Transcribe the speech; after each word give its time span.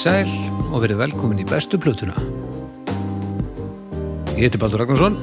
Í 0.00 0.02
sæl 0.02 0.30
og 0.72 0.80
verið 0.80 0.96
velkomin 0.96 1.42
í 1.42 1.44
bestu 1.44 1.76
plötuna. 1.76 2.14
Ég 4.32 4.46
heiti 4.46 4.56
Baldur 4.56 4.80
Ragnarsson, 4.80 5.18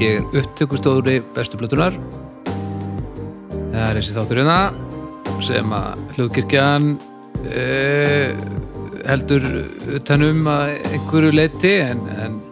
ég 0.00 0.22
er 0.22 0.38
upptökustóðuri 0.40 1.18
bestu 1.34 1.60
plötunar. 1.60 1.98
Það 2.46 3.84
er 3.84 3.98
þessi 3.98 4.16
þáttur 4.16 4.40
hérna 4.40 4.56
sem 5.44 5.76
að 5.76 6.00
hljóðkirkjan 6.14 6.88
uh, 7.44 8.40
heldur 9.04 9.44
utanum 10.00 10.48
að 10.48 10.72
einhverju 10.94 11.36
leiti 11.36 11.76
en, 11.84 12.00
en 12.24 12.42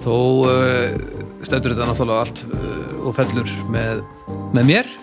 þó 0.00 0.16
uh, 0.48 0.96
stendur 1.44 1.76
þetta 1.76 1.90
náttúrulega 1.92 2.24
allt 2.24 2.46
uh, 2.48 2.94
og 3.04 3.18
fellur 3.20 3.52
með, 3.68 4.00
með 4.56 4.72
mér 4.72 4.94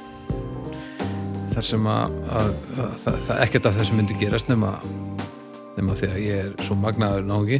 þar 1.53 1.73
sem 1.75 1.91
að, 1.99 2.23
að, 2.33 2.55
að, 2.81 3.11
að 3.13 3.35
ekkert 3.45 3.69
af 3.69 3.77
þessu 3.77 4.01
myndi 4.01 4.17
gerast 4.17 4.49
nema, 4.49 4.79
nema 5.77 5.95
því 5.97 6.09
að 6.09 6.23
ég 6.23 6.43
er 6.43 6.65
svo 6.65 6.75
magnaður 6.79 7.25
nági 7.27 7.59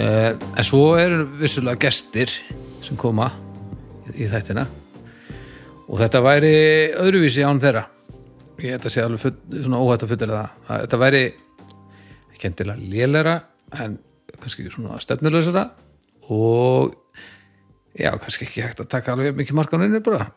eh, 0.00 0.32
en 0.32 0.66
svo 0.66 0.94
eru 1.00 1.26
vissulega 1.40 1.80
gestir 1.84 2.32
sem 2.84 2.96
koma 3.00 3.28
í, 4.14 4.26
þættina. 4.30 4.64
Og 5.90 5.98
þetta 6.00 6.22
væri 6.24 6.54
öðruvísi 6.98 7.44
án 7.44 7.60
þeirra. 7.62 7.84
Ég 8.60 8.76
held 8.76 8.86
að 8.86 8.94
sé 8.94 9.04
alveg 9.04 9.22
full, 9.24 9.36
svona 9.56 9.80
óhætt 9.82 10.04
að 10.06 10.12
fullera 10.14 10.40
það. 10.40 10.64
Að 10.66 10.82
þetta 10.84 11.00
væri 11.02 11.22
ekki 12.30 12.50
endilega 12.50 12.90
lélera 12.94 13.36
en 13.84 13.96
kannski 14.40 14.64
ekki 14.64 14.74
svona 14.76 15.00
stefnuleysara. 15.02 15.66
Og 16.30 16.94
já, 17.98 18.12
kannski 18.16 18.46
ekki 18.46 18.64
hægt 18.64 18.84
að 18.84 18.92
taka 18.96 19.16
alveg 19.16 19.36
mikið 19.38 19.60
markaninu 19.60 20.02
bara. 20.06 20.30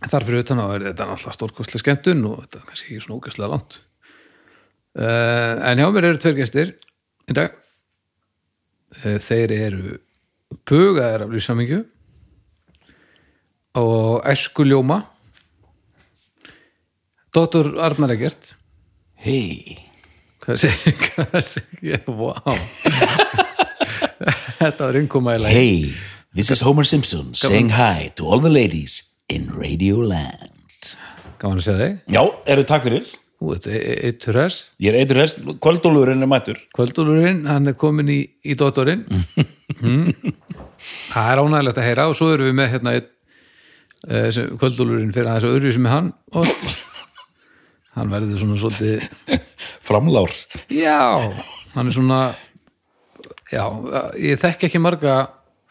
Þar 0.00 0.26
fyrir 0.28 0.44
utan 0.44 0.62
á 0.62 0.66
er 0.70 0.90
þetta 0.90 1.08
náttúrulega 1.08 1.36
stórkostlega 1.36 1.84
skemmtun 1.84 2.26
og 2.28 2.42
þetta 2.44 2.60
er 2.60 2.68
kannski 2.70 2.92
ekki 2.92 3.04
svona 3.04 3.20
ógæslega 3.20 3.52
langt 3.54 3.80
uh, 4.98 5.54
en 5.70 5.80
hjá 5.80 5.88
mér 5.94 6.10
eru 6.10 6.20
tveir 6.22 6.38
gestir 6.40 6.74
í 7.30 7.36
dag. 7.36 7.54
Uh, 9.00 9.18
þeir 9.22 9.54
eru 9.54 9.98
pugaðir 10.66 11.26
af 11.26 11.34
lífsamingju 11.34 11.84
og 13.80 14.26
æskuljóma. 14.26 15.04
Dóttur 17.30 17.76
Arnar 17.78 18.10
Egert 18.10 18.56
Hei, 19.20 19.76
hvað 20.42 20.56
segir, 20.64 20.96
segir, 21.46 22.00
wow 22.08 22.40
þetta 24.58 24.88
var 24.88 24.98
lagi. 25.38 25.54
Hey, 25.54 25.94
this 26.34 26.50
is 26.50 26.64
Homer 26.66 26.84
Simpson 26.84 27.34
saying 27.34 27.70
hi 27.76 28.10
to 28.16 28.26
all 28.26 28.40
the 28.40 28.50
ladies 28.50 29.12
in 29.28 29.52
Radioland. 29.54 30.60
gaman 31.40 31.60
að 31.60 31.66
segja 31.66 31.80
þig. 31.80 31.98
Já, 32.16 32.22
eru 32.52 32.64
takk 32.68 32.86
fyrir. 32.88 33.12
Ú, 33.40 33.54
þetta 33.54 33.72
er 33.72 34.02
eittur 34.10 34.36
hess 34.42 34.66
Ég 34.82 34.92
er 34.92 34.98
eitur 35.00 35.16
rest, 35.22 35.40
kvöldólurinn 35.64 36.20
er 36.20 36.28
mættur. 36.28 36.58
Kvöldúlurinn, 36.76 37.46
hann 37.48 37.70
er 37.72 37.76
komin 37.80 38.10
í, 38.12 38.20
í 38.44 38.56
dóttorinn 38.58 39.06
mm. 39.80 40.34
Það 41.10 41.32
er 41.32 41.42
ánægilegt 41.44 41.80
að 41.80 41.88
heyra 41.88 42.06
og 42.10 42.18
svo 42.18 42.30
erum 42.34 42.50
við 42.50 42.58
með 42.60 42.70
hérna 42.74 42.94
uh, 43.00 44.40
Kvöldúlurinn 44.60 45.14
fyrir 45.16 45.32
aðeins 45.32 45.48
öðru 45.50 45.74
sem 45.76 45.88
er 45.88 45.96
hann 45.96 46.12
Ott 46.36 46.68
Hann 47.96 48.12
verður 48.12 48.38
svona 48.38 48.60
svolítið 48.60 49.40
Framlár. 49.88 50.36
Já, 50.70 51.32
hann 51.74 51.90
er 51.90 51.96
svona 51.96 52.20
Já, 53.50 53.64
ég 54.20 54.38
þekki 54.38 54.68
ekki 54.68 54.82
marga 54.82 55.14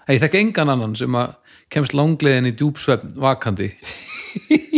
ég 0.10 0.20
þekki 0.20 0.42
engan 0.42 0.74
annan 0.74 0.98
sem 1.00 1.14
að 1.16 1.38
kemst 1.72 1.94
langleiðin 1.94 2.50
í 2.50 2.56
djúpsvefn 2.58 3.14
vakandi 3.22 3.70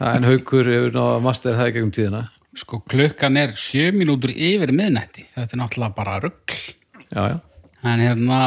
en 0.00 0.26
haukur 0.28 0.68
hefur 0.72 0.92
náða 0.96 1.20
master 1.24 1.56
það 1.58 1.70
í 1.70 1.76
gegnum 1.76 1.94
tíðina 1.96 2.22
Sko 2.56 2.80
klukkan 2.88 3.36
er 3.36 3.50
sjö 3.60 3.90
mínútur 3.92 4.30
yfir 4.32 4.70
miðnætti. 4.72 5.26
Þetta 5.34 5.52
er 5.52 5.60
náttúrulega 5.60 5.92
bara 5.92 6.14
rugg. 6.22 6.54
Já, 7.12 7.22
já 7.34 7.40
En 7.84 8.00
hérna, 8.00 8.38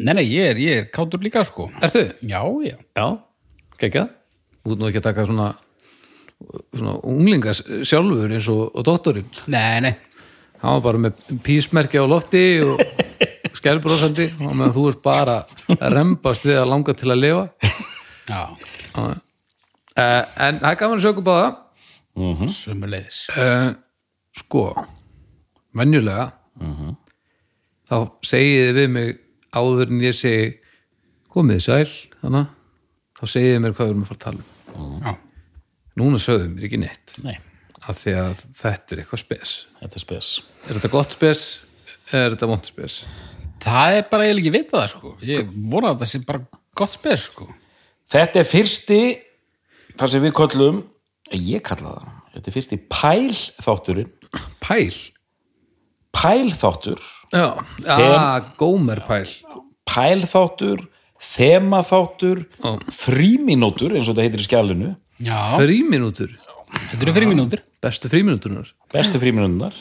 nei, 0.00 0.14
nei, 0.16 0.24
ég 0.24 0.54
er, 0.54 0.60
ég 0.62 0.78
er 0.80 0.86
kátur 0.88 1.20
líka, 1.20 1.42
sko. 1.44 1.66
Ertu? 1.84 2.06
Já, 2.24 2.40
já. 2.64 2.78
Já, 2.96 3.06
geggjað 3.82 4.08
Út 4.64 4.80
nú 4.80 4.88
ekki 4.88 5.02
að 5.02 5.08
taka 5.10 5.26
svona 5.28 5.50
svona 6.72 6.96
unglingas 7.04 7.62
sjálfur 7.86 8.30
eins 8.32 8.48
og, 8.52 8.68
og 8.72 8.84
dóttorinn 8.86 9.28
Nei, 9.50 9.80
nei. 9.84 9.94
hann 10.62 10.76
var 10.78 10.84
bara 10.84 11.02
með 11.08 11.22
písmerki 11.44 11.98
á 11.98 12.06
lofti 12.08 12.42
og 12.64 12.82
skælbrósandi 13.58 14.28
og 14.46 14.52
meðan 14.52 14.74
þú 14.76 14.84
ert 14.92 15.02
bara 15.04 15.38
að 15.74 15.88
rembast 15.96 16.46
við 16.46 16.60
að 16.62 16.70
langa 16.72 16.94
til 16.98 17.10
að 17.10 17.22
lifa 17.24 17.44
Já, 18.28 18.42
uh, 19.98 20.22
en 20.46 20.60
það 20.62 20.70
er 20.70 20.78
gaman 20.82 20.98
að 21.00 21.04
sjöku 21.06 21.24
báða. 21.26 21.48
Sömuleiðis. 22.50 23.18
uh, 23.38 23.72
sko 24.38 24.64
venjulega 25.78 26.32
þá 27.88 27.96
segið 28.26 28.64
þið 28.68 28.78
við 28.78 28.88
mig 28.94 29.12
áður 29.54 29.92
en 29.94 30.00
ég 30.02 30.16
segi 30.18 30.48
komið 31.32 31.60
sæl 31.64 31.92
hana, 32.24 32.42
þá 33.18 33.22
segið 33.30 33.52
þið 33.54 33.62
mér 33.64 33.76
hvað 33.76 33.86
við 33.86 33.92
erum 33.94 34.02
að 34.02 34.10
fara 34.10 34.18
að 34.18 34.24
tala 34.24 34.42
um. 34.74 34.96
Já. 35.04 35.12
núna 36.02 36.20
sögðum 36.22 36.56
mér 36.56 36.66
ekki 36.68 36.80
neitt. 36.82 37.14
Nei, 37.24 37.36
af 37.86 38.02
því 38.02 38.14
að 38.24 38.42
þetta 38.58 38.94
er 38.96 39.02
eitthvað 39.04 39.22
spes. 39.22 39.54
Þetta 39.80 40.00
er 40.00 40.04
spes. 40.04 40.28
er 40.66 40.78
þetta 40.78 40.92
gott 40.92 41.16
spes? 41.16 41.44
Eða 42.10 42.24
er 42.24 42.34
þetta 42.36 42.50
vond 42.50 42.68
spes? 42.68 42.98
Það 43.62 43.96
er 43.98 44.04
bara 44.10 44.26
eiginlega 44.26 44.44
ekki 44.44 44.54
vitað 44.54 44.80
það, 44.82 44.90
sko. 44.94 45.14
Ég 45.28 45.48
vona 45.72 45.92
að 45.92 46.02
það 46.02 46.10
sé 46.12 46.20
bara 46.28 46.44
gott 46.78 46.94
spes, 46.94 47.24
sko. 47.30 47.48
Þetta 48.08 48.40
er 48.40 48.48
fyrsti, 48.48 49.00
þar 49.98 50.12
sem 50.12 50.24
við 50.24 50.34
köllum, 50.38 50.82
ég 51.34 51.64
kalla 51.66 51.94
það, 51.94 52.10
þetta 52.34 52.50
er 52.50 52.56
fyrsti 52.56 52.80
pæl? 52.92 53.38
Þátturinn. 53.64 54.12
pæl 54.64 54.92
Pæl 56.18 56.48
þáttur, 56.56 57.02
já, 57.30 57.44
ah, 57.86 58.40
gómer 58.58 59.02
pæl. 59.06 59.28
Pæl 59.86 60.24
þáttur, 60.26 60.86
þema 61.22 61.82
þáttur, 61.86 62.40
Ó. 62.64 62.78
frímínútur, 62.90 63.94
eins 63.94 64.08
og 64.08 64.16
þetta 64.16 64.24
heitir 64.26 64.42
í 64.42 64.46
skjálinu, 64.48 64.90
Já, 65.22 65.36
fríminútur, 65.58 66.32
þetta 66.72 67.02
eru 67.04 67.14
fyrir 67.16 67.30
mínútur. 67.30 67.62
bestu 67.82 68.10
fríminútunar 68.10 68.72
bestu 68.92 69.18
frímínútunar 69.22 69.74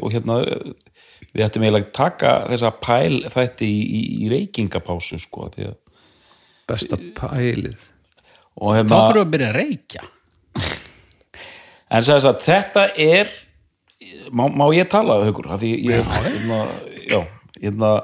og 0.00 0.12
hérna 0.12 0.38
við 1.34 1.44
ættum 1.44 1.64
eiginlega 1.64 1.88
að 1.88 1.96
taka 1.96 2.32
þessa 2.52 2.70
pæl 2.80 3.24
þætti 3.32 3.68
í, 3.68 3.80
í, 3.84 4.00
í 4.24 4.30
reykingapásu 4.32 5.18
sko 5.20 5.50
því 5.54 5.68
að 5.70 5.76
besta 6.70 7.00
pælið 7.18 7.90
og 8.60 8.74
Þá 8.74 8.78
hérna, 8.78 8.98
þurfum 8.98 9.18
við 9.18 9.24
að 9.24 9.32
byrja 9.34 9.50
að 9.50 9.56
reykja. 9.60 10.02
en 11.90 12.06
sagði 12.06 12.30
að 12.30 12.42
þetta 12.46 12.86
er 13.06 13.32
má, 14.30 14.46
má 14.48 14.66
ég 14.74 14.90
tala 14.92 15.20
haukur? 15.24 15.50
Af 15.54 15.62
því 15.62 15.72
ég 15.88 16.12
hérna, 16.16 16.60
hérna 17.60 17.94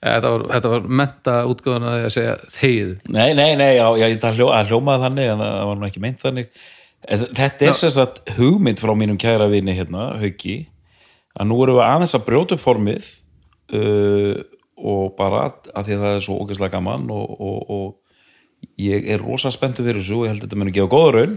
þetta 0.00 0.32
var, 0.32 0.44
þetta 0.54 0.74
var 0.74 0.90
menta 1.00 1.38
útgáðan 1.50 1.88
að 1.88 1.96
því 1.96 2.08
að 2.08 2.14
segja 2.16 2.36
þegið. 2.56 2.92
Nei, 3.16 3.30
nei, 3.36 3.48
nei, 3.60 3.70
já, 3.76 3.86
já 4.00 4.06
það 4.24 4.40
hljó, 4.40 4.50
hljómaði 4.70 5.04
þannig 5.06 5.32
en 5.32 5.42
það 5.44 5.64
var 5.70 5.80
nú 5.80 5.88
ekki 5.88 6.04
meint 6.04 6.22
þannig. 6.24 6.52
En 7.00 7.24
þetta 7.38 7.66
er 7.66 7.76
sem 7.78 7.92
sagt 7.94 8.20
hugmynd 8.36 8.80
frá 8.82 8.92
mínum 8.98 9.18
kæra 9.20 9.48
vini 9.48 9.74
hérna, 9.76 10.10
hauki 10.20 10.60
að 11.38 11.48
nú 11.48 11.60
erum 11.64 11.78
við 11.78 11.86
aðeins 11.86 12.16
að 12.16 12.26
brjóta 12.26 12.56
upp 12.56 12.64
formið 12.64 13.10
uh, 13.76 14.40
og 14.80 15.14
bara 15.18 15.46
að 15.48 15.86
því 15.86 15.96
að 15.96 16.04
það 16.04 16.16
er 16.16 16.24
svo 16.26 16.38
ógeðslega 16.42 16.74
gaman 16.76 17.06
og, 17.14 17.34
og, 17.36 17.58
og 17.76 17.88
ég 18.80 19.08
er 19.10 19.22
rosa 19.22 19.52
spenntu 19.52 19.84
fyrir 19.84 20.00
þessu 20.00 20.20
og 20.20 20.26
ég 20.26 20.34
held 20.34 20.42
að 20.42 20.48
þetta 20.48 20.60
muni 20.60 20.74
gefa 20.76 20.92
góða 20.92 21.12
raun 21.16 21.36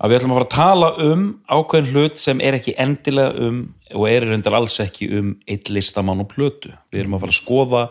að 0.00 0.12
við 0.12 0.18
ætlum 0.18 0.32
að 0.32 0.38
fara 0.38 0.48
að 0.48 0.54
tala 0.56 0.90
um 1.04 1.24
ákveðin 1.50 1.90
hlut 1.92 2.20
sem 2.22 2.40
er 2.40 2.56
ekki 2.56 2.76
endilega 2.80 3.46
um 3.48 3.60
og 3.90 4.06
er 4.08 4.26
reyndar 4.28 4.56
alls 4.56 4.78
ekki 4.80 5.10
um 5.18 5.34
eitt 5.50 5.68
listamann 5.68 6.22
og 6.22 6.30
plötu. 6.30 6.72
Við 6.92 7.02
erum 7.02 7.16
að 7.18 7.24
fara 7.24 7.34
að 7.34 7.40
skoða 7.40 7.82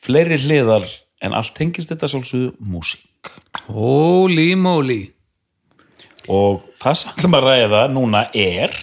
fleiri 0.00 0.38
hliðar 0.40 0.86
en 1.20 1.36
allt 1.36 1.52
tengist 1.58 1.90
þetta 1.92 2.08
sjálfsögðu 2.08 2.54
músík. 2.64 3.34
Holy 3.68 4.54
moly 4.56 5.02
Og 6.30 6.62
það 6.78 6.96
sem 6.96 7.10
við 7.10 7.18
ætlum 7.18 7.36
að 7.36 7.46
ræða 7.46 7.82
núna 7.92 8.22
er 8.36 8.74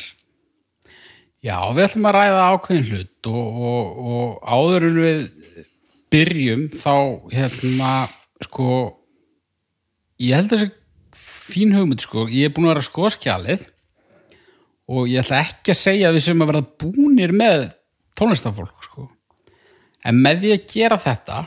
Já, 1.45 1.57
við 1.71 1.83
ætlum 1.85 2.07
að 2.09 2.15
ræða 2.17 2.45
ákveðin 2.51 2.87
hlut 2.91 3.29
og, 3.31 3.59
og, 3.71 3.99
og 4.11 4.53
áður 4.57 4.87
en 4.87 5.01
við 5.01 5.19
byrjum 6.13 6.63
þá 6.77 6.95
hérna 7.33 7.91
sko 8.43 8.69
ég 10.23 10.37
held 10.37 10.53
þessi 10.53 10.69
fín 11.47 11.75
hugmynd 11.75 12.03
sko, 12.03 12.25
ég 12.31 12.49
er 12.49 12.55
búin 12.55 12.67
að 12.67 12.73
vera 12.75 12.83
að 12.83 12.89
skoða 12.89 13.13
skjalið 13.15 13.67
og 14.87 15.11
ég 15.11 15.21
ætla 15.23 15.43
ekki 15.43 15.73
að 15.73 15.81
segja 15.81 16.09
að 16.09 16.17
við 16.17 16.25
sem 16.27 16.43
að 16.43 16.51
vera 16.51 16.63
búnir 16.83 17.35
með 17.35 17.67
tónlistafólk 18.17 18.87
sko 18.87 19.07
en 20.07 20.19
með 20.23 20.43
því 20.43 20.55
að 20.55 20.67
gera 20.73 20.99
þetta 21.03 21.39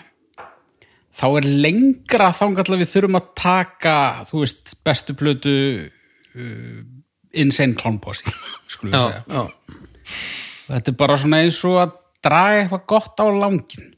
þá 1.20 1.26
er 1.28 1.50
lengra 1.67 2.31
að 2.32 2.76
við 2.81 2.93
þurfum 2.94 3.20
að 3.20 3.31
taka 3.40 3.96
þú 4.31 4.43
veist, 4.44 4.75
bestu 4.87 5.17
plötu 5.19 5.56
uh, 5.84 6.81
Insane 7.40 7.76
Clown 7.78 8.00
Posse 8.02 8.32
skulum 8.70 8.94
við 8.94 9.05
segja 9.05 9.25
já. 9.26 9.43
Þetta 10.70 10.93
er 10.93 10.99
bara 10.99 11.17
svona 11.19 11.40
eins 11.43 11.58
og 11.67 11.81
að 11.82 11.96
draga 12.25 12.61
eitthvað 12.61 12.84
gott 12.93 13.22
á 13.22 13.26
langin. 13.26 13.88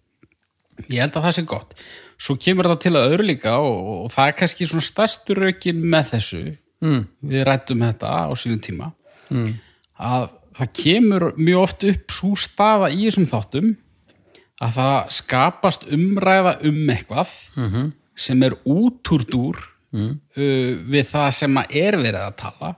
Ég 0.88 1.02
held 1.02 1.16
að 1.18 1.26
það 1.26 1.34
sé 1.36 1.44
gott. 1.50 1.74
Svo 2.22 2.36
kemur 2.38 2.68
þetta 2.68 2.84
til 2.84 2.94
að 2.94 3.08
öðru 3.10 3.28
líka 3.32 3.56
og, 3.58 3.78
og 4.04 4.12
það 4.14 4.28
er 4.28 4.36
kannski 4.38 4.68
svona 4.70 4.86
stærstur 4.86 5.42
aukin 5.48 5.80
með 5.82 6.12
þessu. 6.12 6.42
Mm. 6.82 7.00
Við 7.32 7.44
rættum 7.48 7.82
þetta 7.82 8.12
á 8.26 8.30
sínum 8.38 8.60
tíma. 8.62 8.92
Mm. 9.32 9.56
Að 10.02 10.28
það 10.56 10.72
kemur 10.78 11.26
mjög 11.40 11.64
oft 11.64 11.86
upp 11.88 12.14
svo 12.14 12.32
staða 12.38 12.92
í 12.92 13.06
þessum 13.06 13.28
þáttum 13.30 13.72
að 14.62 14.78
það 14.78 14.96
skapast 15.16 15.86
umræða 15.90 16.56
um 16.68 16.80
eitthvað 16.92 17.30
-hmm. 17.56 17.92
sem 18.14 18.42
er 18.46 18.56
útúrdúr 18.62 19.58
mm. 19.92 20.12
uh, 20.36 20.70
við 20.92 21.08
það 21.10 21.30
sem 21.38 21.58
að 21.58 21.76
er 21.82 21.98
verið 21.98 22.22
að 22.22 22.36
tala 22.44 22.74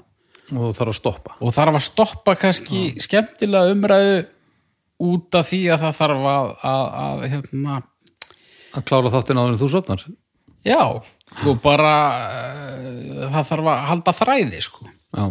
og 0.54 0.76
þarf 0.76 0.92
að 0.92 0.98
stoppa 1.00 1.36
og 1.40 1.54
þarf 1.56 1.78
að 1.78 1.86
stoppa 1.88 2.34
kannski 2.36 2.80
skemmtilega 3.00 3.72
umræðu 3.72 4.16
út 5.04 5.34
af 5.34 5.48
því 5.50 5.60
að 5.74 5.84
það 5.84 5.98
þarf 6.00 6.26
að, 6.30 6.50
að, 6.70 6.84
að 7.04 7.24
hérna, 7.32 7.78
að 8.74 8.86
klára 8.88 9.12
þáttin 9.14 9.40
áður 9.40 9.54
en 9.54 9.60
þú 9.60 9.70
sopnar 9.72 10.04
já, 10.64 10.80
og 11.44 11.58
bara 11.64 11.96
uh, 12.12 13.26
það 13.34 13.50
þarf 13.50 13.72
að 13.72 13.82
halda 13.90 14.14
þræði 14.20 14.62
sko. 14.64 14.86
já, 14.88 15.24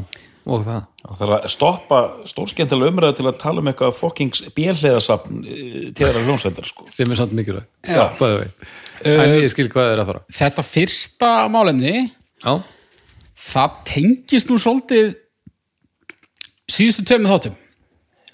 og 0.43 0.65
það? 0.67 0.81
Það 1.03 1.17
þarf 1.21 1.35
að 1.37 1.47
stoppa 1.53 2.01
stórskemmtilega 2.31 2.93
umræðu 2.93 3.17
til 3.19 3.27
að 3.29 3.39
tala 3.41 3.63
um 3.63 3.71
eitthvað 3.71 3.97
fokkings 3.97 4.43
björnleðasafn 4.55 5.41
til 5.43 6.03
þeirra 6.03 6.25
hljónsveitar 6.27 6.69
sko. 6.69 6.87
sem 6.91 7.11
er 7.11 7.19
samt 7.19 7.35
mikilvæg 7.37 7.65
Já. 7.87 8.05
bæði 8.19 8.43
vei 8.43 9.17
en 9.17 9.35
ég 9.41 9.49
skil 9.51 9.67
hvað 9.71 9.95
er 9.95 10.03
að 10.03 10.13
fara. 10.13 10.23
þetta 10.31 10.63
fyrsta 10.67 11.33
málefni 11.51 11.95
já, 12.07 12.53
það 13.51 13.83
tengist 13.89 14.51
nú 14.51 14.59
svolítið 14.61 15.17
síðustu 16.73 17.03
tveimur 17.05 17.33
þáttum. 17.35 17.59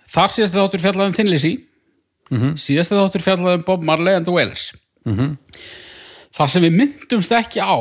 Þar 0.10 0.32
síðastu 0.34 0.60
þáttur 0.60 0.84
fjallaði 0.84 1.10
um 1.10 1.16
Thin 1.18 1.30
Lizzy. 1.30 1.52
-hmm. 2.30 2.54
síðastu 2.58 2.98
þáttur 2.98 3.26
fjallaði 3.26 3.60
um 3.60 3.66
Bob 3.66 3.84
Marley 3.86 4.16
and 4.16 4.28
the 4.28 4.34
Wailers 4.34 4.72
-hmm. 5.16 5.36
þar 6.38 6.54
sem 6.54 6.66
við 6.66 6.78
myndumst 6.78 7.32
ekki 7.32 7.60
á 7.64 7.78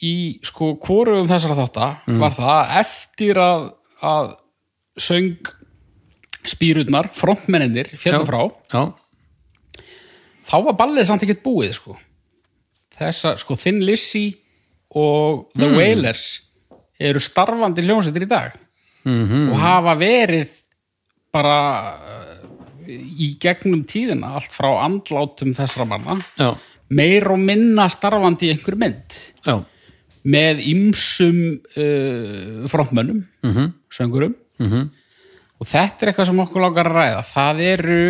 í 0.00 0.40
sko 0.42 0.74
hvorugum 0.80 1.28
þessara 1.28 1.58
þátta 1.58 1.88
var 2.20 2.36
það 2.36 2.52
að 2.56 2.76
eftir 2.80 3.40
að, 3.40 3.64
að 4.00 4.30
söng 4.96 5.50
spýrurnar, 6.48 7.10
frontmennir 7.12 7.90
fjallar 8.00 8.24
frá, 8.26 8.40
já, 8.72 8.82
þá 10.48 10.56
var 10.64 10.78
ballið 10.78 11.08
samt 11.08 11.26
ekkert 11.26 11.42
búið 11.44 11.74
sko 11.76 11.98
þessa, 12.96 13.36
sko 13.36 13.56
Thin 13.60 13.82
Lizzy 13.84 14.30
og 14.96 15.50
The 15.52 15.68
Wailers 15.76 16.24
eru 17.00 17.20
starfandi 17.22 17.84
hljómsveitir 17.84 18.24
í 18.24 18.30
dag 18.30 18.56
-hmm. 19.04 19.52
og 19.52 19.60
hafa 19.60 19.94
verið 20.00 20.56
bara 21.32 21.58
í 22.90 23.34
gegnum 23.42 23.84
tíðina 23.88 24.34
allt 24.38 24.54
frá 24.54 24.70
andlátum 24.84 25.54
þessara 25.56 25.86
manna 25.90 26.18
já, 26.38 26.54
meir 26.90 27.28
og 27.30 27.38
minna 27.42 27.88
starfandi 27.92 28.48
í 28.48 28.54
einhver 28.54 28.78
mynd. 28.80 29.18
Já, 29.46 29.60
með 30.30 30.64
ymsum 30.68 31.38
uh, 31.80 32.66
frontmönnum 32.68 33.22
-hmm. 33.42 33.70
söngurum 33.90 34.34
-hmm. 34.58 34.90
og 35.58 35.66
þetta 35.66 36.04
er 36.04 36.08
eitthvað 36.10 36.26
sem 36.26 36.40
okkur 36.44 36.60
langar 36.60 36.90
að 36.90 36.96
ræða. 36.98 37.22
Það 37.34 37.60
eru 37.60 38.02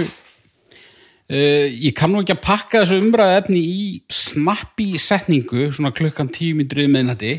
uh, 1.30 1.66
ég 1.86 1.94
kann 1.94 2.12
nú 2.12 2.22
ekki 2.22 2.34
að 2.34 2.46
pakka 2.46 2.82
þessu 2.82 2.98
umræðu 2.98 3.38
efni 3.38 3.60
í 3.60 4.02
snappi 4.08 4.98
setningu 4.98 5.72
svona 5.72 5.92
klukkan 5.92 6.28
tíu 6.28 6.56
myndrið 6.56 6.90
meðnætti 6.90 7.34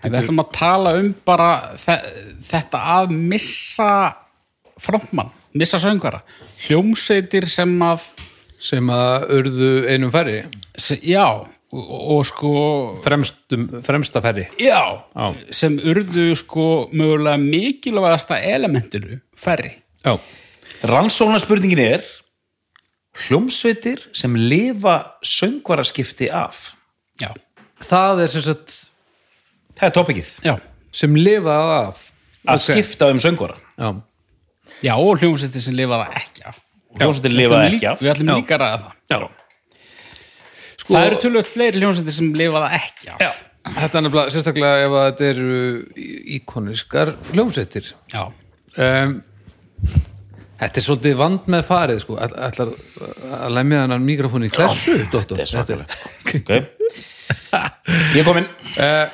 við 0.00 0.16
ætlum 0.22 0.40
að 0.40 0.52
tala 0.56 0.94
um 0.96 1.10
bara 1.24 1.76
þe 1.76 1.96
þetta 2.50 2.78
að 2.96 3.12
missa 3.12 3.90
frontmann, 4.80 5.28
missa 5.52 5.80
söngvara 5.82 6.22
hljómsveitir 6.66 7.48
sem 7.50 7.72
að 7.84 8.04
sem 8.60 8.90
að 8.92 9.30
urðu 9.38 9.70
einum 9.88 10.10
færri? 10.12 10.42
Se, 10.76 10.98
já, 11.00 11.24
og, 11.72 11.86
og 12.16 12.24
sko 12.28 12.50
fremstum, 13.04 13.68
fremsta 13.86 14.20
færri. 14.24 14.46
Já, 14.60 14.82
Já. 15.14 15.28
sem 15.56 15.78
urðu 15.80 16.26
sko 16.36 16.66
mögulega 16.92 17.40
mikilvægasta 17.40 18.40
elementinu 18.52 19.20
færri. 19.36 19.76
Já, 20.04 20.18
Rannsóknarspurningin 20.84 21.80
er 21.84 22.04
hljómsveitir 23.26 24.04
sem 24.16 24.36
lifa 24.36 24.98
söngvaraskipti 25.26 26.30
af. 26.32 26.70
Já, 27.20 27.32
það 27.84 28.24
er 28.24 28.32
sem 28.36 28.46
sagt 28.52 28.78
Það 29.80 29.86
er 29.88 29.92
topikið. 29.96 30.30
Já, 30.44 30.52
sem 30.92 31.14
lifaði 31.16 31.76
af. 31.78 32.00
Að 32.52 32.58
skipta 32.60 33.06
um 33.12 33.20
söngvara. 33.22 33.54
Já, 33.80 33.88
já 34.84 34.94
og 34.96 35.20
hljómsveitir 35.20 35.62
sem 35.64 35.76
lifa 35.78 35.98
það 36.04 36.16
ekki 36.22 36.44
af. 36.50 36.58
Hljómsveitir 37.00 37.30
Við 37.30 37.38
lifa 37.40 37.54
ætlum 37.60 37.76
ekki 37.76 37.86
af. 37.92 38.00
við 38.02 38.10
ætlum 38.14 38.30
Já. 38.32 38.36
líka 38.40 38.56
að 38.56 38.62
ræða 38.64 38.80
það. 38.80 38.92
Já. 39.10 39.20
Sko, 40.80 40.94
það 40.94 41.06
eru 41.10 41.18
tölvöld 41.24 41.48
fleiri 41.50 41.80
hljómsveitir 41.82 42.16
sem 42.16 42.30
lifa 42.40 42.62
það 42.64 42.76
ekki 42.80 43.10
af. 43.14 43.20
Já, 43.20 43.30
þetta 43.76 43.98
er 44.00 44.04
nefnilega 44.06 44.34
sérstaklega 44.34 44.84
ef 44.86 44.94
að 45.00 45.08
þetta 45.10 45.28
eru 45.34 45.58
íkoniskar 46.38 47.12
hljómsveitir. 47.32 47.92
Já. 48.14 48.22
um, 48.76 49.18
Þetta 50.60 50.76
er 50.76 50.84
svolítið 50.84 51.14
vand 51.16 51.46
með 51.48 51.62
farið 51.64 52.00
sko, 52.02 52.16
Ætl- 52.20 52.36
ætlar 52.44 52.70
að 53.40 53.52
lemja 53.56 53.78
þannig 53.86 54.02
mikrofónu 54.10 54.44
í 54.44 54.52
klessu, 54.52 54.92
Dóttor 55.08 55.38
Þetta 55.40 55.46
er 55.46 55.48
svakalegt 55.48 55.94
okay. 56.36 56.66
Ég 58.12 58.18
er 58.20 58.26
komin 58.26 58.44
uh, 58.76 59.06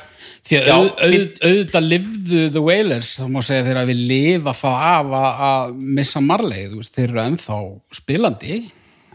því 0.46 0.58
að 0.60 0.70
auð, 0.72 0.88
auð, 1.02 1.26
auðvitað 1.42 1.88
lifðu 1.90 2.40
The 2.54 2.62
Wailers 2.62 3.12
þá 3.18 3.26
má 3.34 3.38
segja 3.44 3.66
þeir 3.66 3.80
að 3.80 3.92
við 3.92 4.02
lifa 4.10 4.56
það 4.56 4.82
af 4.88 5.14
að, 5.20 5.28
að 5.50 5.78
missa 5.98 6.22
Marley 6.24 6.66
þú 6.70 6.80
veist, 6.80 6.96
þeir 6.96 7.08
eru 7.08 7.22
ennþá 7.24 7.60
spilandi 7.98 8.58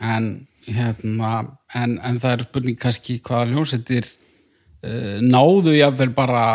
en, 0.02 0.32
hérna, 0.68 1.34
en, 1.78 1.98
en 2.04 2.20
það 2.24 2.36
er 2.36 2.46
spurning 2.48 2.80
kannski 2.82 3.20
hvaða 3.24 3.52
hljómsveitir 3.52 4.10
uh, 4.10 5.20
náðu 5.24 5.76
jáfnvel 5.78 6.12
bara 6.18 6.46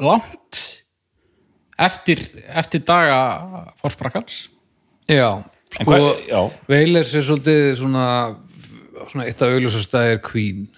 langt 0.00 0.62
eftir, 1.82 2.22
eftir 2.48 2.84
daga 2.86 3.74
fórsprakans 3.82 4.46
Já, 5.10 5.42
sko. 5.74 5.98
Veilers 6.70 7.10
er 7.18 7.24
svolítið 7.26 7.72
svona, 7.80 8.06
svona 9.10 9.26
eitt 9.26 9.42
af 9.42 9.52
augljósastæðir 9.52 10.22
Queen 10.24 10.68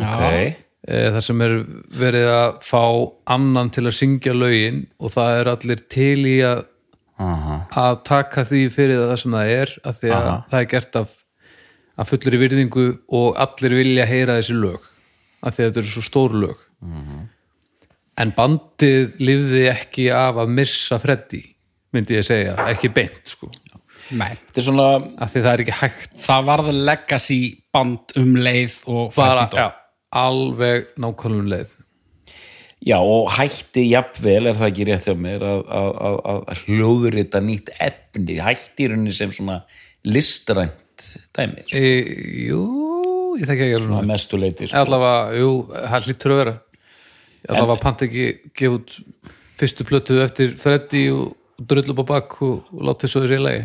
okay. 0.00 0.54
E, 0.88 0.98
þar 1.14 1.24
sem 1.28 1.42
er 1.46 1.54
verið 2.00 2.28
að 2.32 2.60
fá 2.66 2.82
annan 3.36 3.70
til 3.74 3.86
að 3.88 3.96
syngja 3.98 4.34
lögin 4.36 4.84
og 4.98 5.12
það 5.14 5.40
er 5.40 5.50
allir 5.56 5.82
til 5.92 6.20
í 6.26 6.36
að 6.46 6.64
Aha. 7.22 7.58
að 7.78 7.98
taka 8.08 8.42
því 8.48 8.62
fyrir 8.74 9.02
það 9.06 9.18
sem 9.22 9.36
það 9.36 9.50
er 9.56 9.74
af 9.86 9.98
því 10.00 10.08
að 10.10 10.24
Aha. 10.30 10.38
það 10.50 10.60
er 10.64 10.70
gert 10.72 10.96
af, 11.02 11.12
af 12.02 12.08
fullri 12.10 12.40
virðingu 12.40 12.86
og 13.14 13.36
allir 13.44 13.76
vilja 13.78 14.06
heyra 14.10 14.38
þessi 14.40 14.56
lög 14.58 14.88
af 15.42 15.54
því 15.54 15.62
að 15.62 15.68
þetta 15.68 15.82
eru 15.82 15.92
svo 15.92 16.02
stór 16.06 16.34
lög 16.46 16.64
en 18.22 18.32
bandið 18.36 19.14
lifði 19.22 19.62
ekki 19.70 20.08
af 20.14 20.40
að 20.42 20.50
missa 20.56 20.98
Freddy 21.02 21.42
myndi 21.92 22.16
ég 22.18 22.26
segja, 22.26 22.56
ekki 22.72 22.90
beint 22.92 23.22
sko 23.28 23.50
Nei, 24.12 24.34
Þetta 24.50 24.58
er 24.60 24.64
svona 24.66 24.86
af 25.24 25.30
því 25.32 25.40
það 25.44 25.52
er 25.54 25.60
ekki 25.62 25.74
hægt 25.78 26.16
það 26.26 26.48
varð 26.50 26.66
legacy 26.90 27.38
band 27.72 28.12
um 28.20 28.32
leið 28.36 28.74
og 28.92 29.14
bara, 29.14 29.46
Freddy 29.46 29.54
dó. 29.54 29.62
já, 29.62 29.68
alveg 30.12 30.90
nákvæmum 31.00 31.46
leið. 31.52 31.70
Já, 32.82 32.96
og 32.98 33.28
hætti 33.30 33.84
jafnvel, 33.92 34.48
er 34.50 34.56
það 34.58 34.70
ekki 34.72 34.86
rétt 34.88 35.04
hjá 35.06 35.14
mér, 35.14 35.42
að, 35.46 35.60
að, 35.70 35.90
að, 36.08 36.16
að- 36.32 36.44
að 36.50 36.62
hljóðrita 36.66 37.40
nýtt 37.46 37.68
efni, 37.78 38.38
hætti 38.42 38.82
í 38.86 38.88
rauninni 38.90 39.14
sem 39.14 39.30
svona 39.34 39.60
listrænt 40.02 41.06
dæmi, 41.36 41.62
sko, 41.68 41.78
e, 41.78 41.92
Jú, 42.48 42.62
ég 43.38 43.46
þekki 43.46 43.68
ekki 43.68 43.76
alveg 43.76 43.84
að 43.84 43.86
svona 43.86 44.08
mestu 44.10 44.40
leiti, 44.42 44.66
sko. 44.66 44.80
allavega, 44.82 45.38
jú, 45.38 45.52
það 45.70 46.08
hlýttur 46.08 46.34
að 46.34 46.40
vera. 46.42 46.54
Allavega 47.48 47.82
pant 47.82 48.02
ekki 48.06 48.26
gefa 48.58 48.76
út 48.80 48.96
fyrstu 49.62 49.86
plötu 49.86 50.18
eftir 50.24 50.52
Freddy 50.62 51.04
og, 51.14 51.30
og 51.58 51.66
drull 51.70 51.94
upp 51.94 52.02
á 52.02 52.06
bakk 52.16 52.36
og, 52.46 52.66
og 52.74 52.82
láta 52.90 53.06
þessu 53.06 53.22
þessi 53.24 53.38
lagi. 53.42 53.62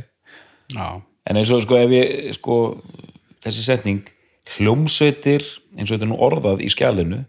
Já, 0.78 0.88
En 1.28 1.36
eins 1.42 1.50
og 1.52 1.60
sko 1.66 1.76
ef 1.76 1.92
ég, 1.92 2.30
sko, 2.38 2.56
þessi 3.44 3.66
setning, 3.66 4.06
hljómsveitir, 4.56 5.44
eins 5.78 5.90
og 5.90 5.98
þetta 5.98 6.08
er 6.08 6.12
nú 6.12 6.20
orðað 6.28 6.64
í 6.66 6.70
skjálinu, 6.74 7.24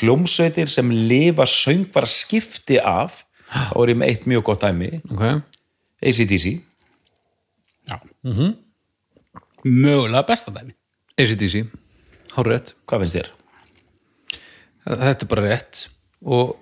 hljómsveitir 0.00 0.70
sem 0.72 0.90
lifa 0.90 1.46
söngvara 1.48 2.08
skipti 2.10 2.80
af, 2.80 3.22
þá 3.52 3.78
er 3.84 3.94
ég 3.94 4.00
með 4.00 4.12
eitt 4.12 4.28
mjög 4.30 4.46
gott 4.50 4.64
dæmi, 4.64 4.90
ok, 5.12 5.24
ACDC, 6.04 6.58
já. 7.90 7.98
Mögulega 9.64 10.26
besta 10.28 10.52
dæmi. 10.52 10.74
ACDC 11.20 11.64
hár 12.34 12.50
rétt, 12.50 12.74
hvað 12.88 13.04
finnst 13.04 13.18
þér? 13.20 13.32
þetta 14.84 15.24
er 15.24 15.30
bara 15.30 15.46
rétt. 15.48 15.86
Og 16.24 16.56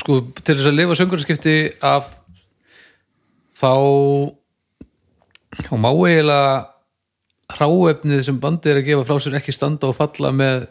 sko 0.00 0.20
til 0.42 0.56
þess 0.56 0.70
að 0.70 0.76
lifa 0.76 0.96
söngurskipti 0.98 1.56
af 1.84 2.08
þá 3.56 3.72
þá 5.64 5.72
má 5.80 5.88
eiginlega 5.88 6.48
hráefnið 7.52 8.22
sem 8.26 8.38
bandið 8.42 8.72
er 8.72 8.80
að 8.80 8.88
gefa 8.90 9.04
frá 9.08 9.18
sér 9.22 9.36
ekki 9.38 9.54
standa 9.54 9.88
og 9.90 9.96
falla 9.98 10.32
með 10.34 10.64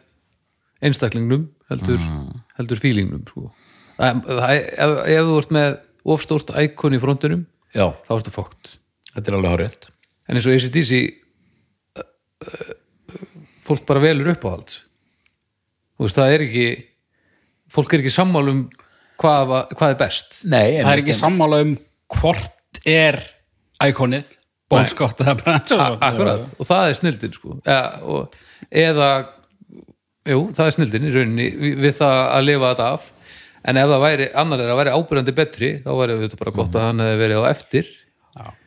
einstaklingnum 0.86 1.46
heldur, 1.72 2.02
heldur 2.60 2.82
fílingnum 2.84 3.24
sko. 3.30 3.48
ef, 3.98 4.18
ef 4.28 5.30
þú 5.30 5.38
ert 5.40 5.54
með 5.56 5.78
ofstórt 6.16 6.52
íkon 6.66 6.98
í 6.98 7.02
frontunum 7.02 7.46
Já, 7.76 7.88
þá 8.08 8.12
ertu 8.20 8.34
fókt 8.36 8.74
þetta 9.16 9.32
er 9.32 9.38
alveg 9.40 9.54
hárið. 9.56 9.78
en 10.28 10.36
eins 10.40 10.48
og 10.50 10.58
ACDC 10.58 11.00
uh, 11.96 12.04
uh, 12.04 12.74
fólk 13.66 13.86
bara 13.88 14.04
velur 14.04 14.34
upp 14.36 14.46
á 14.46 14.50
allt 14.52 14.76
veist 16.00 16.20
það 16.20 16.36
er 16.36 16.44
ekki 16.50 16.68
fólk 17.72 17.96
er 17.96 18.04
ekki 18.04 18.14
sammál 18.14 18.52
um 18.52 18.66
hvað, 19.16 19.46
va- 19.48 19.68
hvað 19.72 19.94
er 19.94 20.00
best. 20.04 20.42
Nei, 20.44 20.82
Það 20.84 20.92
er 20.92 21.02
ekki 21.06 21.14
sammála 21.16 21.62
um 21.64 21.70
hvort 22.12 22.82
er 22.86 23.16
íkonið 23.84 24.35
Bon 24.76 24.92
Scott 24.92 25.24
eða 25.24 25.36
Brand 25.42 25.72
Johnson 25.72 25.98
akkurat, 26.10 26.46
og 26.60 26.70
það 26.70 26.92
er 26.92 27.00
snildin 27.00 27.36
sko. 27.36 27.58
Eða, 27.64 27.90
og, 28.06 28.40
eða 28.86 29.10
jú, 30.30 30.40
það 30.56 30.66
er 30.70 30.78
snildin 30.80 31.10
í 31.10 31.14
rauninni 31.16 31.52
við, 31.52 31.78
við 31.86 32.00
það 32.00 32.24
að 32.24 32.48
lifa 32.50 32.72
þetta 32.72 32.90
af. 32.96 33.12
En 33.66 33.82
ef 33.82 33.90
það 33.90 34.04
væri, 34.04 34.26
annar 34.38 34.62
er 34.62 34.72
að 34.72 34.82
væri 34.84 34.92
ábyrjandi 34.94 35.34
betri 35.40 35.70
þá 35.82 35.94
væri 35.98 36.20
þetta 36.22 36.42
bara 36.42 36.54
gott 36.60 36.76
að 36.78 36.84
hann 36.86 37.02
hefði 37.02 37.22
verið 37.24 37.42
á 37.42 37.46
eftir. 37.50 37.96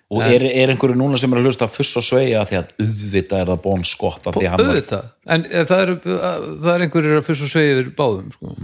Og 0.08 0.22
er, 0.24 0.40
er 0.48 0.70
einhverju 0.72 0.96
núna 0.96 1.18
sem 1.20 1.32
er 1.34 1.42
að 1.42 1.50
hlusta 1.50 1.66
fuss 1.68 1.98
og 2.00 2.04
sveia 2.06 2.40
því 2.48 2.56
að 2.56 2.70
auðvitað 2.80 3.42
er 3.42 3.50
það 3.50 3.58
Bon 3.66 3.82
Scott 3.84 4.28
af 4.30 4.38
því 4.38 4.46
að 4.46 4.54
hann 4.54 4.62
var 4.62 4.70
auðvitað, 4.72 5.08
en 5.34 5.42
eh, 5.50 5.64
það 5.68 5.82
er, 5.82 5.90
það 6.06 6.68
er 6.72 6.84
einhverjir 6.86 7.16
að 7.18 7.26
fyrst 7.26 7.44
og 7.44 7.50
segja 7.52 7.82
báðum 7.98 8.30
sko. 8.32 8.54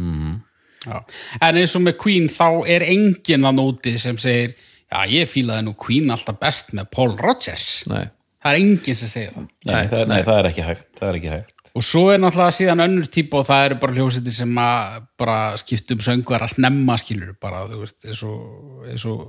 Já. 0.85 0.97
en 1.45 1.59
eins 1.61 1.75
og 1.77 1.85
með 1.85 1.99
Queen 2.01 2.31
þá 2.33 2.49
er 2.73 2.85
enginn 2.89 3.45
að 3.49 3.61
nóti 3.61 3.93
sem 4.01 4.17
segir 4.21 4.57
já 4.93 5.01
ég 5.11 5.31
fílaði 5.31 5.67
nú 5.67 5.75
Queen 5.81 6.13
alltaf 6.13 6.39
best 6.41 6.73
með 6.77 6.91
Paul 6.95 7.13
Rodgers 7.19 7.85
nei, 7.91 8.07
það 8.43 8.51
er 8.51 8.61
enginn 8.61 8.99
sem 8.99 9.11
segir 9.11 9.35
það. 9.35 9.47
Nei, 9.71 9.83
það, 9.93 10.07
nei, 10.11 10.19
það 10.23 10.41
er 10.41 10.51
ekki 10.51 10.67
hægt 10.69 10.89
það 10.99 11.09
er 11.09 11.21
ekki 11.21 11.33
hægt. 11.33 11.55
Og 11.75 11.83
svo 11.83 12.05
er 12.13 12.21
náttúrulega 12.23 12.55
síðan 12.55 12.85
önnur 12.85 13.09
típa 13.11 13.41
og 13.41 13.49
það 13.49 13.65
eru 13.69 13.79
bara 13.83 13.97
hljósetir 13.97 14.35
sem 14.37 14.59
að 14.63 14.99
bara 15.19 15.39
skiptum 15.59 16.05
söngur 16.07 16.45
að 16.45 16.53
snemma 16.55 16.99
skilur 17.03 17.33
bara 17.43 17.65
þú 17.71 17.81
veist 17.81 18.07
eins 18.07 18.23
og, 18.29 18.85
eins 18.93 19.07
og 19.11 19.25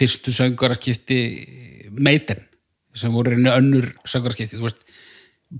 fyrstu 0.00 0.32
söngur 0.32 0.72
að 0.72 0.80
skipti 0.80 1.20
Maiden 1.98 2.46
sem 2.96 3.12
voru 3.12 3.36
einu 3.36 3.52
önnur 3.52 3.90
söngur 4.08 4.32
að 4.32 4.38
skipti 4.38 4.56
þú 4.56 4.68
veist 4.70 4.86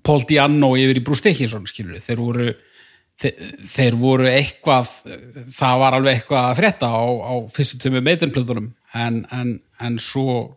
Paul 0.06 0.22
Diano 0.24 0.72
yfir 0.78 1.02
í 1.02 1.04
Bruce 1.04 1.26
Dickinson 1.26 1.66
skilur 1.68 2.00
þeir 2.00 2.22
voru 2.22 2.48
þeir, 3.20 3.96
voru 4.00 4.28
eitthvað 4.30 4.88
það 5.56 5.80
var 5.82 5.96
alveg 5.98 6.16
eitthvað 6.20 6.46
að 6.50 6.56
frétta 6.60 6.88
á, 6.88 7.02
á 7.04 7.32
fyrstu 7.52 7.80
tömu 7.82 8.00
Maiden-plöðunum 8.06 8.70
en, 8.96 9.20
en, 9.36 9.52
en 9.80 9.98
svo 10.02 10.56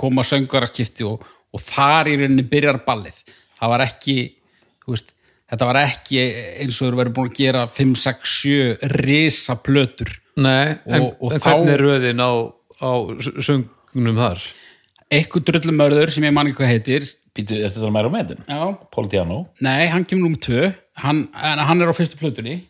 koma 0.00 0.24
söngur 0.26 0.64
að 0.66 0.72
skipti 0.74 1.06
og, 1.06 1.22
og 1.54 1.62
þar 1.66 2.08
í 2.10 2.16
rauninni 2.20 2.44
byrjar 2.50 2.80
ballið. 2.86 3.18
Það 3.60 3.72
var 3.74 3.84
ekki 3.84 4.16
veist, 4.88 5.12
þetta 5.50 5.68
var 5.70 5.78
ekki 5.84 6.20
eins 6.62 6.78
og 6.80 6.88
þeir 6.88 6.98
verið 7.02 7.16
búin 7.18 7.30
að 7.30 7.38
gera 7.40 7.66
5, 7.78 7.94
6, 8.06 8.34
7 8.40 8.90
risa 8.96 9.56
plötur 9.62 10.10
nei 10.40 10.76
en, 10.86 11.02
Og- 11.02 11.22
og 11.26 11.32
en 11.36 11.42
hvernig 11.44 11.74
er 11.74 11.84
röðin 11.84 12.22
á, 12.22 12.30
á 12.80 12.90
söngnum 13.44 14.20
þar? 14.22 14.44
Eitthvað 15.10 15.46
drullumörður 15.50 16.12
sem 16.14 16.24
ég 16.28 16.34
man 16.34 16.46
ekki 16.50 16.62
hvað 16.62 16.72
heitir 16.74 17.08
Býtu, 17.40 17.60
er 17.60 17.72
þetta 17.72 17.92
meira 17.94 18.12
með 18.12 18.34
þetta? 18.34 18.46
já, 18.52 18.64
Paul 18.94 19.08
Diano 19.10 19.38
nei, 19.64 19.88
hann 19.90 20.04
kemur 20.08 20.28
númer 20.28 20.42
2 20.46 20.72
hann, 21.00 21.24
en 21.32 21.64
hann 21.64 21.80
er 21.80 21.90
á 21.90 21.94
fyrstu 21.96 22.20
plötunni. 22.20 22.60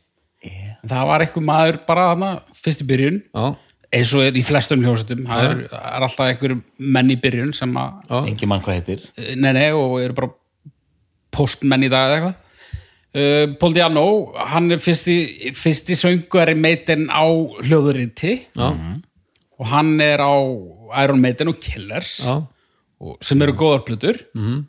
Það 0.86 1.08
var 1.10 1.20
eitthvað 1.24 1.44
maður 1.44 1.78
bara 1.84 2.06
hana, 2.14 2.28
fyrst 2.56 2.80
í 2.80 2.86
byrjun. 2.88 3.18
Já, 3.34 3.48
eins 3.90 4.12
og 4.14 4.22
er 4.24 4.36
í 4.38 4.44
flestum 4.46 4.84
hljósetum 4.86 5.24
það 5.26 5.46
er, 5.48 5.64
er 5.74 6.04
alltaf 6.06 6.28
einhver 6.30 6.54
menn 6.78 7.10
í 7.10 7.16
byrjun 7.20 7.50
sem 7.56 7.74
að 7.76 8.14
Engi 8.22 8.48
mann 8.48 8.62
hvað 8.64 8.78
heitir. 8.78 9.02
Nei, 9.34 9.50
nei, 9.56 9.66
og 9.74 9.98
eru 10.00 10.16
bara 10.16 10.30
postmenn 11.34 11.84
í 11.86 11.90
dag 11.92 12.06
eða 12.06 12.16
eitthvað. 12.20 12.46
Uh, 13.10 13.56
Paul 13.58 13.74
Diano, 13.74 14.04
hann 14.52 14.70
er 14.70 14.78
fyrsti, 14.82 15.16
fyrsti 15.58 15.96
söngari 15.98 16.54
meitin 16.54 17.08
á 17.10 17.26
hljóðuriti 17.26 18.36
já, 18.54 18.68
og 19.58 19.66
hann 19.72 19.96
er 20.04 20.22
á 20.22 20.30
Iron 21.02 21.18
Maiden 21.20 21.50
og 21.50 21.58
Killers. 21.62 22.20
Já, 22.22 22.36
sem 23.24 23.42
eru 23.42 23.56
góðar 23.56 23.84
plötur. 23.86 24.20
-hmm. 24.34 24.64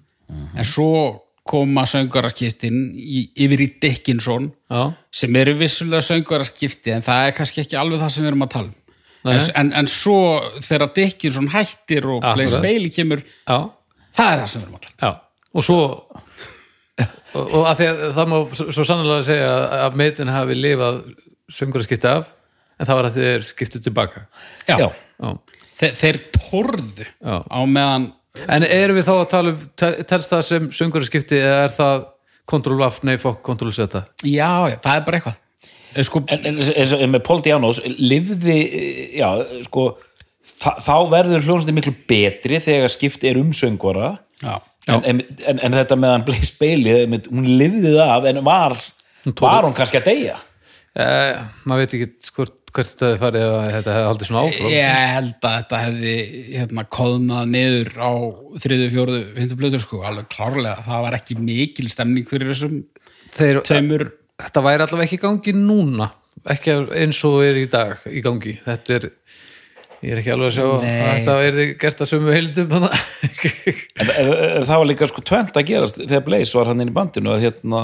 en 0.55 0.65
svo 0.65 1.21
koma 1.43 1.85
söngaraskiptin 1.89 2.75
yfir 3.35 3.63
í 3.65 3.67
Dickinson 3.81 4.51
já, 4.69 4.93
sem 5.11 5.35
eru 5.35 5.55
vissulega 5.59 6.01
söngaraskipti 6.05 6.93
en 6.95 7.01
það 7.05 7.27
er 7.27 7.35
kannski 7.35 7.63
ekki 7.63 7.79
alveg 7.79 7.99
það 8.03 8.13
sem 8.13 8.23
við 8.23 8.31
erum 8.31 8.45
að 8.45 8.53
tala 8.53 8.69
um. 8.69 8.77
En, 9.31 9.41
en, 9.59 9.73
en 9.81 9.87
svo 9.91 10.19
þegar 10.61 10.93
Dickinson 10.95 11.49
hættir 11.53 12.07
og 12.09 12.21
Blaze 12.21 12.57
Akkurat. 12.57 12.63
Bailey 12.65 12.93
kemur 12.93 13.23
já, 13.25 13.57
það 14.17 14.31
er 14.33 14.39
það 14.43 14.47
sem 14.53 14.61
við 14.61 14.67
erum 14.67 14.77
að 14.79 14.85
tala 14.87 15.11
um. 15.11 15.19
Og 15.51 15.65
svo 15.67 15.79
og, 17.33 17.45
og 17.45 17.67
að 17.67 17.83
að 17.87 18.05
það 18.15 18.31
má 18.31 18.37
svo, 18.61 18.85
sannlega 18.85 19.27
segja 19.27 19.49
að, 19.51 19.65
að 19.81 19.99
meitin 20.01 20.31
hafi 20.31 20.57
lifað 20.57 21.01
söngur 21.51 21.83
að 21.83 21.89
skipta 21.89 22.15
af 22.21 22.31
en 22.79 22.89
það 22.89 22.97
var 22.97 23.09
að 23.09 23.19
þeir 23.19 23.45
skiptu 23.45 23.81
tilbaka. 23.83 24.25
Já, 24.69 24.77
Já. 24.77 25.29
Þeir, 25.81 25.93
þeir 25.97 26.17
torðu 26.37 27.05
á 27.25 27.59
meðan 27.65 28.11
en 28.47 28.63
erum 28.67 28.97
við 28.99 29.07
þá 29.09 29.13
að 29.17 29.29
tala 29.33 29.53
um 29.55 29.61
tel- 29.79 30.03
telst 30.07 30.31
það 30.31 30.43
sem 30.47 30.69
söngur 30.77 31.03
að 31.03 31.09
skipti 31.11 31.39
eða 31.41 31.63
er 31.67 31.73
það 31.75 32.05
kontrol 32.51 32.79
F, 32.87 33.01
nei 33.07 33.17
fokk, 33.21 33.41
kontrol 33.45 33.71
Z? 33.75 34.01
Já, 34.27 34.51
já, 34.71 34.77
það 34.83 34.95
er 34.97 35.05
bara 35.07 35.19
eitthvað. 35.19 35.37
Eh, 35.91 36.03
sko, 36.07 36.21
En, 36.31 36.45
en, 36.47 36.61
eins 36.63 36.93
og 36.95 37.03
með 37.11 37.23
Paul 37.27 37.41
Dianos 37.43 37.81
lifði, 37.85 38.57
já, 39.19 39.27
sko 39.67 39.85
þa 40.61 40.75
þá 40.85 40.93
verður 41.11 41.45
hljónstið 41.47 41.75
miklu 41.77 41.93
betri 42.09 42.59
þegar 42.63 42.91
skipt 42.93 43.23
er 43.27 43.39
um 43.41 43.51
söngvara. 43.55 44.13
Já, 44.41 44.55
en, 44.87 45.03
en, 45.05 45.19
en, 45.47 45.59
en 45.67 45.75
þetta 45.81 45.97
meðan 45.99 46.23
Blaze 46.25 46.55
Bailey 46.59 47.03
einmitt, 47.03 47.27
hún 47.31 47.45
lifði 47.59 47.91
það 47.97 48.15
af 48.15 48.29
en 48.31 48.41
var 48.47 48.77
var 49.37 49.67
hún 49.67 49.75
kannski 49.77 49.99
að 49.99 50.07
deyja? 50.09 50.37
Eh, 50.97 51.37
maður 51.69 51.85
veit 51.85 51.93
ekki 51.99 52.31
hvort, 52.35 52.55
hvert 52.75 52.91
þetta 52.91 53.09
hefði 53.09 53.21
farið 53.21 53.45
ef 53.47 53.75
þetta 53.75 53.95
hefði 53.95 54.07
haldið 54.09 54.29
svona 54.29 54.45
áfram. 54.45 54.71
Ég 54.71 55.03
held 55.15 55.35
að 55.49 55.57
þetta 55.57 55.81
hefði 55.85 56.15
hérna, 56.55 56.85
koðnað 56.97 57.51
niður 57.55 57.91
á 57.99 58.11
þriðu, 58.63 58.87
fjóruðu, 58.95 59.21
fyndu 59.37 59.59
blöður 59.59 59.85
sko, 59.85 60.01
alveg 60.07 60.31
klárlega, 60.31 60.87
það 60.87 61.05
var 61.07 61.19
ekki 61.19 61.37
mikil 61.41 61.87
stemning 61.91 62.27
fyrir 62.31 62.53
þessum 62.53 62.81
Þeir, 63.31 63.61
tveimur. 63.67 64.09
Þetta 64.41 64.65
væri 64.65 64.85
allavega 64.87 65.07
ekki 65.07 65.19
í 65.19 65.23
gangi 65.23 65.55
núna 65.55 66.09
ekki 66.49 66.73
eins 66.97 67.19
og 67.27 67.41
er 67.45 67.59
í 67.61 67.67
dag 67.69 68.01
í 68.09 68.21
gangi. 68.23 68.55
Þetta 68.65 68.95
er 68.97 69.09
ég 70.01 70.15
er 70.15 70.21
ekki 70.21 70.31
alveg 70.33 70.49
að 70.49 70.55
sjá 70.55 70.65
Nei. 70.81 70.93
að 70.97 71.11
þetta 71.11 71.35
er 71.45 71.59
gert 71.81 71.99
að 72.01 72.09
sömu 72.09 72.33
heildum 72.33 72.71
en, 72.73 72.87
það 74.65 74.71
var 74.71 74.87
líka 74.89 75.09
sko 75.11 75.21
tvent 75.25 75.59
að 75.59 75.67
gerast 75.69 75.99
þegar 76.01 76.25
Blaze 76.25 76.57
var 76.57 76.71
hann 76.71 76.81
inn 76.81 76.89
í 76.89 76.95
bandinu 76.95 77.35
að 77.35 77.45
hérna 77.45 77.83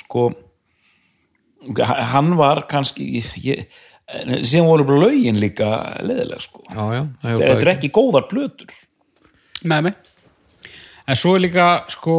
sko 0.00 0.32
hann 2.14 2.34
var 2.38 2.64
kannski 2.70 3.22
ég, 3.42 3.66
síðan 4.44 4.68
voru 4.68 4.88
bara 4.88 5.04
lögin 5.06 5.40
líka 5.40 5.70
leðilega 6.04 6.42
sko. 6.44 6.64
Já, 6.68 6.84
já, 6.98 7.04
þetta 7.24 7.54
er 7.60 7.72
ekki. 7.76 7.92
góðar 7.94 8.28
plötur. 8.30 8.74
Með 9.64 9.88
mig 9.88 10.02
en 11.08 11.18
svo 11.18 11.36
er 11.36 11.44
líka 11.46 11.68
sko 11.92 12.16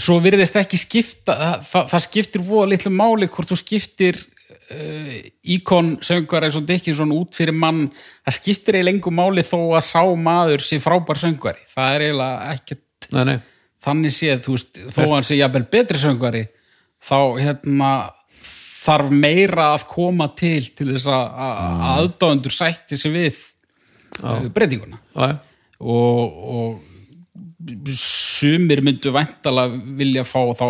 svo 0.00 0.18
virðist 0.22 0.56
ekki 0.60 0.78
skipta 0.80 1.36
það, 1.66 1.88
það, 1.92 2.02
skiptir 2.04 2.44
voða 2.44 2.72
litlu 2.74 2.92
máli 2.92 3.28
hvort 3.32 3.50
þú 3.50 3.58
skiptir 3.60 4.18
uh, 4.20 5.16
íkon 5.56 5.94
söngar 6.04 6.46
eins 6.46 6.58
og 6.58 6.66
Dickinson 6.68 7.14
út 7.14 7.36
fyrir 7.36 7.56
mann. 7.56 7.86
Það 8.26 8.38
skiptir 8.38 8.78
eiginlega 8.78 8.90
lengur 8.92 9.16
máli 9.16 9.44
þó 9.46 9.58
að 9.78 9.86
sá 9.88 10.02
maður 10.16 10.64
sé 10.64 10.80
frábær 10.82 11.20
söngvari. 11.20 11.64
Það 11.72 11.96
er 11.96 12.06
eiginlega 12.06 12.54
ekkert 12.54 13.10
nei, 13.10 13.24
nei, 13.32 13.36
þannig 13.84 14.16
séð, 14.16 14.42
þú 14.46 14.56
veist, 14.56 14.80
þó 14.88 15.02
að 15.06 15.14
hann 15.16 15.28
sé 15.30 15.40
jafnvel 15.40 15.66
betri 15.76 16.02
söngvari 16.02 16.44
þá 17.00 17.18
hérna 17.40 17.90
þarf 18.80 19.12
meira 19.12 19.72
að 19.74 19.86
koma 19.90 20.30
til 20.36 20.62
til 20.76 20.90
þess 20.94 21.08
að 21.12 21.40
að 21.46 21.82
aðdáendur 21.94 22.54
sætti 22.54 22.98
sig 23.00 23.14
við 23.14 23.40
uh, 24.22 24.46
breytinguna. 24.54 25.00
Já, 25.14 25.32
já, 25.32 25.36
og, 25.80 26.38
og 26.54 27.96
sumir 28.00 28.80
myndu 28.84 29.12
væntalega 29.12 29.80
vilja 29.98 30.24
fá 30.28 30.40
þá 30.56 30.66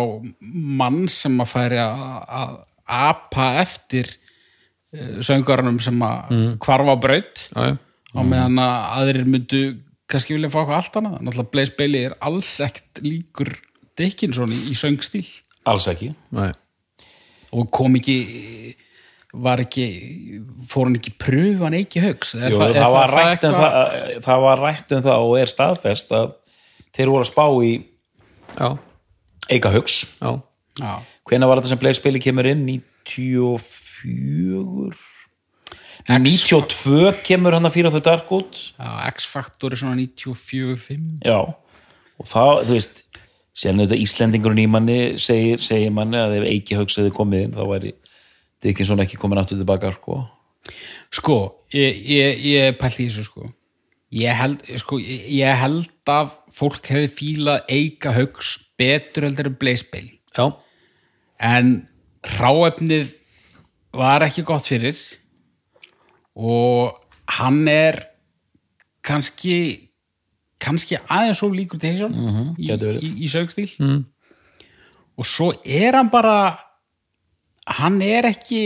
mann 0.81 1.05
sem 1.11 1.39
að 1.39 1.53
færi 1.53 1.79
að 1.83 2.57
apa 2.91 3.47
eftir 3.61 4.11
uh, 4.11 5.21
söngarunum 5.23 5.79
sem 5.83 6.03
að 6.03 6.35
hvarfa 6.63 6.97
á 6.99 7.03
braut. 7.07 7.45
Já, 7.47 7.71
já. 7.71 7.77
á 8.11 8.21
meðan 8.27 8.59
að 8.59 8.75
aðrir 8.99 9.31
myndu 9.37 9.63
kannski 10.11 10.35
vilja 10.35 10.51
fá 10.51 10.61
eitthvað 10.65 10.81
allt 10.81 10.99
annað. 10.99 11.19
Náttúrulega 11.21 11.53
Blaze 11.55 11.77
Bailey 11.77 12.09
er 12.09 12.17
alls 12.19 12.51
ekkert 12.63 12.99
líkur 13.05 13.55
Dickinson 13.99 14.51
í 14.51 14.75
söngstíl 14.75 15.27
alls 15.69 15.85
ekki. 15.91 16.09
Nei. 16.35 16.51
og 17.51 17.67
kom 17.73 17.95
ekki 17.99 18.17
var 19.31 19.59
ekki 19.63 19.85
fór 20.67 20.85
hann 20.89 20.97
ekki 20.99 21.13
pröfan 21.19 21.73
ekki 21.77 21.99
högs 22.03 22.33
er 22.35 22.51
Jú, 22.51 22.57
það, 22.59 22.73
það, 22.75 22.83
er 22.83 22.91
var 22.95 23.09
rætt 23.15 23.43
um 23.47 23.53
það, 23.55 23.71
það 24.25 24.39
var 24.45 24.57
rætt 24.65 24.89
um 24.95 25.01
það 25.05 25.17
og 25.27 25.33
er 25.39 25.49
staðfest 25.51 26.09
að 26.15 26.27
þeir 26.91 27.11
voru 27.13 27.23
að 27.23 27.31
spá 27.31 27.45
í 27.63 27.71
já, 28.57 28.69
Eika 29.51 29.69
Já. 30.79 30.93
hvenær 31.27 31.49
var 31.51 31.57
þetta 31.59 31.71
sem 31.71 31.81
Bailey 32.03 32.21
kemur 32.23 32.47
inn? 32.47 32.63
94 32.67 35.11
92 36.07 37.21
kemur 37.25 37.55
hann 37.55 37.67
að 37.67 37.75
fyrir 37.75 37.93
þau 37.93 38.03
dark 38.05 38.31
út. 38.33 38.59
Já, 38.73 38.89
X-Factor 39.11 39.73
er 39.73 39.81
svona 39.81 39.97
94-5 39.99 41.27
já. 41.27 41.39
Og 42.21 42.25
það, 42.29 42.53
þú 42.67 42.73
veist 42.77 42.95
sérna 43.57 43.85
þetta 43.85 43.99
Íslendingurinn 44.01 44.63
í 44.63 44.69
manni 44.71 44.99
segir, 45.21 45.61
segir 45.63 45.91
manni 45.93 46.19
að 46.19 46.37
ef 46.39 46.47
Eiki 46.49 46.77
Hugs 46.79 46.97
hefði 46.99 47.13
komið 47.15 47.47
inn 47.47 47.55
þá 47.57 47.63
væri 47.69 47.95
Dickinson 48.61 49.01
ekki 49.03 49.19
komin 49.19 49.41
aftur 49.41 49.59
tilbaka 49.59 49.91
sko. 49.95 50.21
Sko, 51.11 51.37
ég, 51.73 51.97
ég, 52.07 52.43
ég 52.45 52.77
pælti 52.79 53.07
í 53.07 53.09
þessu 53.09 53.25
sko. 53.27 53.49
Ég 54.11 54.35
held, 54.35 54.65
sko, 54.81 54.99
ég, 54.99 55.47
held 55.55 56.11
að 56.11 56.35
fólk 56.55 56.87
hefði 56.91 57.09
fílað 57.15 57.71
Eika 57.71 58.13
Hugs 58.15 58.57
betur 58.79 59.25
heldur 59.27 59.49
en 59.49 59.57
Bailey. 59.59 60.19
Já, 60.35 60.45
en 61.39 61.73
ráefnið 62.37 63.15
var 63.95 64.23
ekki 64.25 64.45
gott 64.47 64.67
fyrir. 64.67 64.99
Og 66.35 66.95
hann 67.39 67.63
er 67.71 67.97
kannski 69.03 69.90
kannski 70.61 70.99
aðeins 71.01 71.39
svo 71.41 71.49
líkur 71.53 71.79
til 71.81 71.91
Heysjón 71.95 72.13
Mhm, 72.15 72.47
í, 72.59 72.67
gæti 72.69 72.85
verið. 72.87 73.03
í, 73.03 73.09
í 73.25 73.31
sögstíl 73.33 73.69
mm. 73.81 73.99
og 75.17 75.25
svo 75.27 75.51
er 75.65 75.97
hann 75.97 76.09
bara 76.13 76.37
hann 77.79 78.01
er 78.05 78.29
ekki 78.31 78.63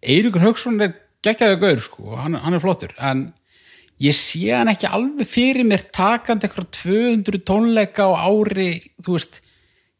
Eiríkur 0.00 0.40
Hauksson 0.40 0.80
er 0.80 0.94
geggjaðu 1.24 1.58
gaur 1.60 1.80
sko, 1.84 2.14
hann, 2.16 2.38
hann 2.40 2.56
er 2.56 2.62
flottur 2.62 2.94
en 3.04 3.26
ég 4.00 4.14
sé 4.16 4.46
hann 4.56 4.70
ekki 4.72 4.88
alveg 4.88 5.28
fyrir 5.28 5.66
mér 5.68 5.82
takandi 5.92 6.48
eitthvað 6.48 6.70
200 6.78 7.42
tónleika 7.44 8.06
á 8.08 8.12
ári 8.24 8.70
þú 9.04 9.18
veist 9.18 9.40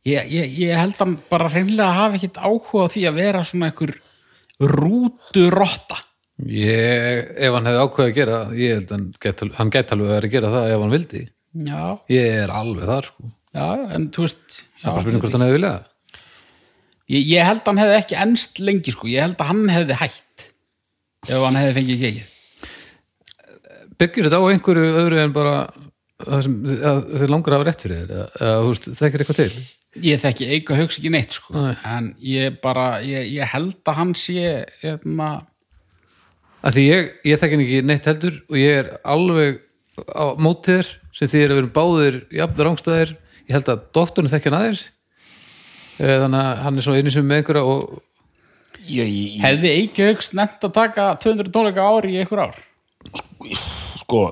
ég, 0.09 0.25
ég, 0.33 0.55
ég 0.63 0.73
held 0.81 0.97
hann 1.03 1.19
bara 1.29 1.51
hreinlega 1.53 1.99
hafi 1.99 2.21
ekkit 2.23 2.41
áhuga 2.41 2.87
á 2.89 2.93
því 2.95 3.05
að 3.11 3.19
vera 3.21 3.43
svona 3.45 3.69
einhver 3.69 3.93
rútu 4.61 5.45
rotta 5.53 6.01
ég, 6.47 7.29
ef 7.37 7.57
hann 7.57 7.69
hefði 7.69 7.85
ákveðið 7.85 8.11
að 8.11 8.17
gera 8.21 8.41
ég 8.57 8.75
held 8.79 8.95
hann 8.95 9.07
get, 9.21 9.45
hann 9.59 9.75
gæti 9.75 9.97
alveg 9.97 10.15
verið 10.15 10.31
að 10.31 10.35
gera 10.37 10.55
það 10.55 10.73
ef 10.73 10.85
hann 10.85 10.97
vildi. 10.97 11.23
Já, 11.67 11.85
ég 12.15 12.41
er 12.45 12.55
alveg 12.55 12.91
þar 12.91 13.09
sko. 13.11 13.31
Já, 13.51 13.67
en 13.97 14.11
þú 14.15 14.27
veist 14.27 14.59
ég, 17.11 17.25
ég 17.27 17.47
held 17.49 17.65
hann 17.67 17.81
hefði 17.83 17.97
ekki 17.99 18.21
ennst 18.23 18.61
lengi 18.63 18.95
sko, 18.95 19.11
ég 19.11 19.27
held 19.27 19.41
að 19.43 19.51
hann 19.51 19.65
hefði 19.75 19.97
hætt 19.99 20.51
ef 21.27 21.43
hann 21.43 21.59
hefði 21.59 21.77
fengið 21.81 22.05
gegið 22.05 22.37
byggir 24.01 24.29
þetta 24.29 24.41
á 24.41 24.51
einhverju 24.51 24.93
öðru 25.03 25.21
en 25.21 25.35
bara 25.35 25.57
að 26.21 26.49
þeir 27.17 27.33
langar 27.33 27.55
að 27.55 27.59
hafa 27.59 27.69
rétt 27.69 27.85
fyrir 27.85 28.09
þér? 28.09 28.81
Þekkir 29.01 29.25
eitthvað 29.25 29.41
til? 29.41 29.67
Ég 30.05 30.21
þekki 30.23 30.49
eiga 30.55 30.77
hugsa 30.79 31.01
ekki 31.01 31.11
neitt 31.11 31.35
sko. 31.35 31.55
Nei. 31.57 31.75
en 31.89 32.11
ég 32.23 32.61
bara 32.63 33.01
ég, 33.03 33.27
ég 33.35 33.51
held 33.51 33.81
að 33.91 33.97
hann 33.99 34.13
sé 34.19 34.45
hérna, 34.85 35.31
að 36.61 36.77
því 36.77 36.85
ég, 36.87 37.11
ég 37.31 37.41
þekki 37.41 37.57
hann 37.57 37.65
ekki 37.65 37.83
neitt 37.89 38.09
heldur 38.11 38.39
og 38.51 38.61
ég 38.61 38.81
er 38.83 38.91
alveg 39.09 39.61
á 40.11 40.27
mótið 40.41 40.81
þér 40.81 40.91
sem 41.17 41.31
því 41.31 41.43
er 41.43 41.53
að 41.53 41.61
vera 41.61 41.73
báðir 41.77 42.19
jafn 42.41 42.63
rángstæðir, 42.67 43.15
ég 43.49 43.57
held 43.57 43.73
að 43.73 43.87
doktorinn 43.97 44.33
þekki 44.33 44.51
hann 44.51 44.59
aðeins. 44.61 44.85
Eh, 46.01 46.17
þannig 46.23 46.41
að 46.41 46.63
hann 46.65 46.81
er 46.81 46.87
svo 46.87 46.97
einu 46.97 47.13
sem 47.13 47.27
með 47.27 47.43
einhverja 47.43 47.65
og 47.69 47.99
ég, 48.87 49.09
ég, 49.09 49.41
hefði 49.45 49.73
eiga 49.77 50.11
hugsa 50.13 50.39
nefnt 50.41 50.69
að 50.69 50.77
taka 50.79 51.09
200 51.25 51.53
tónleika 51.53 51.85
á 51.85 51.91
ári 51.93 52.15
í 52.15 52.21
einhver 52.23 52.47
ár? 52.47 52.63
Sko 54.01 54.29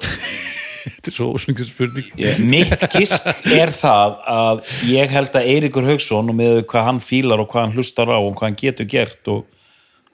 þetta 0.88 1.10
er 1.10 1.16
svo 1.16 1.28
ósengið 1.34 1.70
spurning. 1.70 2.08
mitt 2.48 2.84
gisk 2.94 3.28
er 3.52 3.72
það 3.74 4.16
að 4.32 4.62
ég 4.88 5.12
held 5.12 5.36
að 5.36 5.50
Eiríkur 5.52 5.88
Hauksson 5.88 6.32
og 6.32 6.38
með 6.38 6.62
hvað 6.70 6.88
hann 6.88 7.00
fílar 7.04 7.42
og 7.42 7.50
hvað 7.52 7.66
hann 7.66 7.76
hlustar 7.76 8.12
á 8.12 8.18
og 8.18 8.32
hvað 8.32 8.46
hann 8.46 8.60
getur 8.62 8.88
gert 8.90 9.32
og, 9.32 9.44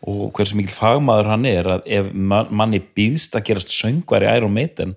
og 0.04 0.36
hversu 0.36 0.58
mikil 0.58 0.74
fagmaður 0.76 1.30
hann 1.32 1.46
er 1.48 1.68
að 1.76 1.86
ef 1.98 2.10
man, 2.12 2.50
manni 2.52 2.80
býðst 2.80 3.36
að 3.38 3.46
gerast 3.48 3.72
söngvar 3.72 4.26
í 4.26 4.30
Iron 4.36 4.52
Maiden 4.54 4.94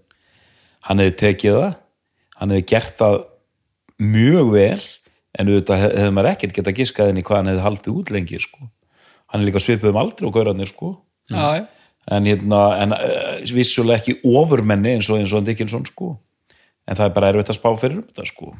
hann 0.88 1.00
hefði 1.04 1.16
tekið 1.22 1.60
það 1.60 1.76
hann 2.38 2.54
hefði 2.54 2.68
gert 2.74 2.98
það 3.00 3.18
mjög 3.98 4.52
vel 4.54 4.82
en 5.38 5.52
auðvitað 5.52 5.82
hef- 5.84 5.96
hefði 5.98 6.16
maður 6.18 6.32
ekkert 6.34 6.58
geta 6.58 6.76
giskað 6.76 7.12
inn 7.14 7.22
í 7.22 7.26
hvað 7.28 7.42
hann 7.42 7.52
hefði 7.54 7.66
haldið 7.68 8.00
út 8.02 8.14
lengi 8.14 8.42
sko. 8.44 8.70
hann 9.32 9.42
er 9.42 9.48
líka 9.48 9.64
svipuð 9.64 9.94
um 9.94 10.02
aldrei 10.04 10.28
og 10.28 10.34
gaurarnir 10.36 10.72
sko 10.72 10.94
já. 11.32 11.68
en, 12.12 12.26
hérna, 12.26 12.62
en 12.84 12.96
uh, 12.96 13.54
vissulega 13.54 14.02
ekki 14.02 14.20
ofurmenni 14.24 14.98
eins 14.98 15.10
og 15.10 15.22
eins 15.22 15.34
og 15.34 15.46
Dickinson 15.48 15.86
sko 15.88 16.18
en 16.88 16.96
það 16.96 17.06
er 17.10 17.16
bara 17.16 17.32
erfitt 17.32 17.54
að 17.54 17.60
spá 17.60 17.70
fyrir 17.80 18.02
um 18.02 18.08
þetta 18.08 18.28
sko 18.28 18.54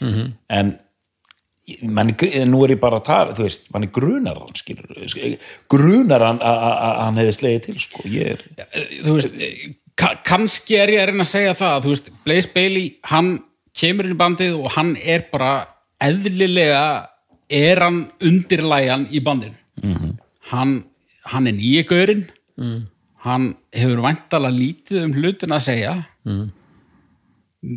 -hmm. 0.00 0.32
en 0.48 0.78
manni, 1.82 2.14
nú 2.48 2.64
er 2.64 2.74
ég 2.74 2.80
bara 2.82 2.98
að 2.98 3.06
tala 3.06 3.36
þú 3.36 3.46
veist, 3.46 3.68
manni 3.74 3.88
grunar 3.94 4.40
hann 4.40 4.58
skilur, 4.58 5.38
grunar 5.70 6.24
hann 6.26 6.40
að 6.42 6.58
að- 6.66 6.80
að 6.88 6.98
hann 7.04 7.20
hefði 7.20 7.34
slegið 7.36 7.62
til 7.66 7.78
sko, 7.78 8.02
ég 8.08 8.32
er 8.32 8.40
þú 9.04 9.14
veist 9.18 9.36
ka 9.96 10.14
kannski 10.26 10.78
er 10.80 10.88
ég 10.88 11.02
að 11.02 11.12
reyna 11.12 11.26
að 11.26 11.34
segja 11.34 11.54
það 11.54 11.84
þú 11.84 11.94
veist, 11.94 12.10
Blaze 12.24 12.52
Bailey, 12.54 12.96
hann 13.04 13.44
kemur 13.78 14.08
inn 14.08 14.16
í 14.16 14.20
bandið 14.20 14.58
og 14.58 14.72
hann 14.76 14.96
er 14.96 15.26
bara 15.32 15.52
eðlilega 16.02 17.08
er 17.52 17.84
hann 17.84 18.10
undirlæjan 18.20 19.06
í 19.12 19.22
bandinu 19.22 19.56
-hmm. 19.82 20.16
hann, 20.50 20.84
hann 21.24 21.46
er 21.46 21.52
nýja 21.52 21.86
gaurinn 21.86 22.26
mm. 22.56 22.86
hann 23.24 23.54
hefur 23.72 24.02
væntalega 24.02 24.58
lítið 24.58 25.04
um 25.04 25.14
hlutin 25.14 25.52
að 25.52 25.66
segja 25.68 25.94
mm. 26.24 26.50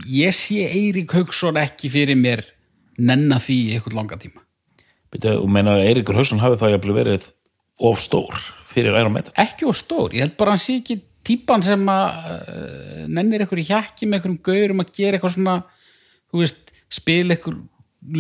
ég 0.10 0.34
sé 0.34 0.66
Eirík 0.68 1.12
Hauksson 1.12 1.58
ekki 1.58 1.90
fyrir 1.90 2.18
mér 2.18 2.44
nenna 2.98 3.40
því 3.44 3.58
í 3.62 3.74
eitthvað 3.76 3.98
langa 4.00 4.20
tíma. 4.22 4.44
Byrja, 5.14 5.36
og 5.40 5.50
meina 5.52 5.76
að 5.78 5.90
Eiríkur 5.90 6.18
Hausson 6.18 6.42
hafi 6.44 6.60
það 6.62 6.76
jafnvel 6.76 6.96
verið 6.98 7.28
of 7.84 8.02
stór 8.04 8.40
fyrir 8.72 8.96
Iron 8.96 9.14
Maiden? 9.16 9.36
Ekki 9.40 9.68
og 9.70 9.78
stór, 9.78 10.16
ég 10.16 10.26
held 10.26 10.36
bara 10.40 10.54
að 10.54 10.58
hann 10.58 10.66
sé 10.66 10.80
ekki 10.82 11.00
típan 11.26 11.64
sem 11.66 11.86
að 11.90 12.18
uh, 12.30 13.06
nennir 13.12 13.44
eitthvað 13.44 13.64
í 13.64 13.70
hjakki 13.70 14.08
með 14.08 14.20
einhverjum 14.20 14.42
gaurum 14.46 14.84
að 14.84 14.92
gera 14.98 15.18
eitthvað 15.18 15.36
svona 15.38 15.56
þú 16.32 16.44
veist, 16.44 16.74
spila 16.94 17.36
eitthvað 17.36 17.64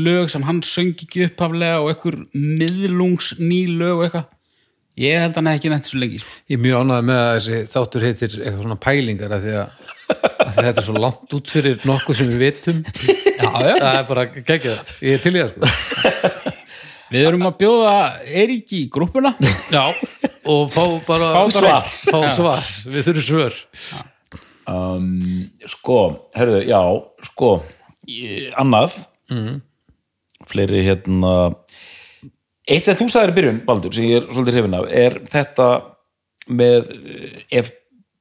lög 0.05 0.31
sem 0.33 0.45
hann 0.47 0.63
söng 0.65 0.95
ekki 0.95 1.27
upphaflega 1.27 1.81
og 1.83 1.91
eitthvað 1.91 2.23
miðlungs 2.33 3.35
ný 3.41 3.65
lög 3.75 3.99
og 3.99 4.07
eitthvað. 4.07 4.31
Ég 4.95 5.19
held 5.19 5.33
að 5.33 5.41
hann 5.41 5.49
hefði 5.51 5.59
ekki 5.59 5.71
nefnt 5.73 5.89
svo 5.89 5.99
lengi 5.99 6.21
sko. 6.21 6.37
ég 6.47 6.55
er 6.55 6.63
mjög 6.63 6.81
ánægð 6.81 7.07
með 7.09 7.21
að 7.21 7.33
þessi 7.35 7.57
þáttur 7.73 8.05
heitir 8.07 8.37
eitthvað 8.39 8.61
svona 8.63 8.77
pælingar 8.85 9.35
að 9.35 9.35
að, 9.35 9.41
að 9.41 9.45
því 9.45 9.55
að 9.59 9.94
þetta 10.55 10.81
er 10.81 10.85
svo 10.87 10.95
langt 11.01 11.35
út 11.37 11.51
fyrir 11.51 11.79
nokkuð 11.87 12.17
sem 12.19 12.29
við 12.31 12.43
vitum. 12.45 12.81
Já, 13.35 13.49
já. 13.51 13.73
það 13.81 13.99
er 13.99 14.07
bara 14.09 14.25
geggjað, 14.35 14.93
ég 15.05 15.17
er 15.17 15.23
til 15.25 15.33
í 15.35 15.41
það 15.43 15.53
sko. 15.53 16.53
Við 17.15 17.27
erum 17.29 17.45
að 17.45 17.57
bjóða 17.61 17.93
Eirík 18.41 18.71
í 18.75 18.81
grúppuna. 18.91 19.33
Já, 19.71 19.83
og 20.49 20.71
fá 20.73 20.83
bara 21.07 21.27
Fá 21.35 21.41
svar. 21.53 21.91
fá 22.09 22.19
svar, 22.35 22.69
við 22.89 23.09
þurfum 23.09 23.27
svör. 23.29 23.59
Um, 24.65 25.11
sko, 25.69 25.99
herðu, 26.35 26.63
já 26.65 26.81
sko, 27.29 27.51
annað. 28.57 28.97
Fleiri 30.49 30.81
hérna 30.85 31.35
eitt 32.65 32.85
sem 32.87 32.97
þú 32.97 33.07
sagðir 33.13 33.31
í 33.33 33.37
byrjun, 33.39 33.59
Baldur, 33.67 33.93
sem 33.93 34.07
ég 34.09 34.23
er 34.23 34.29
svolítið 34.33 34.57
hrifin 34.57 34.77
af, 34.77 34.87
er 34.89 35.19
þetta 35.31 35.67
með 36.49 36.89
eh, 36.95 37.35
ef 37.61 37.69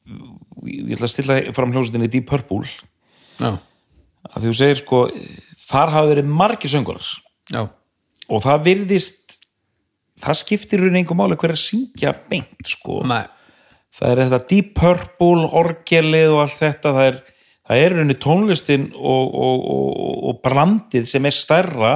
ég 0.05 0.95
ætla 0.97 1.09
að 1.09 1.13
stilla 1.13 1.39
fram 1.57 1.75
hljómsveitinni 1.75 2.11
Deep 2.13 2.29
Purple. 2.31 2.69
Já, 3.41 3.57
að 4.31 4.47
þú 4.47 4.55
segir 4.57 4.81
sko, 4.81 5.05
þar 5.65 5.95
hafa 5.97 6.11
verið 6.13 6.33
margir 6.41 6.71
söngurar 6.73 7.09
já, 7.51 7.65
og 8.31 8.43
það 8.45 8.67
virðist 8.69 9.39
það 10.23 10.41
skiptir 10.41 10.85
raun 10.85 11.01
engum 11.01 11.19
máli 11.19 11.39
hver 11.41 11.57
að 11.57 11.63
syngja 11.65 12.15
beint 12.31 12.71
sko. 12.71 13.03
Nei. 13.11 13.25
Það 13.95 14.11
er 14.11 14.21
þetta 14.25 14.51
Deep 14.51 14.75
Purple, 14.79 15.49
orgelið 15.61 16.33
og 16.35 16.45
allt 16.45 16.59
þetta, 16.59 16.95
það 16.95 17.09
er 17.11 17.23
það 17.65 17.81
er 17.81 17.85
í 17.85 17.99
rauninni 17.99 18.17
tónlistin 18.21 18.91
og, 18.95 19.35
og, 19.35 19.65
og, 19.75 20.17
og 20.31 20.41
brandið 20.45 21.09
sem 21.09 21.25
er 21.25 21.35
stærra 21.35 21.95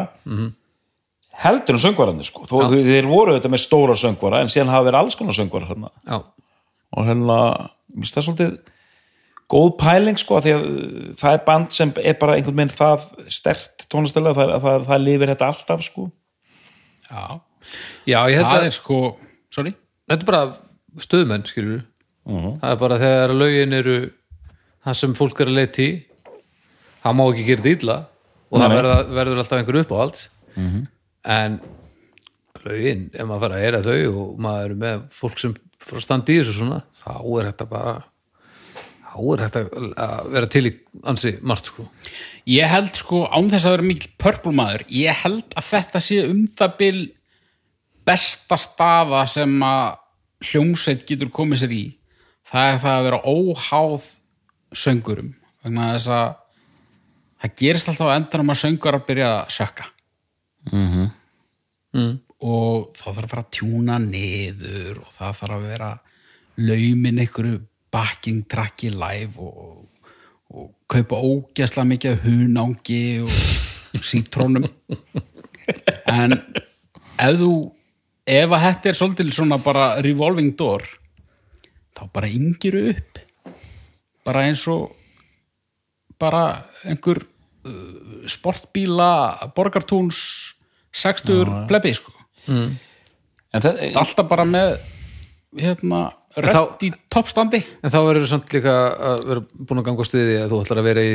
heldur 1.43 1.77
en 1.77 1.83
söngvarandi 1.83 2.27
sko, 2.27 2.47
þó 2.49 2.55
Já. 2.65 2.69
þeir 2.89 3.09
voru 3.11 3.37
þetta 3.37 3.51
með 3.53 3.63
stóra 3.63 3.97
söngvara 3.99 4.43
en 4.43 4.53
síðan 4.53 4.73
hafa 4.73 4.89
verið 4.89 5.01
alls 5.03 5.19
konar 5.19 5.37
söngvara 5.37 5.69
hérna. 5.69 5.93
Já, 6.09 6.23
og 6.97 7.07
hérna, 7.07 7.39
mér 7.95 8.05
finnst 8.05 8.19
það 8.19 8.27
svolítið 8.29 8.57
góð 9.49 9.69
pæling 9.81 10.19
sko, 10.21 10.41
því 10.45 10.55
að 10.55 10.65
uh, 10.69 11.05
það 11.21 11.37
er 11.39 11.45
band 11.47 11.77
sem 11.77 11.93
er 12.03 12.17
bara 12.21 12.35
einhvern 12.37 12.59
veginn 12.61 12.75
það 12.77 13.07
stert 13.33 13.87
tónlistilega, 13.89 14.37
það, 14.37 14.55
það, 14.67 14.83
það 14.91 15.05
lifir 15.07 15.33
þetta 15.33 15.49
alltaf 15.53 15.85
sko. 15.87 16.09
Já, 17.09 17.23
já 18.05 18.19
ég 18.29 18.37
held 18.37 18.51
það 18.51 18.59
að 18.59 18.67
er 18.69 18.77
sko 18.77 18.99
sorry, 19.55 19.73
þetta 20.11 20.27
er 20.27 20.29
bara 20.29 20.43
stöðmenn, 21.05 21.47
skilur 21.49 21.81
það 22.29 22.69
er 22.75 22.79
bara 22.83 22.99
þegar 23.01 23.33
lögin 23.39 23.73
eru 23.79 23.97
það 24.85 24.99
sem 25.01 25.15
fólk 25.17 25.41
er 25.41 25.49
að 25.49 25.59
leita 25.63 25.85
í 25.87 25.89
það 27.01 27.17
má 27.17 27.25
ekki 27.31 27.47
gera 27.49 27.73
illa 27.73 27.97
og 28.49 28.61
það 28.61 28.67
Nei, 28.67 28.69
nei. 28.69 28.77
verða, 28.79 28.99
verður 29.17 29.41
alltaf 29.43 29.59
einhver 29.63 29.81
upp 29.81 29.93
á 29.93 29.97
allt 30.05 30.21
en 31.39 31.59
lögin, 32.69 33.07
ef 33.15 33.25
maður 33.29 33.43
fara 33.47 33.57
að 33.57 33.65
heyra 33.65 33.81
þau 33.87 33.99
og 34.13 34.39
maður 34.45 34.75
er 34.75 34.79
með 34.83 35.03
fólk 35.15 35.41
sem 35.41 35.55
frá 35.89 36.05
standi 36.05 36.37
í 36.37 36.41
þessu 36.43 36.59
svona, 36.61 36.81
þá 37.01 37.13
er 37.19 37.51
þetta 37.51 37.69
bara 37.71 37.99
þá 39.09 39.21
er 39.33 39.43
þetta 39.45 39.63
að 40.05 40.33
vera 40.35 40.49
til 40.53 40.65
í 40.69 40.73
ansi 41.09 41.33
margt 41.43 41.71
sko. 41.71 41.87
Ég 42.49 42.69
held 42.71 42.99
sko 42.99 43.23
án 43.27 43.49
þess 43.51 43.69
að 43.69 43.77
vera 43.77 43.89
mikil 43.89 44.11
purple 44.21 44.53
maður, 44.55 44.85
ég 44.93 45.23
held 45.25 45.57
að 45.57 45.71
þetta 45.73 46.03
sé 46.05 46.21
um 46.29 46.43
það 46.59 46.77
bil 46.83 47.01
besta 48.09 48.59
staða 48.61 49.25
sem 49.29 49.57
að 49.65 49.97
hljómsveit 50.49 51.07
getur 51.09 51.33
komið 51.35 51.65
sér 51.65 51.75
í. 51.75 51.85
Það 52.49 52.71
er 52.73 52.79
það 52.85 52.99
að 52.99 53.07
vera 53.09 53.23
óháð 53.29 54.07
söngurum 54.77 55.33
vegna 55.65 55.91
þess 55.95 56.13
að 56.15 56.29
það 57.43 57.57
gerist 57.63 57.91
alltaf 57.91 58.13
á 58.13 58.17
endanum 58.17 58.55
að 58.55 58.61
söngur 58.63 58.99
að 58.99 59.07
byrja 59.09 59.29
að 59.35 59.53
sökka. 59.57 59.89
Mm. 61.97 62.15
Og 62.39 62.93
þá 62.95 63.07
þarf 63.09 63.25
að 63.25 63.31
fara 63.33 63.43
að 63.43 63.55
tjúna 63.57 63.97
niður 64.03 65.01
og 65.03 65.11
það 65.15 65.39
þarf 65.41 65.57
að 65.57 65.65
vera 65.73 65.91
laumin 66.59 67.23
einhverju 67.23 67.61
backing 67.93 68.45
tracki 68.51 68.91
live 68.93 69.43
og, 69.43 69.87
og 70.55 70.69
kaupa 70.91 71.19
ógæsla 71.19 71.87
mikið 71.89 72.21
hunangi 72.27 73.03
og 73.25 74.05
sítrónum. 74.05 74.69
En 76.09 76.37
ef 76.37 77.41
þú 77.41 77.53
ef 78.29 78.55
að 78.55 78.65
þetta 78.67 78.91
er 78.91 78.99
svolítið 79.01 79.33
svona 79.35 79.59
bara 79.63 79.89
revolving 80.05 80.55
door 80.59 80.85
þá 81.97 82.05
bara 82.15 82.31
yngiru 82.31 82.85
upp. 82.93 83.19
Bara 84.29 84.45
eins 84.47 84.63
og 84.71 84.95
bara 86.21 86.45
einhver 86.87 87.23
uh, 87.25 88.23
sportbíla 88.31 89.51
borgartúns 89.57 90.21
60 90.95 91.67
plebi 91.71 91.93
sko 91.97 92.18
en 92.49 93.63
það, 93.65 93.79
alltaf 93.97 94.29
bara 94.31 94.45
með 94.49 94.75
hérna 95.59 96.01
rödd 96.39 96.83
í 96.87 96.91
toppstandi. 97.11 97.63
En 97.83 97.91
þá 97.93 97.99
verður 98.07 98.29
samt 98.31 98.53
líka 98.55 98.75
að 99.13 99.23
vera 99.31 99.43
búin 99.69 99.81
að 99.81 99.87
ganga 99.89 100.05
á 100.05 100.11
stuði 100.11 100.37
að 100.43 100.53
þú 100.53 100.61
ætlar 100.65 100.81
að 100.83 100.89
vera 100.91 101.05
í, 101.09 101.15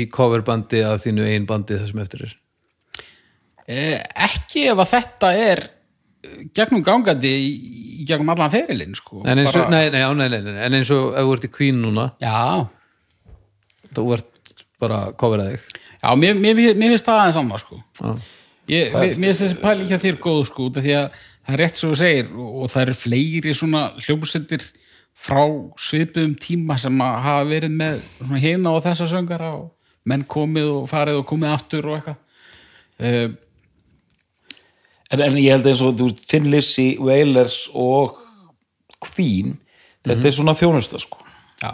í 0.00 0.04
coverbandi 0.12 0.82
að 0.86 1.02
þínu 1.06 1.26
ein 1.34 1.46
bandi 1.50 1.78
þessum 1.80 2.00
eftir 2.04 2.24
er. 2.28 2.34
eh, 3.66 3.98
ekki 4.26 4.66
ef 4.72 4.80
að 4.84 4.90
þetta 4.94 5.32
er 5.38 5.62
eh, 5.66 6.40
gegnum 6.56 6.82
gangandi 6.86 7.30
í, 7.34 7.50
gegnum 8.08 8.32
allan 8.34 8.50
ferilinn 8.54 8.94
sko. 8.98 9.22
En 9.26 9.38
eins 9.42 9.54
og, 9.54 9.66
Bara- 9.66 9.70
nei, 9.74 9.90
nei, 9.90 10.02
nei, 10.14 10.28
nei, 10.28 10.40
nei, 10.46 10.64
en 10.66 10.78
eins 10.80 10.90
og 10.94 11.14
ef 11.14 11.26
þú 11.28 11.36
ert 11.36 11.48
í 11.50 11.52
Queen 11.58 11.80
núna, 11.84 12.08
já, 12.22 12.66
þú 13.94 14.06
ert 14.16 14.26
bara 14.80 15.02
að 15.10 15.16
covera 15.20 15.50
þig. 15.50 15.64
já 16.00 16.10
mér, 16.16 16.38
mér, 16.40 16.60
mér 16.78 16.94
finnst 16.94 17.04
það 17.10 17.18
aðeins 17.24 17.40
annað 17.42 17.64
sko. 17.66 17.80
Já, 18.00 18.14
Ég, 18.70 18.94
mér, 18.94 19.16
finnst 19.16 19.42
þessi 19.42 19.58
pæling 19.58 19.90
hjá 19.90 19.98
þér 19.98 20.20
góð 20.22 20.44
sko 20.50 20.68
út 20.68 20.78
af 20.78 20.86
því 20.86 20.94
að 20.94 21.06
það 21.16 21.54
er 21.54 21.60
rétt 21.64 21.80
svo 21.80 21.90
þú 21.90 21.98
segir 21.98 22.30
og, 22.30 22.64
það 22.70 22.82
eru 22.84 22.96
fleiri 23.00 23.54
svona 23.56 23.82
hljómsendir 23.98 24.66
frá 25.20 25.42
svipuðum 25.80 26.36
tíma 26.40 26.76
sem 26.80 27.02
að 27.04 27.16
hafa 27.26 27.48
verið 27.50 27.76
með 27.80 28.02
hina 28.40 28.74
og 28.76 28.84
þessa 28.86 29.08
söngara 29.10 29.52
og 29.58 29.70
menn 30.08 30.24
komið 30.30 30.70
og 30.78 30.88
farið 30.90 31.20
og 31.20 31.26
komið 31.28 31.54
aftur 31.54 31.90
og 31.90 31.98
eitthvað. 31.98 32.20
Uh, 33.00 33.28
en, 35.10 35.24
en 35.26 35.40
ég 35.40 35.56
held 35.56 35.68
eins 35.68 35.82
og 35.84 35.98
þú 35.98 36.10
Thin 36.22 36.48
Lizzy, 36.52 36.94
Wailers 37.02 37.64
og 37.74 38.20
Queen 39.00 39.56
þetta 40.06 40.28
er 40.30 40.36
svona 40.36 40.56
þjónusta 40.56 41.00
sko. 41.02 41.20
Já, 41.60 41.72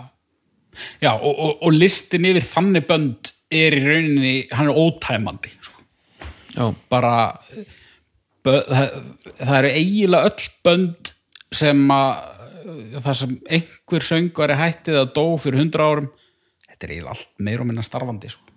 Já 1.00 1.12
og, 1.14 1.32
og, 1.32 1.62
og 1.64 1.72
listin 1.76 2.26
yfir 2.28 2.44
þannig 2.46 2.88
bönd 2.88 3.32
er 3.54 3.76
í 3.76 3.82
rauninni, 3.85 4.37
hann 4.52 4.70
er 4.72 4.80
ótæmandi 4.80 5.52
sko. 5.61 5.76
Já, 6.57 6.64
bara 6.92 7.14
það, 8.47 8.97
það 9.38 9.59
eru 9.59 9.75
eiginlega 9.81 10.31
öll 10.31 10.49
bönd 10.66 11.12
sem 11.55 11.85
að 11.95 12.35
það 13.01 13.19
sem 13.21 13.35
einhver 13.59 14.07
söngur 14.07 14.51
er 14.51 14.61
hættið 14.61 15.01
að 15.03 15.12
dó 15.16 15.25
fyrir 15.40 15.61
hundra 15.62 15.88
árum 15.90 16.09
þetta 16.66 16.87
er 16.87 16.95
eiginlega 16.95 17.14
allt 17.14 17.42
meir 17.49 17.62
og 17.62 17.69
minna 17.71 17.85
starfandi 17.87 18.31
sko. 18.33 18.55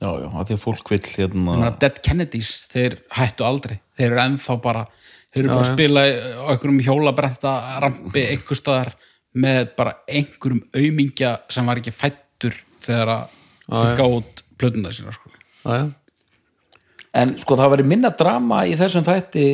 já, 0.00 0.08
já, 0.08 0.28
að 0.28 0.48
því 0.48 0.56
að 0.56 0.62
fólk 0.64 0.92
vill 0.92 1.02
Ég 1.02 1.18
hérna 1.20 1.74
Dead 1.80 2.00
Kennedys, 2.04 2.54
þeir 2.72 2.98
hættu 3.16 3.46
aldrei 3.46 3.76
þeir 3.96 4.08
eru 4.10 4.22
ennþá 4.24 4.58
bara 4.64 4.86
þeir 5.32 5.42
eru 5.42 5.52
bara 5.52 5.60
að 5.62 5.68
já. 5.68 5.74
spila 5.74 6.06
á 6.06 6.44
einhverjum 6.52 6.82
hjólabrenta 6.88 7.54
rampi 7.84 8.24
einhver 8.32 8.60
staðar 8.60 8.94
með 9.36 9.70
bara 9.78 9.98
einhverjum 10.08 10.64
aumingja 10.74 11.36
sem 11.52 11.68
var 11.68 11.80
ekki 11.80 11.94
fættur 11.94 12.56
þegar 12.84 13.14
að 13.16 13.94
gáðu 13.98 14.20
út 14.20 14.42
plötunda 14.56 14.92
sína 14.94 15.14
sko. 15.14 15.30
já, 15.64 15.84
já. 15.84 15.86
En 17.16 17.34
sko 17.40 17.56
það 17.58 17.72
væri 17.74 17.88
minna 17.92 18.12
drama 18.16 18.62
í 18.68 18.74
þessum 18.78 19.06
þætti 19.06 19.46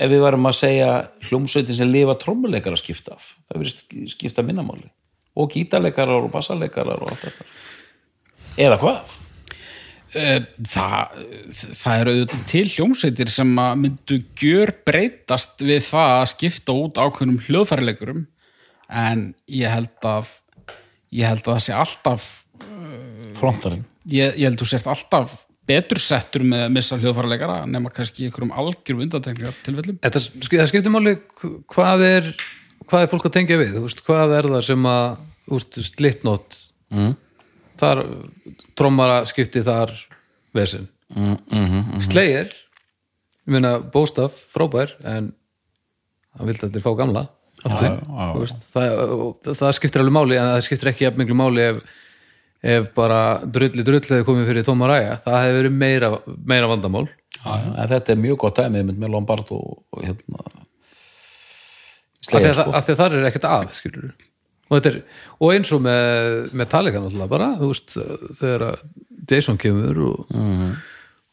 ef 0.00 0.10
við 0.12 0.22
varum 0.24 0.48
að 0.48 0.58
segja 0.60 0.90
hljómsveitin 1.28 1.76
sem 1.76 1.90
lifa 1.90 2.16
trommuleikar 2.20 2.76
að 2.76 2.82
skipta 2.82 3.16
af. 3.16 3.32
Það 3.48 3.64
verið 3.64 4.12
skipta 4.14 4.44
minnamáli 4.46 4.88
og 5.40 5.50
gítarleikarar 5.54 6.24
og 6.24 6.32
bassaleikarar 6.32 7.02
og 7.02 7.12
allt 7.12 7.26
þetta. 7.26 7.48
Eða 8.60 8.78
hvað? 8.82 9.18
Eh, 10.18 10.40
það, 10.66 11.20
það 11.54 12.00
eru 12.00 12.14
auðvitað 12.14 12.44
til 12.50 12.64
hljómsveitir 12.72 13.30
sem 13.30 13.52
að 13.62 13.76
myndu 13.84 14.18
gjör 14.40 14.72
breytast 14.88 15.62
við 15.62 15.84
það 15.86 16.16
að 16.16 16.28
skipta 16.32 16.74
út 16.74 16.98
ákveðnum 16.98 17.42
hljóðfæraleikurum. 17.46 18.24
En 18.90 19.28
ég 19.46 19.70
held 19.70 20.08
að 20.10 20.34
ég 21.14 21.26
held 21.30 21.44
að 21.44 21.54
það 21.54 21.62
sé 21.64 21.76
alltaf 21.76 22.26
frontarinn 23.38 23.86
ég, 24.10 24.34
ég 24.36 24.46
held 24.46 24.58
að 24.58 24.62
þú 24.62 24.68
sért 24.72 24.90
alltaf 24.90 25.36
betur 25.70 26.02
settur 26.02 26.44
með 26.46 26.66
að 26.66 26.76
missa 26.76 26.98
hljóðfæraleikara 27.00 27.58
nema 27.70 27.92
kannski 27.94 28.26
einhverjum 28.28 28.52
algjörum 28.58 29.04
undantekningar 29.06 29.58
tilfellum 29.64 29.98
Þetta, 30.02 30.22
það 30.50 30.70
skiptir 30.74 30.94
máli 30.94 31.16
hv- 31.40 31.56
hvað 31.74 32.04
er, 32.10 32.30
hvað 32.90 33.06
er 33.06 33.12
fólk 33.14 33.26
að 33.30 33.36
tengja 33.38 33.58
við, 33.62 33.76
veist, 33.86 34.04
hvað 34.06 34.36
er 34.38 34.50
það 34.54 34.64
sem 34.70 34.88
að, 34.90 35.26
slipnót, 35.90 36.58
mm. 36.94 37.12
þar, 37.80 38.04
trommara 38.78 39.20
skipti 39.30 39.62
þar 39.66 39.94
vesinn. 40.56 40.88
Mm, 41.14 41.36
mm, 41.50 41.66
mm, 41.74 42.00
Slayer, 42.06 42.50
ég 43.46 43.54
meina, 43.56 43.76
bóstaf, 43.94 44.36
frábær, 44.52 44.92
en 45.02 45.32
hann 46.38 46.50
vildi 46.50 46.68
allir 46.68 46.84
fá 46.84 46.92
gamla. 46.98 47.24
aftur. 47.64 47.86
Já, 47.86 47.90
já, 47.90 48.04
já. 48.06 48.28
Þú 48.34 48.42
Veist, 48.44 48.62
það, 48.74 49.00
það 49.58 49.74
skiptir 49.78 50.02
alveg 50.04 50.14
máli, 50.16 50.38
en 50.38 50.50
það 50.52 50.62
skiptir 50.68 50.90
ekki 50.92 51.06
jafn 51.06 51.20
miklu 51.20 51.36
máli 51.40 51.64
ef, 51.66 51.80
ef 52.60 52.90
bara 52.96 53.20
drulli 53.44 53.84
drull 53.86 54.02
hefði 54.02 54.26
komið 54.26 54.50
fyrir 54.50 54.66
tóma 54.66 54.90
ræja, 54.90 55.16
það 55.24 55.44
hefði 55.44 55.58
verið 55.60 55.78
meira, 55.82 56.10
meira 56.44 56.68
vandamál. 56.70 57.06
Já, 57.40 57.52
já, 57.56 57.70
en 57.72 57.88
þetta 57.94 58.12
er 58.12 58.18
mjög 58.20 58.40
gott 58.42 58.58
einmitt 58.60 58.98
með 59.00 59.14
Lombard 59.14 59.52
og, 59.56 59.78
og 59.96 60.02
hérna 60.04 60.42
Slayer 62.26 62.50
að, 62.50 62.58
sko. 62.58 62.74
að 62.76 62.98
þar 62.98 63.16
er 63.16 63.28
ekkert 63.30 63.46
að 63.48 63.70
skilur 63.78 64.10
og, 64.70 64.86
er, 64.86 64.98
og 65.40 65.54
eins 65.54 65.72
og 65.74 65.80
með 65.86 66.50
Metallica 66.60 67.00
náttúrulega 67.00 67.32
bara 67.32 67.48
þú 67.58 67.70
veist, 67.72 67.96
þegar 68.38 68.66
Jason 69.30 69.58
kemur 69.60 70.02
og, 70.10 70.36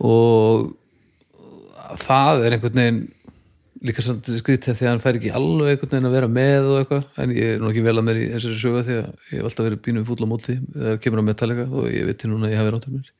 og 0.07 1.97
það 2.05 2.45
er 2.45 2.55
einhvern 2.55 2.81
veginn 2.81 3.03
líka 3.85 4.03
svolítið 4.03 4.39
skrítið 4.41 4.77
því 4.77 4.85
að 4.85 4.91
hann 4.91 5.01
fær 5.03 5.17
ekki 5.19 5.31
alveg 5.37 5.71
einhvern 5.73 5.91
veginn 5.91 6.09
að 6.09 6.15
vera 6.15 6.29
með 6.31 6.67
og 6.71 6.77
eitthvað 6.81 7.21
en 7.23 7.33
ég 7.35 7.51
er 7.53 7.59
nú 7.61 7.69
ekki 7.69 7.83
vel 7.85 7.95
að 7.99 8.05
mér 8.07 8.19
í 8.19 8.27
þessari 8.33 8.59
sögu 8.61 8.83
því 8.87 8.95
að 8.97 9.07
ég 9.07 9.33
hef 9.35 9.49
alltaf 9.49 9.67
verið 9.67 9.81
bínum 9.87 10.05
fúll 10.07 10.25
á 10.25 10.27
móti 10.31 10.55
þegar 10.57 11.01
kemur 11.03 11.21
á 11.21 11.27
Metallica 11.27 11.65
og 11.67 11.89
ég 11.91 12.07
veit 12.07 12.19
til 12.21 12.31
núna 12.31 12.47
að 12.47 12.53
ég 12.55 12.61
hafi 12.61 12.73
rátt 12.73 12.87
mér. 12.91 13.11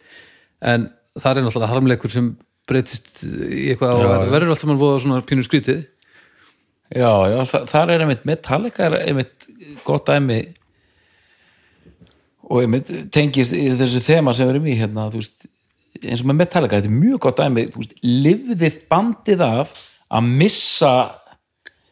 En 0.74 0.88
það 1.18 1.32
er 1.32 1.46
náttúrulega 1.46 1.72
harmleikur 1.74 2.14
sem 2.14 2.32
breytist 2.68 3.12
í 3.26 3.68
eitthvað 3.74 4.02
og 4.02 4.32
verður 4.34 4.54
alltaf 4.56 4.72
mann 4.72 4.82
voða 4.82 5.02
svona 5.04 5.26
pínu 5.28 5.46
skrítið. 5.46 5.84
Já, 6.88 7.12
já, 7.28 7.42
þa 7.52 7.62
þar 7.68 7.92
er 7.94 8.06
einmitt 8.06 8.26
Metallica 8.28 8.88
er 8.88 8.98
einmitt 9.02 9.48
gott 9.88 10.08
dæmi 10.08 10.40
og 12.48 12.64
einmitt 12.64 12.90
tengist 13.12 13.54
í 13.56 13.68
þessu 13.76 14.02
þema 14.06 14.34
sem 14.36 14.48
við 14.48 14.56
erum 14.56 14.70
í 14.72 14.78
hérna, 14.80 15.10
eins 15.12 16.24
og 16.24 16.30
með 16.30 16.40
Metallica 16.40 16.80
þetta 16.80 16.90
er 16.90 16.96
mjög 16.96 17.20
gott 17.26 17.42
dæmi, 17.42 17.66
þú 17.74 17.84
veist, 17.84 17.96
livðið 18.08 18.80
bandið 18.88 19.44
af 19.44 19.74
að 20.14 20.30
missa 20.42 20.94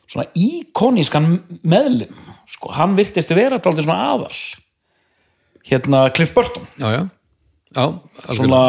svona 0.10 0.28
íkonískan 0.40 1.30
meðlim, 1.68 2.14
sko, 2.52 2.72
hann 2.76 2.96
virtist 2.98 3.34
vera 3.36 3.60
dálítið 3.60 3.88
svona 3.88 4.12
aðal. 4.14 4.36
Hérna 5.66 6.06
Cliff 6.16 6.34
Burton. 6.36 6.68
Já, 6.80 6.92
já, 6.94 7.02
já 7.76 7.86
svona 8.38 8.62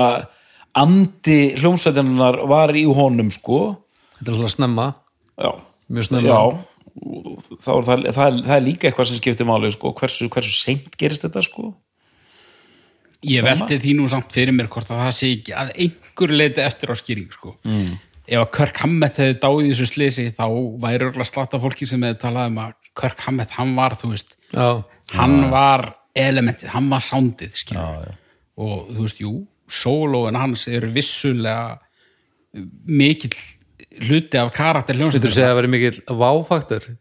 andi 0.76 1.40
hljómsveitinnar 1.60 2.42
var 2.48 2.72
í 2.76 2.86
honum, 2.88 3.30
sko. 3.32 3.76
Þetta 4.16 4.32
er 4.32 4.38
alltaf 4.38 4.56
snemma. 4.56 4.88
Já, 5.36 5.52
mjög 5.92 6.08
snemma. 6.08 6.40
Er 6.40 6.64
það, 6.96 7.82
það, 7.84 7.90
er, 7.92 8.06
það 8.16 8.54
er 8.56 8.62
líka 8.64 8.88
eitthvað 8.88 9.10
sem 9.10 9.20
skiptir 9.20 9.48
máli 9.48 9.70
sko. 9.74 9.92
hversu, 9.96 10.30
hversu 10.32 10.54
seint 10.56 10.94
gerist 10.96 11.26
þetta 11.26 11.42
sko. 11.44 11.74
ég 13.26 13.44
velti 13.44 13.78
því 13.82 13.92
nú 13.98 14.06
samt 14.08 14.32
fyrir 14.32 14.54
mér 14.54 14.68
hvort 14.70 14.90
að 14.92 15.02
það 15.02 15.14
sé 15.16 15.30
ekki 15.34 15.54
að 15.56 15.72
einhver 15.82 16.32
leiti 16.36 16.62
eftir 16.62 16.92
á 16.92 16.94
skýring 16.96 17.32
sko. 17.34 17.56
mm. 17.66 17.94
Ef 18.26 18.42
að 18.42 18.52
Kirk 18.58 18.82
Hammett 18.82 19.20
hefði 19.22 19.38
dáið 19.42 19.64
í 19.64 19.72
þessu 19.72 19.88
slisi 19.90 20.28
þá 20.34 20.46
væri 20.82 21.08
örgulega 21.08 21.30
slatta 21.30 21.60
fólki 21.62 21.88
sem 21.88 22.02
hefði 22.02 22.20
talað 22.22 22.52
um 22.52 22.62
að 22.64 22.76
Kirk 22.96 23.26
Hammett, 23.26 23.56
hann 23.58 23.74
var 23.76 23.96
þú 23.98 24.12
veist, 24.14 24.36
já, 24.52 24.68
hann 25.14 25.36
var 25.52 25.90
elementið, 26.16 26.70
hann 26.72 26.88
var 26.90 27.04
soundið 27.04 27.60
já. 27.70 27.84
og 28.56 28.88
þú 28.92 29.04
veist, 29.04 29.20
jú 29.22 29.34
sólóin 29.66 30.38
hans 30.38 30.66
eru 30.70 30.88
vissulega 30.94 31.76
mikill 32.86 33.34
hluti 34.06 34.38
af 34.38 34.52
karakter 34.54 34.94
Þetta 34.94 35.02
hljómsveitir 35.02 35.34
segja 35.34 35.52
að 35.52 35.58
vera 35.60 35.72
mikill 35.72 35.98
váfaktor? 36.20 36.86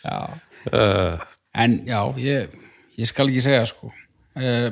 Já. 0.00 0.16
uh, 0.72 1.20
en 1.52 1.74
já, 1.84 1.98
ég, 2.16 2.54
ég 2.96 3.08
skal 3.08 3.28
ekki 3.28 3.42
segja 3.44 3.66
sko. 3.68 3.90
Eh, 4.38 4.70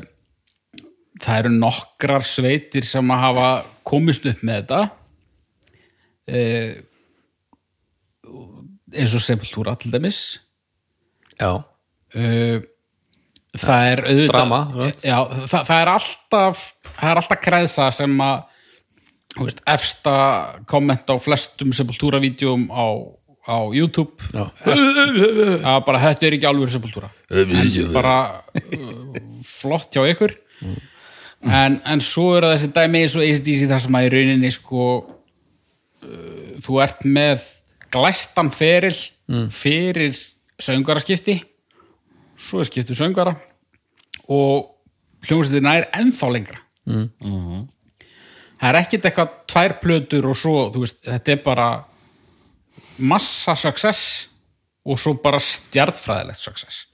það 1.21 1.41
eru 1.43 1.51
nokkrar 1.53 2.25
sveitir 2.25 2.87
sem 2.89 3.13
að 3.13 3.21
hafa 3.27 3.49
komist 3.89 4.27
upp 4.29 4.45
með 4.45 4.63
þetta 4.63 4.83
Eh, 6.29 6.75
eins 8.93 9.15
og 9.17 9.23
Sepultura 9.25 9.73
til 9.81 9.93
dæmis. 9.95 10.39
Já, 11.41 11.65
Uh, 12.17 12.63
það 13.53 13.87
er 13.91 14.01
auðvitað 14.09 14.31
Drama, 14.33 14.59
já, 15.05 15.17
það, 15.45 15.65
það 15.69 15.81
er 15.83 15.91
alltaf 15.93 16.63
það 16.87 17.11
er 17.11 17.19
alltaf 17.21 17.41
kreðsa 17.45 17.89
sem 17.93 18.15
að 18.25 18.39
þú 19.35 19.45
veist, 19.45 19.61
efsta 19.69 20.15
komment 20.73 21.13
á 21.13 21.17
flestum 21.21 21.75
sepultúra-vídeóm 21.77 22.65
á, 22.73 22.89
á 23.45 23.59
YouTube. 23.77 24.17
Já. 24.33 24.47
að 24.65 25.85
bara 25.85 26.01
þetta 26.07 26.31
er 26.31 26.39
ekki 26.39 26.49
alveg 26.49 26.73
sepultúra 26.73 27.13
en 27.29 27.93
bara 27.93 28.17
uh, 28.57 29.21
flott 29.45 29.93
hjá 29.93 30.07
ykkur 30.15 30.33
en, 31.45 31.79
en 31.85 32.01
svo 32.03 32.33
eru 32.39 32.51
þessi 32.53 32.73
dæmi 32.75 33.05
eins 33.05 33.15
og 33.19 33.27
ACDC 33.27 33.69
þar 33.71 33.85
sem 33.85 33.99
að 33.99 34.09
í 34.09 34.11
rauninni 34.15 34.51
sko 34.55 34.87
uh, 34.99 36.57
þú 36.65 36.81
ert 36.83 37.07
með 37.07 37.47
glæstan 37.95 38.51
feril 38.53 38.97
fyrir 39.55 40.17
söngaraskipti 40.61 41.39
svo 42.39 42.63
er 42.63 42.69
skiptu 42.69 42.95
söngara 42.97 43.35
og 44.31 44.71
hljómsveitin 45.27 45.67
nær 45.67 45.89
ennþá 45.97 46.31
lengra. 46.33 46.61
Það 48.59 48.69
er 48.69 48.79
ekkit 48.81 49.07
eitthvað 49.09 49.35
tvær 49.51 49.75
plötur 49.83 50.29
og 50.31 50.37
svo, 50.39 50.55
þú 50.75 50.83
veist, 50.85 51.01
þetta 51.07 51.33
er 51.35 51.43
bara 51.45 51.69
massa 52.99 53.55
success 53.59 54.29
og 54.89 54.99
svo 54.99 55.15
bara 55.23 55.39
stjartfræðilegt 55.43 56.43
success. 56.43 56.87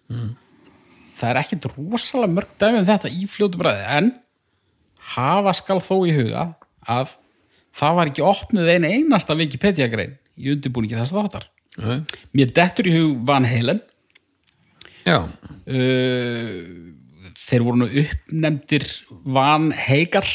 Það 1.16 1.30
er 1.30 1.40
ekkit 1.40 1.68
rosalega 1.72 2.32
mörg 2.34 2.56
dæmi 2.60 2.80
um 2.82 2.88
þetta 2.88 3.12
í 3.12 3.28
fljótu 3.30 3.60
bræði 3.60 3.84
en 3.98 4.12
hafa 5.14 5.54
skal 5.56 5.80
þó 5.84 5.96
í 6.08 6.14
huga 6.16 6.46
að 6.90 7.16
það 7.74 7.98
var 7.98 8.10
ekki 8.10 8.24
opnið 8.24 8.70
eina 8.76 8.92
einasta 8.94 9.36
Wikipedia-grein 9.38 10.16
í 10.38 10.52
undirbúningi 10.54 10.96
þess 10.98 11.14
þáttar. 11.14 11.50
Nei. 11.74 12.04
mér 12.30 12.52
dettur 12.54 12.86
í 12.86 12.94
hug 12.94 13.14
Van 13.26 13.46
Halen. 13.50 13.80
Já, 15.04 15.18
uh, 15.26 16.58
þeir 17.34 17.64
voru 17.66 17.82
nú 17.82 17.88
uppnefndir 17.90 18.86
Van 19.10 19.72
Heigar 19.74 20.28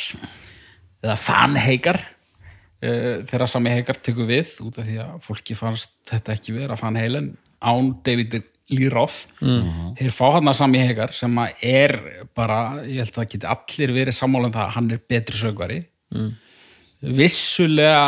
eða 1.00 1.16
Fan 1.20 1.56
Heigar 1.58 2.00
uh, 2.84 3.24
þegar 3.24 3.48
Sami 3.50 3.74
Heigar 3.74 4.02
tekur 4.04 4.30
við 4.30 4.52
út 4.66 4.82
af 4.82 4.90
því 4.90 5.00
að 5.06 5.16
fólki 5.26 5.58
fannst 5.58 5.96
þetta 6.12 6.36
ekki 6.36 6.58
vera 6.60 6.78
Van 6.80 7.00
Halen 7.00 7.34
án 7.60 7.94
David 8.06 8.42
Roth 8.94 9.26
mm. 9.42 9.96
þeir 10.00 10.14
fá 10.14 10.26
hann 10.36 10.52
að 10.52 10.60
Sami 10.60 10.82
Heigar 10.84 11.14
sem 11.18 11.40
að 11.42 11.64
er 11.66 11.96
bara, 12.38 12.60
ég 12.86 13.02
held 13.02 13.14
að 13.14 13.22
það 13.22 13.32
geti 13.34 13.50
allir 13.54 13.96
verið 13.96 14.18
sammála 14.20 14.50
um 14.50 14.56
það 14.56 14.66
að 14.66 14.76
hann 14.76 14.92
er 14.94 15.02
betri 15.14 15.40
sögvari 15.40 15.80
mm. 16.14 16.30
vissulega 17.20 18.04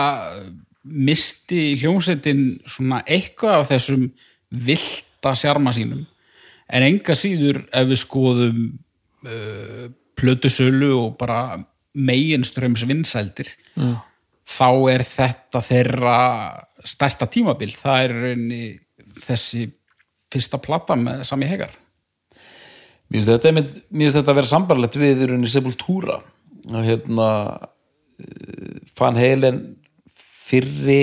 misti 0.81 1.63
hljómsveitin 1.81 2.45
svona 2.69 3.01
eitthvað 3.05 3.59
af 3.59 3.73
þessum 3.73 4.07
vilta 4.51 5.33
sjarma 5.37 5.73
sínum 5.75 6.05
en 6.71 6.87
enga 6.87 7.17
síður 7.17 7.63
ef 7.67 7.89
við 7.89 8.01
skoðum 8.01 8.63
uh, 9.25 9.89
plötusölu 10.17 10.93
og 10.97 11.17
bara 11.19 11.59
meginströms 11.97 12.85
vinsældir 12.87 13.49
mm. 13.75 13.97
þá 14.47 14.69
er 14.93 15.05
þetta 15.05 15.61
þeirra 15.65 16.17
stærsta 16.87 17.27
tímabil 17.31 17.73
það 17.77 18.03
er 18.05 18.13
í 18.13 18.23
rauninni 18.25 18.63
þessi 19.21 19.67
fyrsta 20.31 20.59
plata 20.63 20.97
með 20.99 21.25
Sami 21.27 21.49
Hegar 21.49 21.73
Mér 23.11 23.25
finnst 23.25 23.43
þetta, 23.43 24.21
þetta 24.21 24.31
að 24.31 24.37
vera 24.37 24.47
sambarlegt 24.47 24.95
við 24.95 25.25
í 25.25 25.25
rauninni 25.27 25.51
Sepultura. 25.51 26.21
Að 26.71 26.85
hérna 26.87 27.27
eh, 28.23 28.77
Van 28.95 29.19
Halen 29.19 29.59
fyrri 30.15 31.01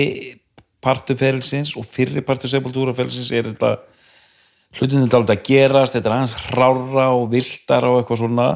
partu 0.81 1.13
ferilsins 1.19 1.75
og 1.77 1.85
fyrri 1.85 2.23
partu 2.25 2.49
Sepultura 2.49 2.95
ferilsins 2.97 3.29
er 3.35 3.51
þetta 3.51 3.75
hlutin 4.79 5.03
þetta 5.03 5.19
aldrei 5.19 5.35
að 5.35 5.45
gerast, 5.51 5.97
þetta 5.97 6.09
er 6.09 6.15
aðeins 6.15 6.35
hrára 6.47 7.05
og 7.13 7.29
viltara 7.35 7.93
og 7.93 8.01
eitthvað 8.01 8.23
svona. 8.23 8.49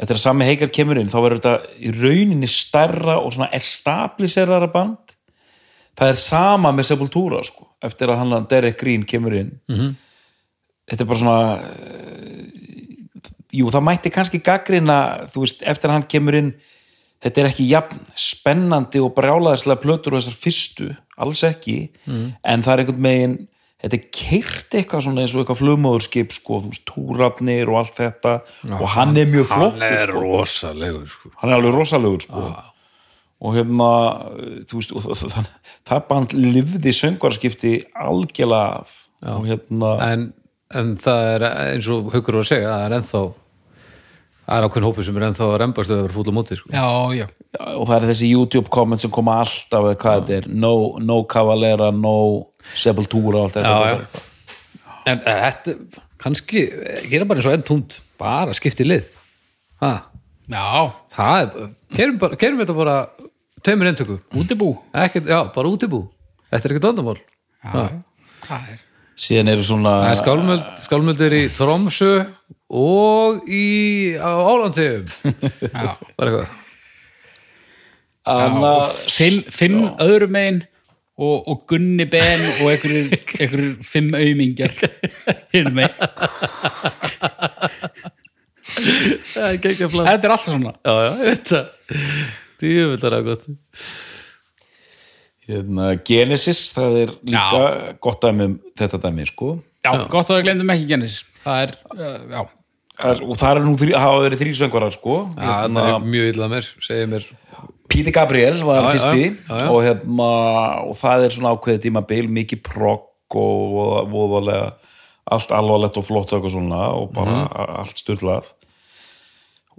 Eftir 0.00 0.16
að 0.16 0.24
sami 0.24 0.48
heikar 0.48 0.72
kemur 0.72 1.02
inn 1.02 1.12
þá 1.12 1.18
verður 1.20 1.42
þetta 1.42 1.80
í 1.84 1.92
rauninni 1.98 2.48
stærra 2.48 3.18
og 3.20 3.34
svona 3.34 3.50
establiserara 3.58 4.70
band 4.72 5.09
það 5.98 6.12
er 6.12 6.20
sama 6.22 6.72
með 6.72 6.90
Sepultura 6.90 7.42
sko, 7.46 7.68
eftir 7.82 8.12
að 8.12 8.22
hann 8.22 8.48
Derek 8.50 8.78
Green 8.80 9.04
kemur 9.04 9.34
inn 9.34 9.52
-hmm. 9.68 9.94
þetta 10.90 11.04
er 11.04 11.08
bara 11.08 11.18
svona 11.18 11.38
jú, 13.52 13.70
það 13.70 13.86
mætti 13.86 14.10
kannski 14.10 14.42
gaggrina, 14.44 15.26
þú 15.32 15.46
veist, 15.46 15.62
eftir 15.62 15.90
að 15.90 15.98
hann 15.98 16.10
kemur 16.10 16.34
inn 16.34 16.52
þetta 17.20 17.40
er 17.40 17.50
ekki 17.50 17.68
jafn 17.68 18.02
spennandi 18.16 19.00
og 19.00 19.14
brjálaðislega 19.14 19.82
plötur 19.82 20.14
og 20.14 20.22
þessar 20.22 20.38
fyrstu, 20.40 20.96
alls 21.16 21.42
ekki 21.44 21.90
en 22.42 22.62
það 22.62 22.72
er 22.72 22.78
einhvern 22.84 23.02
megin 23.02 23.38
þetta 23.80 23.96
er 23.96 24.08
keirt 24.12 24.76
eitthvað 24.76 25.04
svona 25.06 25.22
eins 25.24 25.34
og 25.34 25.42
eitthvað 25.42 25.60
flugmóðurskip 25.62 26.34
sko, 26.36 26.60
þú 26.64 26.72
veist, 26.72 26.84
túrafnir 26.88 27.72
og 27.72 27.80
allt 27.80 27.96
þetta 28.00 28.34
og 28.76 28.86
hann 28.96 29.16
er 29.16 29.30
mjög 29.30 29.48
flott 29.52 29.78
hann 29.78 29.86
er 29.88 30.04
sko. 30.04 30.24
rosalegur 30.24 31.08
sko. 31.08 31.32
hann 31.40 31.52
er 31.52 31.56
alveg 31.56 31.78
rosalegur 31.78 32.26
sko. 32.26 32.44
Og 33.40 33.56
hérna 33.56 33.90
veist, 34.70 34.92
og 34.92 35.04
það, 35.06 35.48
það, 35.88 36.02
band 36.10 36.34
livði 36.36 36.92
söngvarskipti 36.96 37.74
algjörlega 37.96 38.80
af. 38.82 38.96
Og 39.36 39.46
hérna 39.48 39.94
en, 40.06 40.26
en 40.76 40.96
það 41.00 41.28
er 41.34 41.46
eins 41.50 41.88
og 41.92 42.10
haukur 42.14 42.40
var 42.40 42.44
að 42.44 42.50
segja 42.52 42.72
það 42.72 42.86
er 42.86 42.96
ennþá 42.98 43.22
það 44.50 44.58
er 44.58 44.66
ákveðin 44.66 44.88
hópur 44.88 45.06
sem 45.06 45.18
er 45.18 45.26
ennþá 45.28 45.46
að 45.46 45.58
rembast 45.62 45.94
að 45.94 46.02
vera 46.02 46.16
fúll 46.16 46.32
á 46.32 46.34
móti 46.34 46.58
sko. 46.58 46.72
Já, 46.74 46.86
já, 47.14 47.26
og 47.76 47.84
það 47.86 47.96
er 47.96 48.06
þessi 48.10 48.30
YouTube 48.32 48.72
comment 48.74 49.02
sem 49.02 49.12
koma 49.14 49.36
alltaf 49.44 49.86
eða 49.86 49.98
hvað 50.02 50.20
þetta 50.20 50.36
er, 50.40 50.48
no, 50.64 50.72
no 50.98 51.20
Cavalera 51.30 51.90
no 51.94 52.16
Sepultura 52.74 53.44
allt 53.46 53.56
þetta, 53.56 53.76
Já, 53.94 54.24
en 55.10 55.22
uh, 55.22 55.42
þetta 55.46 55.76
kannski, 56.20 56.66
eh, 56.66 57.04
gera 57.08 57.28
bara 57.28 57.40
eins 57.40 57.48
og 57.48 57.56
enn 57.56 57.66
túnt 57.66 58.00
bara 58.20 58.54
skipti 58.56 58.84
lið. 58.84 59.06
Ha, 59.80 59.92
já, 60.50 60.66
það 61.14 61.44
er, 61.44 61.70
gerum, 61.96 62.18
bara, 62.20 62.40
gerum 62.40 62.60
þetta 62.60 62.76
bara 62.76 62.96
tveimur 63.64 63.90
eintöku 63.90 64.20
útibú? 64.36 64.74
Ekkert, 64.92 65.26
já, 65.30 65.40
bara 65.54 65.72
útibú, 65.72 66.04
þetta 66.50 66.62
er 66.62 66.76
ekkert 66.76 66.88
vandamál. 66.90 67.18
Já, 67.60 67.82
það 68.46 68.70
er 68.74 68.78
síðan 69.20 69.52
eru 69.52 69.66
svona 69.66 69.92
það 70.04 70.10
er 70.10 70.20
skálmöld, 70.22 70.64
skálmöld 70.86 71.22
er 71.26 71.36
í 71.36 71.42
Tromsö 71.52 72.10
og 72.80 73.50
í 73.50 73.66
á 74.16 74.32
Álandsegum 74.32 75.06
Já, 75.74 75.92
bara 76.16 76.30
eitthvað. 76.30 76.56
Anna, 78.30 78.72
og 78.78 78.90
fimm, 79.10 79.40
fimm 79.50 79.78
öðrum 80.00 80.34
megin 80.36 80.60
og, 81.20 81.48
og 81.50 81.64
Gunni 81.68 82.06
Ben 82.08 82.42
og 82.60 82.70
einhverjir, 82.72 83.16
einhverjir 83.40 83.72
fimm 83.84 84.14
aumingjar 84.16 84.76
hinn 85.54 85.72
megin. 85.76 85.96
Það 88.70 89.42
er 89.42 89.56
ekki 89.56 89.82
að 89.82 89.94
Þetta 89.96 90.14
er 90.14 90.30
alltaf 90.30 90.46
svona. 90.46 90.72
Já, 90.86 90.92
já, 90.94 91.08
ég 91.10 91.26
veit 91.26 91.48
það 91.50 91.64
dývöldar 92.62 93.16
að 93.18 93.28
gott. 93.30 93.46
Hérna, 95.50 95.90
Genesis 96.06 96.60
það 96.76 96.96
er 97.02 97.12
líka 97.26 97.60
gott 98.04 98.22
dæmi 98.22 98.46
um 98.46 98.56
þetta 98.78 99.00
dæmi 99.02 99.24
sko. 99.26 99.54
Já, 99.82 99.92
gott 100.12 100.28
að 100.30 100.38
við 100.40 100.46
glemdum 100.46 100.72
ekki 100.74 100.88
Genesis. 100.92 101.24
Það 101.42 101.62
er, 101.64 101.72
uh, 101.96 102.18
já. 102.36 102.42
Það 103.00 103.22
og 103.24 103.38
það 103.40 103.50
er 103.56 103.62
nú 103.64 103.72
þrý, 103.80 103.92
hafa 103.96 104.18
verið 104.26 104.42
þrý 104.44 104.50
söngvarar 104.60 104.92
sko. 104.94 105.14
Já, 105.40 105.52
það 105.72 105.88
er 105.88 106.04
mjög 106.12 106.28
illa 106.34 106.48
mér, 106.52 106.68
segir 106.84 107.08
mér. 107.14 107.24
Píti 107.90 108.12
Gabriel 108.14 108.60
var 108.62 108.76
Já, 108.76 108.82
já, 108.84 108.90
fyrsti 108.94 109.24
já, 109.24 109.56
já. 109.64 109.66
Og, 109.72 109.80
hérna, 109.82 110.28
og 110.86 110.94
það 111.00 111.24
er 111.26 111.34
svona 111.34 111.54
ákveðið 111.56 111.80
tímabil 111.88 112.28
mikið 112.36 112.60
progg 112.68 113.38
og 113.40 114.06
voðalega 114.12 114.68
allt 115.30 115.50
alvarlegt 115.54 115.98
og 115.98 116.06
flott 116.06 116.30
og 116.30 116.38
eitthvað 116.38 116.54
svona 116.54 116.84
og 117.00 117.10
bara 117.14 117.34
Mhm. 117.40 117.80
allt 117.82 117.98
styrlað 118.04 118.52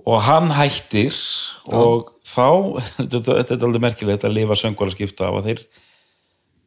og 0.07 0.23
hann 0.25 0.51
hættir 0.55 1.15
og 1.69 2.11
þá 2.25 2.47
þetta, 3.11 3.37
þetta 3.41 3.55
er 3.57 3.67
alveg 3.67 3.85
merkilegt 3.85 4.27
að 4.27 4.37
lifa 4.39 4.57
söngvaraskipta 4.59 5.29
af 5.29 5.39
að 5.41 5.49
þeir 5.49 5.63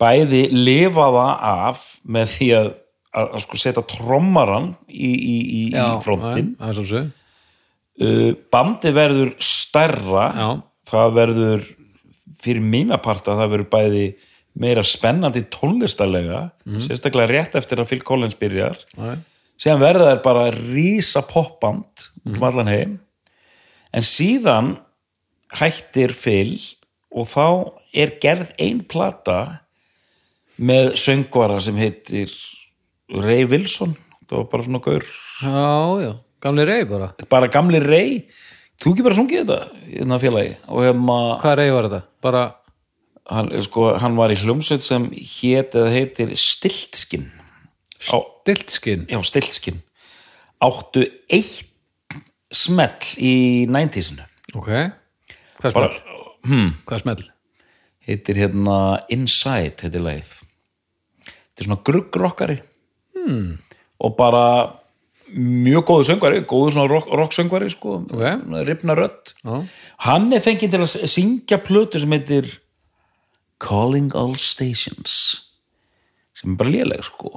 bæði 0.03 0.43
lifa 0.53 1.09
það 1.15 1.47
af 1.51 1.85
með 2.17 2.33
því 2.35 2.49
að, 2.59 2.71
að, 3.15 3.29
að 3.29 3.45
sko 3.47 3.61
setja 3.63 3.87
trommaran 3.95 4.73
í, 4.89 5.11
í, 5.11 5.37
í, 5.41 5.63
í 5.71 5.89
frontin 6.05 6.55
það 6.61 6.81
svo 6.81 7.03
uh, 7.05 8.31
bandi 8.53 8.95
verður 8.95 9.35
stærra. 9.43 10.29
Já. 10.35 10.49
það 10.91 11.19
verður 11.19 11.69
fyrir 12.45 12.65
mína 12.75 13.01
parta 13.01 13.37
það 13.39 13.55
verður 13.55 13.71
bæði 13.73 14.07
meira 14.61 14.85
spennandi 14.87 15.43
tónlistarlega 15.51 16.45
sérstaklega 16.85 17.31
rétt 17.33 17.57
eftir 17.59 17.81
að 17.83 17.89
Phil 17.91 18.05
Collins 18.07 18.37
byrjar. 18.39 18.77
Já. 18.95 19.17
síðan 19.59 19.81
verða 19.83 20.13
þær 20.13 20.21
bara 20.27 20.45
rísa 20.55 21.25
popband 21.27 22.05
um 22.29 22.45
allan 22.47 22.71
heim 22.71 22.93
en 23.95 24.07
síðan 24.07 24.73
hættir 25.55 26.15
Phil 26.19 26.59
og 27.15 27.29
þá 27.31 27.47
er 27.95 28.17
gerð 28.23 28.51
ein 28.59 28.83
plata 28.91 29.61
með 30.59 30.95
söngvara 30.99 31.61
sem 31.63 31.79
heitir 31.79 32.33
Ray 33.11 33.47
Wilson. 33.51 33.95
Það 34.25 34.41
var 34.41 34.49
bara 34.51 34.67
svona 34.67 34.83
gaur. 34.83 35.07
Já, 35.45 36.03
já, 36.03 36.13
gamli 36.43 36.67
rey 36.67 36.87
bara. 36.89 37.13
Bara 37.31 37.51
gamli 37.53 37.79
Ray. 37.83 38.25
Þú 38.83 38.95
ekki 38.95 39.07
bara 39.07 39.19
sungið 39.19 39.45
þetta 39.45 39.87
í 39.87 39.99
þennan 40.01 40.23
félagi? 40.23 40.55
Og 40.73 40.87
hefma, 40.89 41.19
hvað 41.43 41.59
rey 41.61 41.75
var 41.75 41.89
þetta? 41.89 42.03
bara, 42.25 42.45
hann, 43.31 43.51
sko, 43.65 43.91
hann 44.01 44.17
var 44.19 44.33
í 44.33 44.39
hljómsveit 44.41 44.85
sem 44.85 45.09
hét 45.13 45.77
eða 45.77 45.93
heitir 45.93 46.35
Stiltskinn 46.41 47.29
á, 48.13 48.17
diltskinn 48.49 49.07
já, 49.11 49.21
Stiltskinn 49.25 49.83
áttu 50.65 51.07
eitt 51.33 51.71
smell 52.55 53.13
í 53.19 53.35
90-sinu 53.71 54.27
ok, 54.55 54.71
hvað 55.61 55.75
smell? 55.77 55.99
hmm, 56.47 56.71
hvað 56.89 57.05
smell? 57.05 57.25
heitir 58.05 58.41
hérna 58.43 58.79
Inside 59.15 59.87
heitir 59.87 60.05
lagið 60.05 60.33
þetta 61.25 61.63
er 61.63 61.69
svona 61.69 61.83
gruggrokkari 61.87 62.59
hmm. 63.17 63.53
og 64.05 64.17
bara 64.19 64.47
mjög 65.35 65.87
góður 65.89 66.09
söngvari, 66.11 66.43
góður 66.47 66.75
svona 66.77 66.91
rock, 66.91 67.09
rock 67.11 67.33
söngvari 67.35 67.71
sko, 67.73 68.03
Ok. 68.13 68.45
ripna 68.69 68.95
rödd 68.99 69.33
Já. 69.43 69.65
hann 70.07 70.33
er 70.33 70.45
fengið 70.45 70.75
til 70.75 70.83
að 70.85 71.09
syngja 71.11 71.59
plötu 71.65 72.01
sem 72.03 72.13
heitir 72.13 72.51
Calling 73.63 74.13
All 74.15 74.37
Stations 74.37 75.41
sem 76.37 76.53
er 76.53 76.59
bara 76.61 76.75
léleg 76.75 77.07
sko 77.07 77.33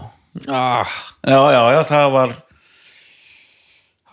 ah, 0.49 0.86
já, 1.23 1.39
já, 1.53 1.62
já, 1.77 1.82
það 1.88 2.12
var 2.12 2.36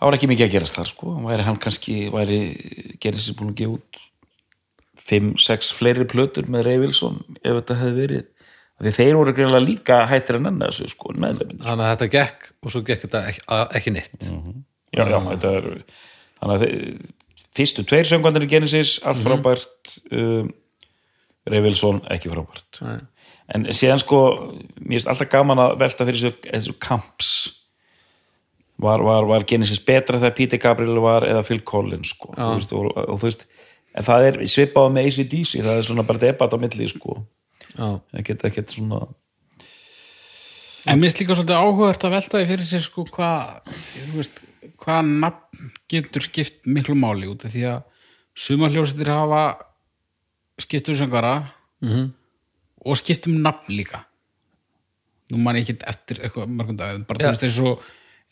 það 0.05 0.11
var 0.11 0.19
ekki 0.19 0.27
mikið 0.29 0.45
að 0.45 0.51
gerast 0.53 0.75
þar 0.77 0.89
sko. 0.91 1.11
Væri 1.25 1.45
hann 1.47 1.55
kannski, 1.57 1.95
væri 2.13 2.39
Genesis 3.01 3.33
búin 3.33 3.55
að 3.55 3.61
gefa 3.63 3.77
út 3.79 4.01
5-6 5.05 5.71
fleiri 5.73 6.05
plötur 6.09 6.45
með 6.51 6.67
Ray 6.67 6.81
Wilson 6.83 7.17
ef 7.39 7.55
þetta 7.57 7.77
hefði 7.79 7.95
verið? 8.03 8.27
Því 8.85 8.91
þeir 8.91 9.17
voru 9.17 9.33
greinlega 9.33 9.63
líka 9.63 9.97
hættir 10.09 10.37
en 10.37 10.49
enda 10.51 10.69
þessu 10.69 10.91
sko 10.91 11.15
meðlefin 11.17 11.61
þannig 11.63 11.87
að 11.87 11.91
þetta 11.93 12.09
gekk 12.13 12.47
og 12.53 12.73
svo 12.73 12.83
gekk 12.85 13.05
þetta 13.07 13.21
ekki, 13.31 13.43
ekki 13.79 13.93
neitt. 13.95 14.29
Já, 14.93 15.03
já, 15.09 15.17
þetta 15.31 15.53
er 15.55 15.67
þannig 15.71 16.53
að 16.53 16.65
þeir, 16.65 16.77
fyrstu 17.55 17.85
tveir 17.87 18.09
söngvandir 18.11 18.45
í 18.45 18.51
Genesis, 18.51 18.97
allt 19.07 19.23
frábært 19.25 19.95
um, 20.11 20.53
Ray 21.49 21.65
Wilson 21.65 22.03
ekki 22.13 22.29
frábært. 22.33 22.81
Nei. 22.83 22.99
en 23.55 23.69
síðan 23.73 24.01
sko, 24.03 24.21
mér 24.81 24.99
finnst 24.99 25.09
alltaf 25.13 25.31
gaman 25.33 25.63
að 25.65 25.77
velta 25.81 26.09
fyrir 26.09 26.27
þessu, 26.27 26.49
þessu 26.51 26.77
kamps 26.83 27.31
var, 28.81 28.99
var, 29.05 29.25
var 29.29 29.43
Genesis 29.47 29.79
betra 29.79 30.19
þegar 30.19 30.35
Peter 30.35 30.57
Gabriel 30.57 30.99
var 31.03 31.23
eða 31.27 31.43
Phil 31.47 31.61
Collins 31.63 32.09
sko, 32.15 32.33
Já. 32.35 32.43
þú 32.43 32.55
veist, 32.59 32.73
og, 32.73 32.89
og 32.97 33.19
þú 33.21 33.29
veist 33.29 33.45
en 33.95 34.03
það 34.03 34.25
er 34.27 34.39
svipað 34.51 34.89
með 34.91 35.05
ACDC 35.11 35.61
það 35.63 35.77
er 35.79 35.85
svona 35.87 36.03
bara 36.07 36.19
debat 36.25 36.51
á 36.53 36.57
milli 36.59 36.87
sko 36.91 37.21
það 37.75 38.25
geta 38.27 38.47
ekkert 38.51 38.73
svona 38.75 39.05
En 40.85 40.99
mér 41.01 41.07
finnst 41.09 41.21
líka 41.23 41.33
svolítið 41.33 41.57
áhugavert 41.57 42.03
að 42.05 42.11
velta 42.13 42.37
því 42.41 42.47
fyrir 42.51 42.67
sér 42.69 42.83
sko 42.85 43.05
hvað, 43.09 43.71
þú 44.11 44.19
veist, 44.19 44.41
hvað 44.83 45.07
nafn 45.23 45.71
getur 45.89 46.21
skipt 46.21 46.59
miklu 46.69 46.93
máli 46.99 47.25
út 47.31 47.41
af 47.47 47.55
því 47.55 47.63
að 47.71 47.79
suma 48.37 48.69
hljósetir 48.69 49.09
hafa 49.09 49.39
skipt 50.61 50.91
um 50.93 50.99
söngara 50.99 51.31
Mhm. 51.81 52.11
og 52.85 52.97
skipt 53.01 53.25
um 53.27 53.39
nafn 53.41 53.73
líka. 53.73 54.03
Nú 55.33 55.37
man 55.41 55.55
ég 55.57 55.65
ekki 55.65 55.79
eftir 55.89 56.21
eitthvað 56.21 56.53
mörgum 56.53 56.77
dag, 56.77 57.01
bara 57.07 57.17
þú 57.19 57.31
veist 57.33 57.43
eins 57.47 57.59
og, 57.65 57.81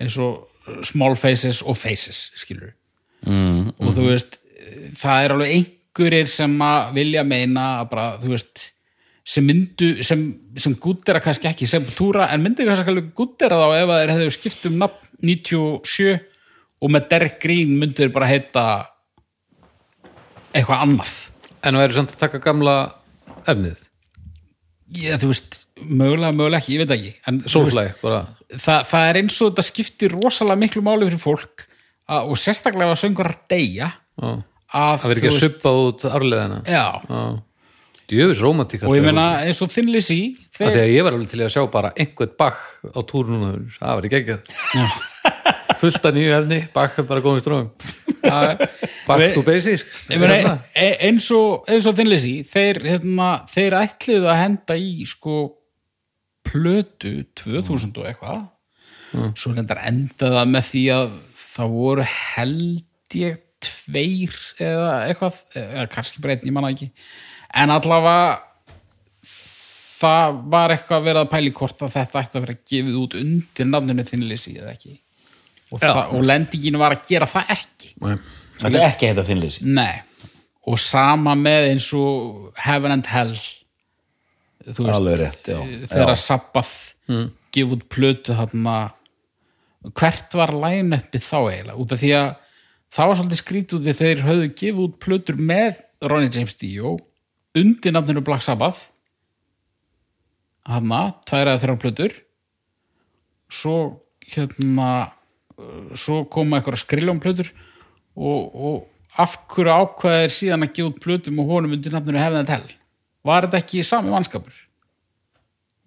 eins 0.02 0.18
og 0.22 0.50
small 0.88 1.18
faces 1.20 1.62
og 1.62 1.78
faces, 1.78 2.30
skilur 2.40 2.72
mm, 3.28 3.76
og 3.78 3.96
þú 3.98 4.10
veist, 4.10 4.40
það 5.00 5.26
er 5.26 5.36
alveg 5.36 5.56
einhverjir 5.58 6.32
sem 6.32 6.54
að 6.66 6.94
vilja 6.98 7.26
meina 7.28 7.68
að 7.82 7.90
bara, 7.92 8.08
þú 8.22 8.34
veist 8.36 8.70
sem 9.24 9.46
myndu, 9.48 10.04
sem, 10.04 10.24
sem 10.60 10.76
gúttera 10.84 11.22
kannski 11.24 11.48
ekki 11.48 11.68
sem 11.70 11.86
túra, 11.96 12.28
en 12.34 12.44
myndi 12.44 12.66
kannski 12.68 12.92
alveg 12.92 13.14
gúttera 13.16 13.60
þá 13.60 13.68
ef 13.78 13.92
að 13.94 14.02
þeir 14.02 14.14
hefðu 14.14 14.34
skipt 14.36 14.68
um 14.68 14.80
nafn 14.82 15.12
97 15.24 16.18
og 16.84 16.92
með 16.92 17.08
Derek 17.14 17.38
Green 17.44 17.78
myndu 17.80 18.04
þeir 18.04 18.12
bara 18.16 18.28
heita 18.28 18.66
eitthvað 20.54 20.84
annað. 20.84 21.14
En 21.64 21.80
væri 21.80 21.96
samt 21.96 22.12
að 22.12 22.24
taka 22.26 22.42
gamla 22.44 22.76
efnið, 23.48 23.86
ég, 25.00 25.16
þú 25.22 25.32
veist, 25.32 25.63
mögulega, 25.90 26.32
mögulega 26.36 26.62
ekki, 26.64 26.78
ég 26.78 26.84
veit 26.84 26.96
ekki. 26.98 27.14
En 27.30 27.44
Soulfly 27.46 27.90
bara, 28.02 28.24
það, 28.56 28.98
er 29.10 29.22
eins 29.22 29.38
og 29.42 29.52
þetta 29.52 29.68
skiptir 29.68 30.18
rosalega 30.18 30.62
miklu 30.64 30.84
máli 30.86 31.10
fyrir 31.10 31.22
fólk 31.22 31.68
að, 32.10 32.30
og 32.30 32.40
sérstaklega 32.40 32.94
að 32.94 33.02
söngur 33.04 33.32
að 33.32 33.40
deyja 33.54 33.90
að, 34.20 34.44
það 34.74 35.10
verið 35.10 35.24
ekki 35.24 35.32
að 35.32 35.42
suppa 35.42 35.74
út 35.86 36.06
arleðina 36.10 36.60
já, 36.68 36.86
djöfis 38.12 38.44
romantík 38.44 38.86
og 38.88 38.98
ég 38.98 39.06
meina 39.06 39.28
eins 39.46 39.62
og 39.64 39.74
Lizzy 39.88 40.22
að 40.34 40.60
þeir, 40.60 40.80
að 40.84 40.94
ég 40.94 41.08
var 41.08 41.18
alveg 41.18 41.34
til 41.34 41.42
að 41.42 41.54
sjá 41.56 41.64
bara 41.74 41.94
einhvern 41.96 42.38
bakk 42.40 42.62
á 42.92 43.00
túr 43.10 43.32
núna, 43.32 43.56
það 43.80 44.00
var 44.00 44.10
ekki 44.10 44.22
ekki 44.22 44.88
fullt 45.84 46.06
af 46.08 46.16
nýju 46.16 46.36
efni, 46.38 46.62
bakk 46.76 47.02
er 47.02 47.10
bara 47.10 47.24
góðum 47.24 47.44
stróðum 47.44 47.72
back 48.24 49.36
to 49.36 49.44
basics 49.46 49.86
e, 50.12 50.88
eins 51.08 51.30
og, 51.36 51.68
Lizzy 52.08 52.38
þeir, 52.48 52.84
hérna, 52.94 53.34
þeir 53.52 53.80
ætluðu 53.82 54.32
að 54.32 54.42
henda 54.44 54.80
í 54.80 55.08
sko 55.10 55.44
plötu 56.48 57.14
2000 57.40 58.00
og 58.02 58.10
eitthvað. 58.10 58.44
Svo 59.38 59.54
reyndar 59.54 59.84
endaði 59.86 60.40
það 60.40 60.54
með 60.56 60.70
því 60.70 60.84
að 60.96 61.12
það 61.44 61.76
voru 61.76 62.08
held 62.10 63.18
ég 63.20 63.42
tveir 63.64 64.40
eða 64.64 64.94
eitthvað 65.08 65.38
eða 65.62 65.86
kannski 65.94 66.24
bara 66.24 66.36
einn, 66.36 66.48
ég 66.50 66.56
manna 66.56 66.74
ekki. 66.74 66.90
En 67.54 67.74
allavega 67.74 68.42
það 70.04 70.40
var 70.52 70.74
eitthvað 70.74 71.06
verið 71.06 71.22
að 71.22 71.32
pæli 71.32 71.54
hvort 71.56 71.86
að 71.86 71.94
þetta 71.96 72.24
ætti 72.24 72.40
að 72.40 72.48
vera 72.48 72.62
gefið 72.74 73.02
út 73.04 73.20
undir 73.22 74.08
Thin 74.10 74.26
Lizzy 74.28 74.56
eða 74.58 74.74
ekki. 74.74 74.98
Og, 75.74 75.80
það, 75.82 76.02
og 76.14 76.26
lendingin 76.28 76.78
var 76.78 76.94
að 76.94 77.06
gera 77.08 77.26
það 77.30 77.54
ekki. 77.56 77.94
Nei. 78.04 78.18
þetta 78.62 78.80
er 78.80 78.88
ekki 78.88 79.10
heita 79.10 79.26
þinnleysi 79.28 79.68
Nei, 79.74 80.04
og 80.70 80.80
sama 80.82 81.36
með 81.40 81.70
eins 81.72 81.90
og 81.98 82.54
Heaven 82.64 82.96
and 82.98 83.10
Hell 83.10 83.36
þú 84.70 84.88
veist, 84.88 85.08
rétt, 85.22 85.50
já, 85.52 85.60
þegar. 85.92 86.14
Sabbath 86.20 86.76
mm. 87.12 87.26
gif 87.56 87.74
út 87.76 87.88
plötu 87.92 88.36
þarna 88.38 88.78
hvert 89.92 90.38
var 90.38 90.54
line-upið 90.56 91.26
þá 91.26 91.38
eiginlega? 91.40 91.80
Út 91.80 91.96
af 91.96 92.02
því 92.02 92.12
að 92.18 92.30
það 92.94 93.10
var 93.10 93.20
svolítið 93.20 93.74
því 93.88 93.96
þeir 94.00 94.24
höfðu 94.28 94.52
gefið 94.62 94.84
út 94.86 95.00
plötur 95.04 95.42
með 95.52 95.82
Ronnie 96.04 96.32
James 96.32 96.56
Dio 96.60 96.96
undir 97.58 97.96
nafninu 97.96 98.24
Black 98.26 98.46
Sabbath. 98.46 98.90
Hana, 100.64 101.18
tvær 101.28 101.52
eða 101.52 101.62
þrjár 101.66 101.82
plötur. 101.82 102.16
Svo 103.52 103.76
hérna 104.24 104.90
uh, 105.60 105.92
svo 106.00 106.24
koma 106.32 106.60
eitthvað 106.60 106.80
skriljum 106.80 107.20
plötur 107.24 107.52
og, 108.16 108.54
og 108.56 109.20
af 109.20 109.36
hverju 109.52 109.74
ákveðir 109.74 110.34
síðan 110.34 110.66
að 110.66 110.74
gefa 110.78 110.94
út 110.94 111.04
plötum 111.04 111.42
og 111.44 111.52
honum 111.52 111.76
undir 111.76 111.94
nafninu 111.94 112.22
Heaven 112.22 112.42
and 112.42 112.54
Hell 112.54 112.72
var 113.26 113.48
þetta 113.48 113.62
ekki 113.64 113.84
sami 113.88 114.14
mannskapur? 114.14 114.56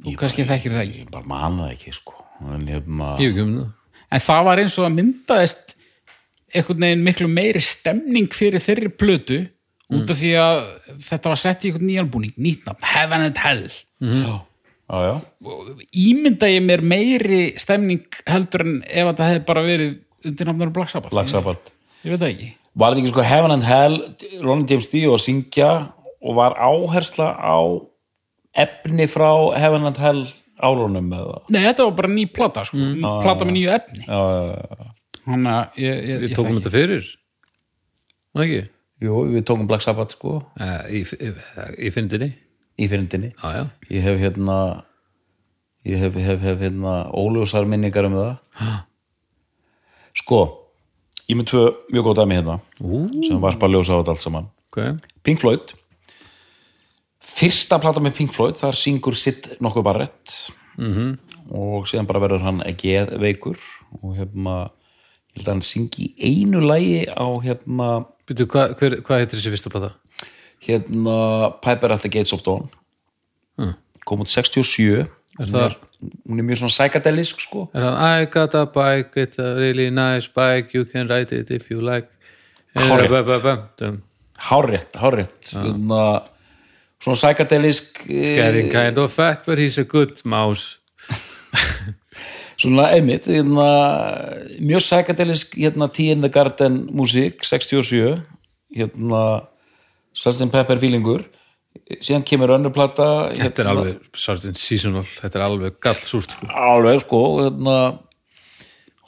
Þú 0.04 0.14
kannski 0.20 0.44
þekkir 0.46 0.76
það 0.76 0.84
ekki. 0.84 1.02
ég 1.04 1.12
bara 1.12 1.28
man 1.30 1.60
það 1.62 1.72
ekki 1.72 1.94
sko. 1.96 2.16
En 2.44 2.66
ég 2.68 2.76
hef 2.76 2.88
ekki 3.16 3.44
það. 3.44 3.68
En 4.06 4.22
það 4.22 4.42
var 4.46 4.62
eins 4.62 4.78
og 4.78 4.86
að 4.86 4.96
myndaðist 5.00 5.76
einhvern 6.54 6.84
veginn 6.86 7.06
miklu 7.06 7.28
meiri 7.30 7.62
stemning 7.64 8.28
fyrir 8.34 8.62
þeirri 8.62 8.90
plötu 8.94 9.38
út 9.96 10.10
af 10.10 10.18
því 10.18 10.32
að 10.40 10.60
þetta 11.06 11.32
var 11.32 11.40
sett 11.40 11.64
í 11.64 11.70
einhvern 11.70 11.88
nýjan 11.88 12.10
búning 12.10 12.34
nýtt 12.42 12.66
nafn, 12.66 12.86
Heaven 12.86 13.26
and 13.28 13.40
Hell. 13.40 13.64
Já, 14.02 14.34
já, 14.90 14.98
já. 15.06 15.14
og 15.46 15.82
ímynda 15.90 16.50
ég 16.50 16.62
mér 16.66 16.84
meiri 16.86 17.40
stemning 17.60 18.20
heldur 18.28 18.66
en 18.66 18.78
ef 18.84 19.10
þetta 19.10 19.30
hefði 19.30 19.44
bara 19.48 19.64
verið 19.66 19.96
undir 20.26 20.50
nafnur 20.50 20.72
Black 20.74 20.92
Sabbath? 20.92 21.14
Black 21.14 21.32
Sabbath. 21.32 21.72
Ég, 22.02 22.10
ég 22.10 22.14
veit 22.14 22.22
það 22.22 22.32
ekki. 22.34 22.50
Var 22.76 22.92
þetta 22.92 23.02
ekki 23.02 23.12
sko 23.14 23.26
Heaven 23.26 23.54
and 23.56 23.66
Hell 23.66 24.00
Ronny 24.44 24.66
James 24.68 24.90
Dio 24.92 25.14
að 25.16 25.22
syngja 25.24 25.70
og 26.22 26.38
var 26.38 26.56
áhersla 26.56 27.28
á 27.36 27.58
efni 28.56 29.08
frá 29.10 29.30
Heaven 29.58 29.88
and 29.90 30.00
Hell 30.00 30.24
árunum 30.56 31.12
eða? 31.12 31.42
Nei, 31.52 31.62
þetta 31.66 31.88
var 31.90 31.98
bara 31.98 32.12
ný 32.12 32.24
plata, 32.32 32.64
sko, 32.68 32.80
plata 33.02 33.44
með 33.44 33.58
nýju 33.58 33.74
efni. 33.76 34.06
Já, 34.06 34.22
já, 34.22 34.56
já. 34.56 34.92
Þannig 35.26 35.52
að 35.52 35.78
ég, 35.82 36.02
ég, 36.06 36.18
við 36.22 36.34
tókum 36.38 36.58
þetta 36.60 36.72
fyrir. 36.72 37.06
Var 38.36 38.46
ekki? 38.46 38.64
Jú, 39.04 39.22
við 39.34 39.46
tókum 39.48 39.68
Black 39.68 39.84
Sabbath 39.84 40.16
sko. 40.16 40.38
Eh, 40.62 41.00
í, 41.00 41.00
í, 41.04 41.32
í 41.88 41.92
fyndinni. 41.92 42.30
Í 42.76 42.86
fyrirndinni 42.92 43.30
já, 43.32 43.48
já. 43.56 43.62
ég 43.88 44.04
hef 44.04 44.18
hérna 44.20 44.56
ég 45.88 46.02
hef, 46.02 46.16
hef, 46.20 46.42
hef 46.44 46.60
hérna 46.60 46.96
óljósar 47.16 47.64
minningar 47.68 48.08
um 48.08 48.16
það. 48.18 48.34
Sko 50.20 50.40
ég 51.26 51.38
með 51.38 51.48
tvö 51.52 51.62
mjög 51.94 52.06
góð 52.06 52.18
dæmi 52.20 52.36
hérna 52.38 52.58
Ú, 52.84 53.06
sem 53.24 53.40
varpa 53.42 53.70
ljósa 53.70 53.96
á 53.96 54.00
þetta 54.00 54.14
allt 54.14 54.24
saman. 54.24 54.50
Ok. 54.68 54.80
Pink 55.24 55.40
Floyd 55.42 55.72
fyrsta 57.36 57.78
plata 57.82 58.00
með 58.02 58.16
Pink 58.20 58.32
Floyd 58.36 58.56
þar 58.58 58.78
syngur 58.78 59.16
sitt 59.18 59.50
nokkuð 59.60 59.84
barrett. 59.86 60.34
-hmm. 60.76 61.18
og 61.50 61.86
síðan 61.88 62.06
bara 62.08 62.20
verður 62.20 62.42
hann 62.44 62.62
ekki 62.66 62.96
veikur 63.20 63.56
og 64.02 64.16
hérna 64.16 64.56
ég 65.36 65.38
held 65.40 65.48
að 65.48 65.52
hann 65.54 65.62
syngi 65.62 66.14
einu 66.18 66.60
lægi 66.60 67.06
á 67.08 67.26
hérna 67.44 68.06
hvað 68.26 68.74
hva, 69.04 69.18
heitir 69.20 69.38
þessi 69.38 69.52
fyrsta 69.54 69.70
plata? 69.70 69.94
hérna 70.66 71.52
Piper 71.62 71.92
at 71.92 72.00
the 72.00 72.08
Gates 72.08 72.32
of 72.32 72.42
Dawn. 72.42 72.68
Kom 74.04 74.20
út 74.20 74.28
67 74.28 75.06
Er 75.38 75.44
hún, 75.44 75.52
það- 75.52 75.64
er, 75.64 75.76
hún 76.28 76.38
er 76.38 76.44
mjög 76.44 76.58
svona 76.62 76.72
psychedelisk 76.72 77.40
sko. 77.40 77.68
Er 77.74 77.82
það 77.82 78.22
I 78.22 78.26
got 78.26 78.54
a 78.54 78.64
bike, 78.66 79.16
it's 79.20 79.38
a 79.38 79.54
really 79.58 79.90
nice 79.90 80.28
bike 80.28 80.72
you 80.74 80.84
can 80.84 81.08
ride 81.08 81.32
it 81.32 81.50
if 81.50 81.70
you 81.70 81.80
like. 81.80 82.08
Ba- 82.74 83.68
dum. 83.76 84.02
hárétt, 84.38 84.92
hárétt 84.94 85.52
hérna, 85.52 86.22
svona 87.02 87.18
psychedelisk 87.20 88.02
eh, 88.08 88.34
Getting 88.36 88.70
kind 88.72 88.98
of 88.98 89.12
fat 89.12 89.44
but 89.46 89.58
he's 89.58 89.78
a 89.78 89.84
good 89.84 90.16
mouse 90.24 90.78
svona 92.60 92.88
einmitt 92.96 93.28
hérna, 93.28 93.68
mjög 94.64 94.84
psychedelisk 94.86 95.56
hérna 95.60 95.88
Tea 95.92 96.14
in 96.14 96.24
the 96.24 96.30
Garden 96.32 96.86
músík 96.96 97.44
67 97.44 98.22
hérna 98.76 99.24
Sgt. 100.16 100.48
Pepper 100.52 100.80
feelingur 100.80 101.26
síðan 102.00 102.24
kemur 102.24 102.54
önnur 102.56 102.72
plata 102.72 103.28
Þetta 103.36 103.62
er 103.62 103.68
hérna, 103.68 103.74
alveg 103.76 104.16
Sgt. 104.16 104.56
Seasonal 104.56 105.04
Þetta 105.18 105.38
er 105.38 105.44
alveg 105.44 105.78
gallsúrt 105.84 106.32
sko. 106.38 106.48
alveg 106.48 107.02
sko 107.04 107.22
hérna, 107.42 107.76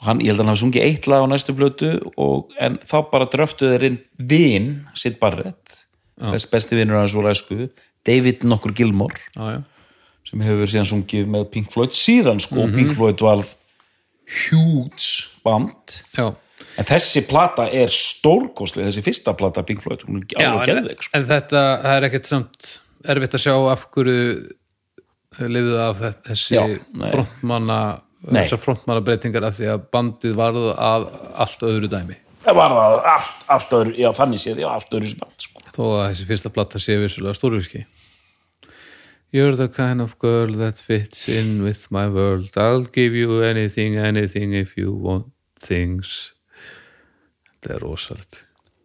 hann, 0.05 0.21
ég 0.21 0.29
held 0.31 0.39
að 0.39 0.45
hann 0.45 0.53
hafi 0.53 0.63
sungið 0.67 0.85
eitt 0.85 1.09
lag 1.09 1.25
á 1.25 1.27
næstu 1.33 1.57
blötu 1.57 1.89
og, 2.13 2.53
en 2.61 2.77
þá 2.85 2.97
bara 3.09 3.27
dröftu 3.33 3.71
þeir 3.73 3.87
inn 3.89 3.99
vin 4.29 4.69
Sid 4.93 5.17
Barrett 5.21 5.78
best, 6.19 6.49
besti 6.51 6.75
vinur 6.79 6.99
hans 6.99 7.13
voru 7.15 7.31
æsku 7.31 7.69
David 8.07 8.43
nokkur 8.47 8.73
Gilmore 8.75 9.15
já, 9.35 9.55
já. 9.55 9.61
sem 10.29 10.43
hefur 10.45 10.69
síðan 10.71 10.89
sungið 10.91 11.27
með 11.35 11.47
Pink 11.53 11.71
Floyd 11.73 11.95
síðan 11.95 12.39
sko, 12.43 12.67
Pink 12.75 12.93
Floyd 12.97 13.21
var 13.25 13.41
huge 14.29 15.29
band. 15.45 15.95
Já, 16.17 16.27
en 16.77 16.85
þessi 16.89 17.23
plata 17.29 17.65
er 17.73 17.89
stórkostlega 17.93 18.89
þessi 18.91 19.03
fyrsta 19.07 19.33
plata 19.37 19.63
Pink 19.65 19.81
Floyd, 19.85 20.03
hún 20.07 20.21
er 20.37 20.45
alveg 20.45 20.69
en, 20.69 20.79
geðveik 20.83 21.03
sko. 21.07 21.15
en 21.17 21.25
þetta 21.31 21.63
það 21.85 21.95
er 21.97 22.07
ekkert 22.09 22.29
samt 22.29 22.69
erfitt 23.09 23.37
að 23.39 23.43
sjá 23.47 23.55
af 23.71 23.87
hverju 23.95 24.27
lifið 25.49 25.75
af 25.85 25.99
þe- 26.03 26.15
þessi 26.29 26.55
Já, 26.57 26.63
frontmanna 27.13 27.79
þessar 28.29 28.59
frontmanna 28.59 29.03
breytingar 29.05 29.45
af 29.47 29.57
því 29.59 29.69
að 29.73 29.83
bandið 29.95 30.33
varð 30.39 30.65
að 30.75 31.05
allt 31.39 31.61
öðru 31.69 31.89
dæmi. 31.91 32.17
Það 32.43 32.57
var 32.57 32.73
það 32.75 32.95
allt, 33.13 33.45
allt 33.55 33.73
öðru, 33.77 33.93
já 33.99 34.09
þannig 34.17 34.41
séð, 34.43 34.61
já 34.63 34.69
allt 34.73 34.93
öðru 34.97 35.09
sem 35.11 35.19
band 35.21 35.45
sko. 35.45 35.58
Þó 35.79 35.85
að 35.95 36.05
þessi 36.11 36.27
fyrsta 36.33 36.51
platta 36.51 36.81
sé 36.83 36.97
vissulega 36.99 37.37
stórvirki. 37.39 37.85
You're 39.31 39.55
the 39.55 39.67
kind 39.69 40.01
of 40.01 40.15
girl 40.19 40.55
that 40.57 40.79
fits 40.81 41.27
in 41.29 41.61
with 41.63 41.85
my 41.93 42.07
world. 42.09 42.49
I'll 42.57 42.83
give 42.89 43.13
you 43.13 43.43
anything, 43.45 43.95
anything 43.95 44.53
if 44.57 44.75
you 44.75 44.91
want 44.91 45.27
things. 45.61 46.33
Þetta 47.61 47.75
er 47.77 47.83
rosalegt. 47.85 48.39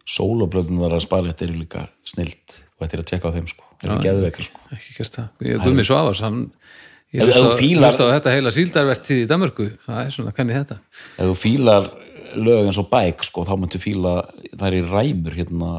Sóloblöðun 0.05 0.83
þar 0.83 0.93
að 0.99 1.03
spæla 1.07 1.31
þetta 1.33 1.45
eru 1.47 1.57
líka 1.63 1.85
snilt 2.05 2.59
og 2.75 2.83
þetta 2.85 2.93
er 2.97 3.01
að 3.01 3.07
tjekka 3.09 3.29
á 3.31 3.35
þeim 3.39 3.47
sko, 3.49 3.65
þeir 3.81 3.89
eru 3.95 4.03
geðveikar 4.05 4.45
sko. 4.45 4.59
ekki 4.75 4.95
gert 4.99 5.15
það. 5.17 5.29
Ég- 5.49 5.61
Guðmi 5.65 5.85
Svavars, 5.87 6.19
hann 6.21 6.39
ég 7.15 7.21
Ef- 7.23 7.23
ef 7.23 7.25
hlusta 7.31 7.45
þú 7.47 7.57
fílar- 7.63 7.97
á 8.05 8.13
þetta 8.19 8.33
heila 8.35 8.51
síldarvertíð 8.53 9.23
í 9.23 9.27
Danmörku. 9.31 9.67
Það 9.87 10.01
er 10.05 10.11
svona, 10.13 10.35
kann 10.35 10.49
ég 10.53 10.59
þetta? 10.61 10.77
Ef 11.17 11.25
þú 11.31 11.35
fílar 11.41 11.89
lög 12.37 12.69
eins 12.69 12.79
og 12.81 12.89
bæk 12.91 13.23
sko, 13.27 13.45
þá 13.47 13.53
myndu 13.59 13.81
fíla, 13.81 14.15
það 14.55 14.77
er 14.79 14.89
ræmur 14.91 15.35
hérna, 15.37 15.71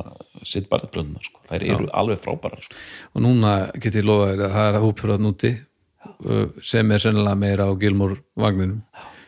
sitt 0.46 0.68
barðblöðuna 0.70 1.22
sko. 1.24 1.42
þær 1.48 1.64
eru 1.66 1.88
alveg 1.96 2.22
frábærar 2.22 2.64
sko. 2.64 2.78
og 3.14 3.24
núna 3.24 3.56
get 3.80 3.98
ég 3.98 4.06
lofa 4.06 4.32
þér 4.32 4.44
að 4.46 4.56
það 4.56 4.70
er 4.70 4.78
að 4.78 4.86
hópur 4.86 5.14
að 5.14 5.24
núti 5.26 5.52
uh, 5.56 6.46
sem 6.62 6.92
er 6.92 7.02
sennilega 7.02 7.40
meira 7.42 7.68
á 7.68 7.72
Gilmore 7.80 8.20
vagninum 8.38 8.82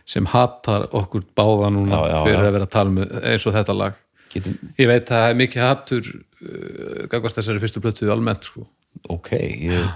sem 0.08 0.28
hatar 0.32 0.88
okkur 0.96 1.26
báða 1.36 1.72
núna 1.74 1.98
Já, 2.00 2.12
já, 2.14 2.18
fyrir 2.24 2.40
já. 2.40 2.46
að 2.48 2.54
vera 2.56 2.68
að 2.68 2.74
tala 2.76 2.94
með 2.96 3.16
eins 3.32 3.46
og 3.48 3.56
þetta 3.58 3.76
lag 3.76 4.04
Getum, 4.28 4.58
ég 4.76 4.88
veit 4.90 5.06
að 5.08 5.14
það 5.14 5.30
er 5.30 5.38
mikið 5.42 5.64
hattur 5.64 6.08
uh, 6.12 7.06
gagvart 7.12 7.38
þessari 7.38 7.62
fyrstu 7.62 7.82
plötu 7.84 8.10
almennt 8.12 8.48
sko. 8.48 8.66
ok 9.08 9.30
ég, 9.38 9.88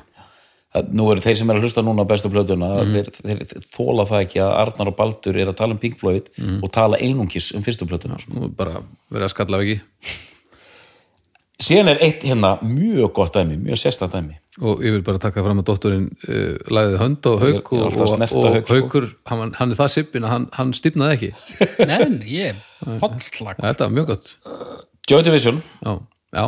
nú 0.92 1.10
eru 1.12 1.20
þeir 1.20 1.36
sem 1.36 1.50
er 1.52 1.58
að 1.58 1.66
hlusta 1.66 1.82
núna 1.84 2.04
á 2.04 2.08
bestu 2.08 2.30
blöðuna 2.32 2.68
Mhm. 2.82 2.92
þeir, 2.94 3.08
þeir, 3.20 3.40
þeir 3.52 3.64
þóla 3.76 4.06
það 4.08 4.22
ekki 4.24 4.40
að 4.40 4.52
Arnar 4.62 4.88
og 4.88 4.96
Baldur 4.96 5.36
er 5.36 5.46
að 5.52 5.56
tala 5.56 5.72
um 5.76 5.78
Pink 5.78 5.98
Floyd 6.00 6.30
Mhm. 6.38 6.62
og 6.64 6.72
tala 6.72 6.96
einungis 6.98 7.54
um 7.54 7.62
fyrstu 7.62 7.84
nú 7.84 8.44
er 8.44 8.48
bara 8.56 8.82
verið 9.12 9.24
að 9.28 9.34
skalla 9.34 9.60
ekki. 9.62 9.80
Síðan 11.62 11.92
er 11.92 11.98
eitt 12.02 12.24
hérna 12.26 12.56
mjög 12.66 13.12
gott 13.14 13.34
dæmi 13.36 13.54
mjög 13.60 13.78
sérstætt 13.78 14.10
dæmi. 14.16 14.34
Og 14.66 14.80
ég 14.82 14.90
vil 14.96 15.02
bara 15.06 15.18
taka 15.22 15.42
fram 15.44 15.60
að 15.62 15.68
dótturinn 15.68 16.08
uh, 16.28 16.56
læðið 16.74 16.96
hönd 16.98 17.26
og 17.30 17.36
haug 17.40 17.54
er 17.54 17.60
og, 17.62 18.00
og, 18.02 18.16
Hauk, 18.18 18.66
sko. 18.66 18.74
haukur, 18.74 19.06
hann, 19.30 19.52
hann 19.60 19.70
er 19.70 19.78
það 19.78 19.92
sippin 19.94 20.24
að 20.26 20.32
hann, 20.34 20.48
hann 20.58 20.72
stýpnaði 20.76 21.14
ekki. 21.14 21.30
Nei, 21.86 21.98
nei, 22.08 22.26
ég 22.26 22.50
er 22.50 22.98
hollslag 23.04 23.60
þetta 23.62 23.86
var 23.86 23.94
mjög 23.94 24.06
gott. 24.10 24.32
Joy 25.08 25.22
Division, 25.22 25.62
já, 25.84 25.94
já, 26.34 26.44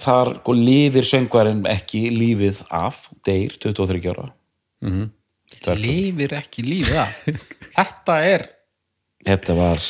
þar 0.00 0.36
sko, 0.38 0.54
lifir 0.56 1.06
söngvarinn 1.06 1.66
ekki 1.70 2.06
lífið 2.14 2.62
af 2.72 3.08
deyr 3.26 3.56
23 3.60 4.08
ára. 4.12 4.30
Lifir 5.78 6.34
ekki 6.38 6.64
lífið 6.66 6.96
það 6.96 7.44
Þetta 7.76 8.16
er 8.28 8.46
þetta 9.26 9.56
var 9.58 9.84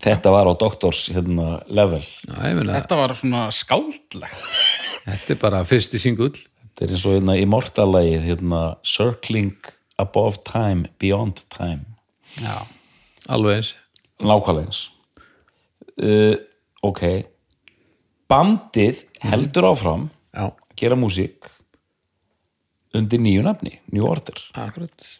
þetta 0.00 0.32
var 0.32 0.48
á 0.48 0.54
doktors 0.56 1.06
hérna, 1.12 1.60
level. 1.68 2.02
Meina, 2.28 2.78
Þetta 2.78 3.00
var 3.00 3.16
svona 3.18 3.42
skáldlegt. 3.52 4.46
Þetta 5.04 5.34
er 5.34 5.40
bara 5.40 5.64
fyrsti 5.68 6.00
singull. 6.00 6.36
Þetta 6.36 6.86
er 6.86 6.94
eins 6.94 7.04
og 7.08 7.16
hérna, 7.18 7.36
immortalagið 7.40 8.24
hérna, 8.28 8.62
circling 8.86 9.72
above 10.00 10.40
time 10.48 10.88
beyond 11.02 11.42
time. 11.52 11.84
Já, 12.40 12.62
alveg 13.28 13.60
eins. 13.60 13.74
Nákvæmlega 14.20 14.70
eins. 14.70 14.86
Uh, 16.00 16.38
ok 16.86 17.02
bandið 18.30 19.04
heldur 19.24 19.70
áfram 19.72 20.06
já, 20.30 20.46
að 20.46 20.78
gera 20.78 20.98
músík 20.98 21.50
undir 22.96 23.22
nýju 23.22 23.44
nafni, 23.46 23.78
New 23.94 24.06
Order. 24.08 24.38
Akkurat. 24.58 25.10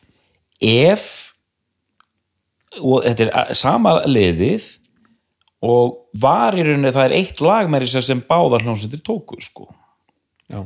Ef 0.61 1.31
og 2.79 3.05
þetta 3.07 3.27
er 3.27 3.59
sama 3.59 3.97
liðið 4.07 4.67
og 5.67 5.97
var 6.23 6.57
í 6.57 6.65
rauninni 6.65 6.93
það 6.95 7.09
er 7.09 7.17
eitt 7.19 7.43
lag 7.45 7.71
með 7.71 7.89
þess 7.89 8.11
sem 8.11 8.23
báðar 8.27 8.65
hljómsveitir 8.65 9.03
tóku 9.05 9.41
sko. 9.45 9.69
Já, 10.51 10.65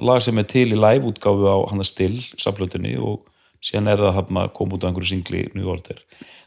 lag 0.00 0.22
sem 0.24 0.38
er 0.40 0.48
til 0.50 0.68
í 0.70 0.78
live-útgáfu 0.78 1.50
á 1.50 1.58
hann 1.70 1.82
að 1.82 1.90
still 1.90 2.18
samflutunni 2.40 2.96
og 2.98 3.26
síðan 3.64 3.92
er 3.92 4.04
það 4.06 4.22
að 4.40 4.52
koma 4.56 4.76
út 4.76 4.86
á 4.86 4.88
einhverju 4.88 5.10
singli 5.12 5.44
New 5.54 5.68
Order. 5.70 6.00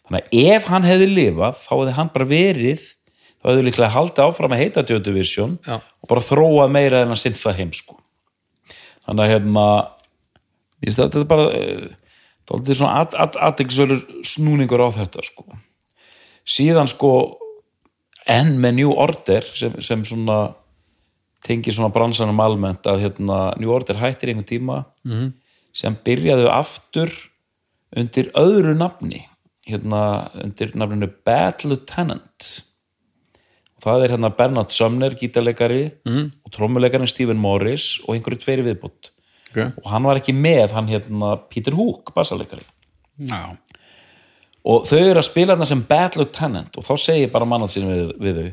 Þannig 0.07 0.25
að 0.25 0.55
ef 0.55 0.69
hann 0.71 0.87
hefði 0.87 1.09
lifað 1.11 1.59
þá 1.61 1.71
hefði 1.75 1.95
hann 1.99 2.13
bara 2.15 2.29
verið 2.31 2.87
þá 3.43 3.49
hefði 3.51 3.65
líklega 3.67 3.91
haldið 3.91 4.23
áfram 4.23 4.55
að 4.55 4.63
heita 4.63 4.85
Joy 4.87 5.01
Division 5.03 5.57
Já. 5.67 5.75
og 5.83 6.09
bara 6.09 6.23
þróa 6.23 6.69
meira 6.71 7.03
en 7.03 7.11
að 7.11 7.21
sinna 7.25 7.41
það 7.41 7.59
heim 7.59 7.75
sko 7.75 7.99
þannig 9.03 9.25
að 9.25 9.33
hérna 9.33 9.67
ég 10.79 10.87
veist 10.87 11.03
að 11.03 11.09
þetta 11.09 11.21
er 11.21 11.29
bara 11.33 11.45
það 12.47 12.73
er 12.73 12.79
svona 12.79 13.27
aðeinsvölur 13.49 14.03
snúningur 14.27 14.83
á 14.83 14.89
þetta 14.95 15.27
sko 15.27 15.45
síðan 16.47 16.91
sko 16.91 17.13
enn 18.29 18.55
með 18.63 18.77
New 18.79 18.95
Order 18.95 19.45
sem, 19.51 19.75
sem 19.83 20.03
svona 20.07 20.53
tengir 21.43 21.75
svona 21.75 21.91
bransanum 21.91 22.39
almennt 22.39 22.87
að 22.87 23.03
hérna, 23.03 23.39
New 23.59 23.71
Order 23.75 23.99
hættir 23.99 24.31
einhvern 24.31 24.47
tíma 24.47 24.77
-hmm. 25.03 25.33
sem 25.75 25.97
byrjaðu 26.05 26.47
aftur 26.47 27.11
undir 27.95 28.31
öðru 28.31 28.75
nafni 28.77 29.25
hérna 29.67 30.31
undir 30.39 30.71
nafninu 30.75 31.11
Bad 31.25 31.63
Lieutenant 31.63 32.63
það 33.83 34.05
er 34.05 34.15
hérna 34.15 34.31
Bernard 34.37 34.71
Sumner 34.75 35.15
gítarleikari 35.19 35.83
-hmm. 36.05 36.31
og 36.45 36.51
trommuleikarinn 36.55 37.11
Stephen 37.11 37.37
Morris 37.37 37.99
og 38.07 38.15
einhverju 38.15 38.39
tveiri 38.43 38.65
viðbútt 38.69 39.11
ok. 39.51 39.59
Og 39.83 39.91
hann 39.91 40.03
var 40.03 40.17
ekki 40.17 40.33
með 40.33 40.71
hann 40.71 40.87
hérna 40.87 41.35
Peter 41.49 41.73
Hook 41.73 42.13
bassaleikari 42.15 42.65
já, 43.17 43.57
og 44.63 44.85
þau 44.87 44.99
eru 44.99 45.19
að 45.19 45.29
spila 45.29 45.53
þarna 45.53 45.65
sem 45.65 45.85
Bad 45.87 46.15
Lieutenant 46.15 46.77
og 46.77 46.83
þá 46.83 46.93
segir 46.97 47.31
bara 47.31 47.45
mannansinn 47.45 47.87
við, 47.87 48.13
við 48.19 48.35
þau 48.35 48.51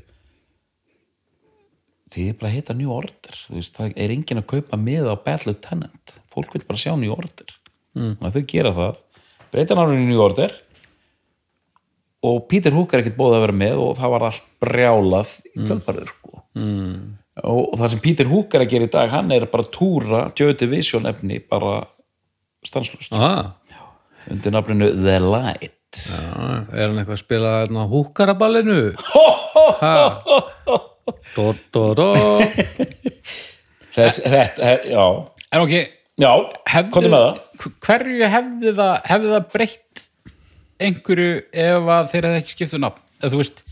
þið 2.10 2.30
er 2.30 2.38
bara 2.38 2.50
að 2.50 2.56
heita 2.56 2.76
New 2.76 2.90
Order 2.94 3.38
veist, 3.54 3.76
það 3.76 3.94
er 3.94 4.14
enginn 4.14 4.42
að 4.42 4.48
kaupa 4.50 4.78
með 4.80 5.10
á 5.10 5.16
Bad 5.22 5.46
Lieutenant. 5.46 6.16
Fólk 6.32 6.56
vil 6.56 6.64
bara 6.66 6.80
sjá 6.80 6.94
New 6.98 7.12
Order. 7.14 7.54
Mm. 7.94 8.16
þannig 8.18 8.28
að 8.28 8.36
þau 8.36 8.50
gera 8.52 8.72
það. 8.74 8.98
Breyta 9.50 9.76
náttúrulega 9.76 10.08
New 10.10 10.22
Order 10.22 10.56
og 12.26 12.42
Peter 12.50 12.74
Hook 12.76 12.92
er 12.92 13.02
ekkert 13.02 13.16
bóðið 13.16 13.38
að 13.38 13.44
vera 13.46 13.58
með 13.62 13.80
og 13.84 13.96
það 13.98 14.12
var 14.14 14.26
allt 14.28 14.44
brjálað 14.60 15.32
í 15.50 15.54
kjöldfarið 15.64 16.10
sko. 16.10 16.42
mm. 16.58 16.96
og, 17.42 17.62
það 17.80 17.92
sem 17.94 18.02
Peter 18.04 18.30
Hook 18.30 18.56
er 18.56 18.64
að 18.64 18.74
gera 18.74 18.88
í 18.88 18.92
dag 18.92 19.14
hann 19.14 19.32
er 19.36 19.46
bara 19.52 19.66
að 19.66 19.72
túra 19.76 20.22
Joy 20.36 20.56
Division 20.60 21.08
efni 21.08 21.40
bara 21.40 21.78
stanslust 22.66 23.16
ah, 23.16 23.54
undir 24.30 24.52
nafninu 24.52 24.90
The 25.00 25.16
Light. 25.24 25.76
Já, 25.90 26.66
er 26.70 26.84
hann 26.86 27.00
eitthvað 27.00 27.16
að 27.16 27.22
spila 27.24 27.86
húkaraballinu 27.90 28.76
ha. 29.80 29.94
do, 31.34 31.46
do, 31.74 31.86
do. 31.98 32.10
Þess, 33.96 34.20
þetta, 34.22 34.68
he- 34.68 34.92
já, 34.92 35.06
en 35.50 35.64
ok 35.64 35.72
já, 36.20 36.30
það. 36.68 37.40
hverju 37.82 38.28
hefði 38.36 38.74
það 38.76 38.94
hefði 39.10 39.32
það 39.32 39.48
breytt 39.56 40.04
einhverju 40.86 41.32
ef 41.52 41.90
að 41.96 42.08
þeir 42.12 42.28
hefði 42.28 42.40
ekki 42.42 42.54
skiptu 42.56 42.80
nafn. 42.82 43.02
Eða 43.20 43.32
þú 43.34 43.40
veist 43.42 43.62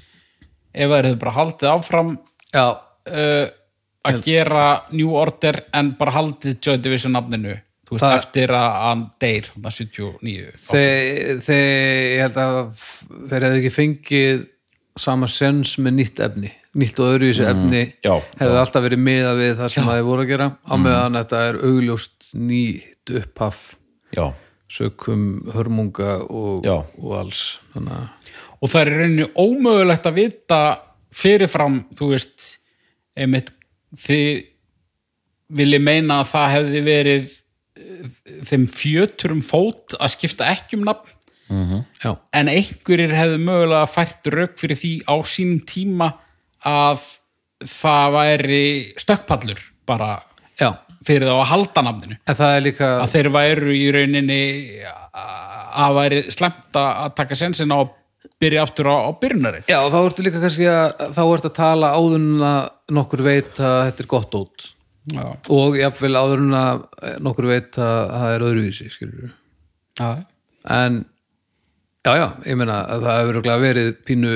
ef 0.75 0.91
þeir 0.93 1.09
hefði 1.09 1.21
bara 1.23 1.37
haldið 1.39 1.71
áfram 1.73 2.13
já, 2.53 2.67
uh, 2.69 3.47
að 4.09 4.21
gera 4.25 4.67
New 4.93 5.15
Order 5.19 5.63
en 5.77 5.95
bara 5.99 6.15
haldið 6.19 6.59
Joy 6.65 6.79
Division 6.85 7.17
nafninu 7.17 7.57
þú 7.89 7.97
veist, 7.97 8.05
Það- 8.05 8.19
eftir 8.21 8.53
að 8.53 8.77
hann 8.85 9.03
deyr 9.21 9.49
þarna 9.49 9.73
79 9.73 10.53
þeir, 10.69 11.43
þeir 11.47 11.65
ég 12.13 12.23
held 12.27 12.39
að 12.45 12.61
þeir 13.33 13.47
hefðu 13.49 13.61
ekki 13.63 13.75
fengið 13.79 14.47
sama 14.99 15.29
sens 15.31 15.77
með 15.79 15.95
nýtt 16.01 16.21
efni 16.27 16.51
nýtt 16.79 16.99
og 17.01 17.15
öðruvísi 17.15 17.47
efni 17.49 17.81
já, 18.05 18.13
hefðu 18.39 18.59
alltaf 18.61 18.85
verið 18.85 19.01
miða 19.03 19.33
við 19.39 19.55
það 19.59 19.73
sem 19.75 19.89
þeir 19.89 20.05
voru 20.07 20.25
að 20.27 20.31
gera 20.35 20.49
á 20.69 20.75
meðan 20.79 21.17
þetta 21.19 21.41
er 21.49 21.59
augljóst 21.65 22.29
nýtt 22.39 23.15
upphaf. 23.19 23.63
Já, 24.15 24.27
sökum 24.73 25.49
hörmunga 25.55 26.19
og, 26.29 26.67
og 27.01 27.15
alls. 27.19 27.59
Þannig 27.75 27.97
að 27.97 28.07
og 28.59 28.73
það 28.73 28.81
er 28.81 28.91
í 28.91 28.97
rauninni 28.99 29.27
ómögulegt 29.39 30.07
að 30.09 30.17
vita 30.19 30.61
fyrirfram, 31.15 31.83
þú 31.99 32.13
veist 32.13 32.47
einmitt 33.19 33.53
þið 33.99 34.41
vilji 35.59 35.81
meina 35.81 36.21
að 36.23 36.31
það 36.33 36.51
hefði 36.55 36.83
verið 36.89 37.29
eh, 37.79 38.09
þeim 38.51 38.67
fjöturum 38.75 39.45
fót 39.47 39.97
að 39.97 40.13
skipta 40.17 40.51
ekki 40.53 40.79
um 40.79 40.85
nafn. 40.89 41.15
Já, 42.03 42.11
en 42.37 42.51
einhverjir 42.53 43.15
hefðu 43.17 43.39
mögulega 43.41 43.89
fært 43.89 44.29
rauk 44.35 44.59
fyrir 44.61 44.77
því 44.77 44.91
á 45.09 45.17
sínum 45.25 45.63
tíma 45.65 46.11
að 46.69 47.07
það 47.65 48.11
væri 48.19 48.65
stökkpallur 49.01 49.63
bara 49.89 50.19
fyrir 51.09 51.29
þá 51.29 51.35
að 51.35 51.49
halda 51.53 51.85
nafninu. 51.87 52.19
En 52.29 52.39
það 52.39 52.57
er 52.57 52.67
líka 52.67 52.91
að 52.99 53.15
þeir 53.15 53.31
væru 53.39 53.77
í 53.77 53.85
rauninni 53.95 54.43
að 55.79 55.97
væri 55.99 56.21
slemt 56.35 56.79
að 56.79 57.15
taka 57.19 57.39
sensin 57.39 57.73
á 57.73 57.79
að 57.81 57.95
byrja 58.39 58.65
aftur 58.65 58.89
á, 58.91 58.97
á 59.09 59.11
byrjunari 59.19 59.61
já, 59.67 59.79
þá 59.91 59.99
ertu 60.01 60.25
líka 60.27 60.41
kannski 60.43 60.67
að 60.71 61.05
þá 61.17 61.23
ertu 61.27 61.51
að 61.51 61.57
tala 61.59 61.93
áður 61.95 62.17
en 62.19 62.43
að 62.49 62.61
nokkur 62.99 63.23
veit 63.27 63.61
að 63.63 63.79
þetta 63.89 64.05
er 64.05 64.11
gott 64.11 64.37
út. 64.39 64.67
Já, 65.09 65.25
og 65.55 65.77
jafnvel 65.79 66.19
áður 66.19 66.43
en 66.45 66.57
að 66.59 66.83
nokkur 67.25 67.49
veit 67.49 67.79
að 67.81 68.11
það 68.13 68.33
er 68.35 68.43
öðruvísi 68.49 68.89
skilur 68.93 69.31
já, 69.97 70.09
en 70.75 70.99
já, 72.05 72.13
já, 72.13 72.27
ég 72.45 72.59
meina 72.61 72.83
að 72.85 73.07
það 73.07 73.21
hefur 73.23 73.63
verið 73.63 73.89
pínu, 74.05 74.35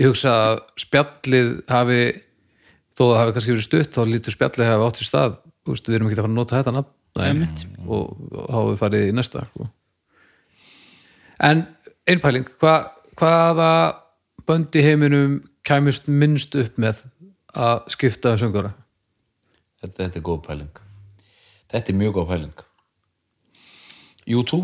ég 0.00 0.08
hugsa 0.08 0.36
að 0.46 0.62
spjallið 0.86 1.52
hafi 1.68 2.00
þó 2.96 3.02
að 3.04 3.12
það 3.12 3.20
hafi 3.20 3.36
kannski 3.36 3.54
verið 3.54 3.66
stutt, 3.68 3.92
þá 3.96 4.00
lítur 4.14 4.36
spjallið 4.36 4.72
hafi 4.72 4.88
átt 4.88 5.02
sér 5.02 5.10
stað, 5.10 5.36
veist, 5.74 5.88
við 5.88 5.98
erum 5.98 6.10
ekki 6.10 6.18
að 6.18 6.22
fara 6.24 6.32
að 6.32 6.38
nota 6.38 6.60
þetta 6.60 6.74
nafn, 6.76 6.92
og, 7.86 8.10
hefur 8.50 8.70
við 8.70 8.80
farið 8.80 9.06
í 9.08 9.14
næsta 9.16 9.44
sko. 9.48 9.70
en 11.50 11.64
einpæling 12.10 12.50
hva, 12.62 12.74
hvaða 13.18 13.70
bönd 14.46 14.76
í 14.76 14.84
heiminum 14.84 15.40
kæmust 15.66 16.08
minnst 16.08 16.54
upp 16.58 16.78
með 16.80 17.04
að 17.54 17.82
skipta 17.94 18.34
um 18.36 18.42
söngara 18.42 18.74
þetta, 19.80 19.96
þetta 20.04 20.20
er 20.20 20.26
góð 20.26 20.42
pæling. 20.46 20.82
Þetta 21.70 21.92
er 21.92 21.98
mjög 22.00 22.18
góð 22.18 22.28
pæling. 22.34 22.62
U2 24.30 24.60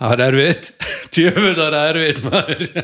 Það 0.00 0.12
var 0.14 0.22
erfitt. 0.24 0.70
Tjöfull 1.12 1.56
var 1.58 1.74
það 1.74 1.88
erfitt 1.90 2.20
maður. 2.24 2.62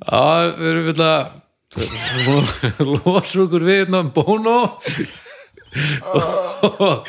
Já, 0.00 0.22
við 0.56 0.70
erum 0.72 0.86
vil 0.88 0.96
að 1.78 2.80
losa 2.82 3.44
okkur 3.44 3.62
við 3.66 3.76
hérna 3.84 4.00
um 4.04 4.10
Bono. 4.14 4.56
Og 6.66 7.06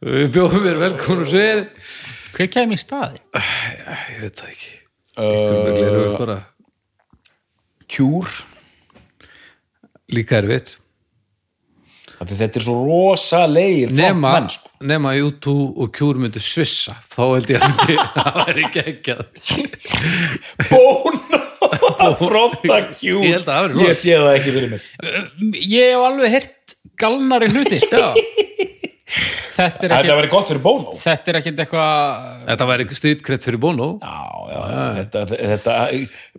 við 0.00 0.30
bjóðum 0.32 0.64
mér 0.64 0.80
velkomin 0.80 1.26
og 1.26 1.28
svið 1.30 1.66
hver 2.32 2.48
kemur 2.54 2.78
í 2.78 2.80
staði? 2.80 3.20
Ég 3.36 4.22
veit 4.22 4.40
það 4.40 4.54
ekki. 4.54 4.72
Bara 6.16 6.38
Cure. 7.92 8.32
Líka 10.12 10.40
Af 12.22 12.28
því 12.30 12.36
þetta 12.38 12.58
er 12.60 12.64
svo 12.64 12.74
rosalegir 12.86 13.92
nema, 13.98 14.32
sko. 14.54 14.70
nema 14.86 15.12
U2 15.18 15.52
og 15.82 15.88
Cure 15.96 16.22
myndu 16.22 16.40
svissa. 16.40 16.94
Þá 17.10 17.22
held 17.34 17.50
ég 17.50 17.58
að 17.58 17.72
myndi 17.72 17.96
það 18.16 18.32
væri 18.38 18.62
ekki 18.68 18.80
ekki 18.92 19.12
Bono 21.82 22.12
fronta 22.20 22.78
Cure 22.92 23.28
Ég 23.28 23.44
það 23.46 23.76
ég 23.82 23.96
sé 23.98 24.16
það 24.16 24.36
ekki 24.36 24.54
fyrir 24.56 24.72
mér. 24.74 24.86
Ég 25.62 25.92
hef 25.94 26.06
alveg 26.08 26.34
heyrt 26.36 26.76
galnari 27.02 27.48
hluti 27.52 27.80
sko. 27.82 28.02
þetta 29.52 29.66
er 29.66 29.92
þetta 29.92 29.98
ekkit 29.98 30.14
væri 30.18 30.30
gott 30.32 30.50
fyrir 30.52 30.62
Bono. 30.64 30.94
Þetta 30.98 31.32
er 31.32 31.38
ekkit 31.40 31.62
eitthvað 31.64 32.28
Þetta 32.48 32.68
væri 32.70 32.86
strýtkrett 32.98 33.46
fyrir 33.48 33.62
Bono. 33.62 33.88
Já, 34.02 34.20
já, 34.52 34.62
Þetta, 35.00 35.24
þetta, 35.32 35.76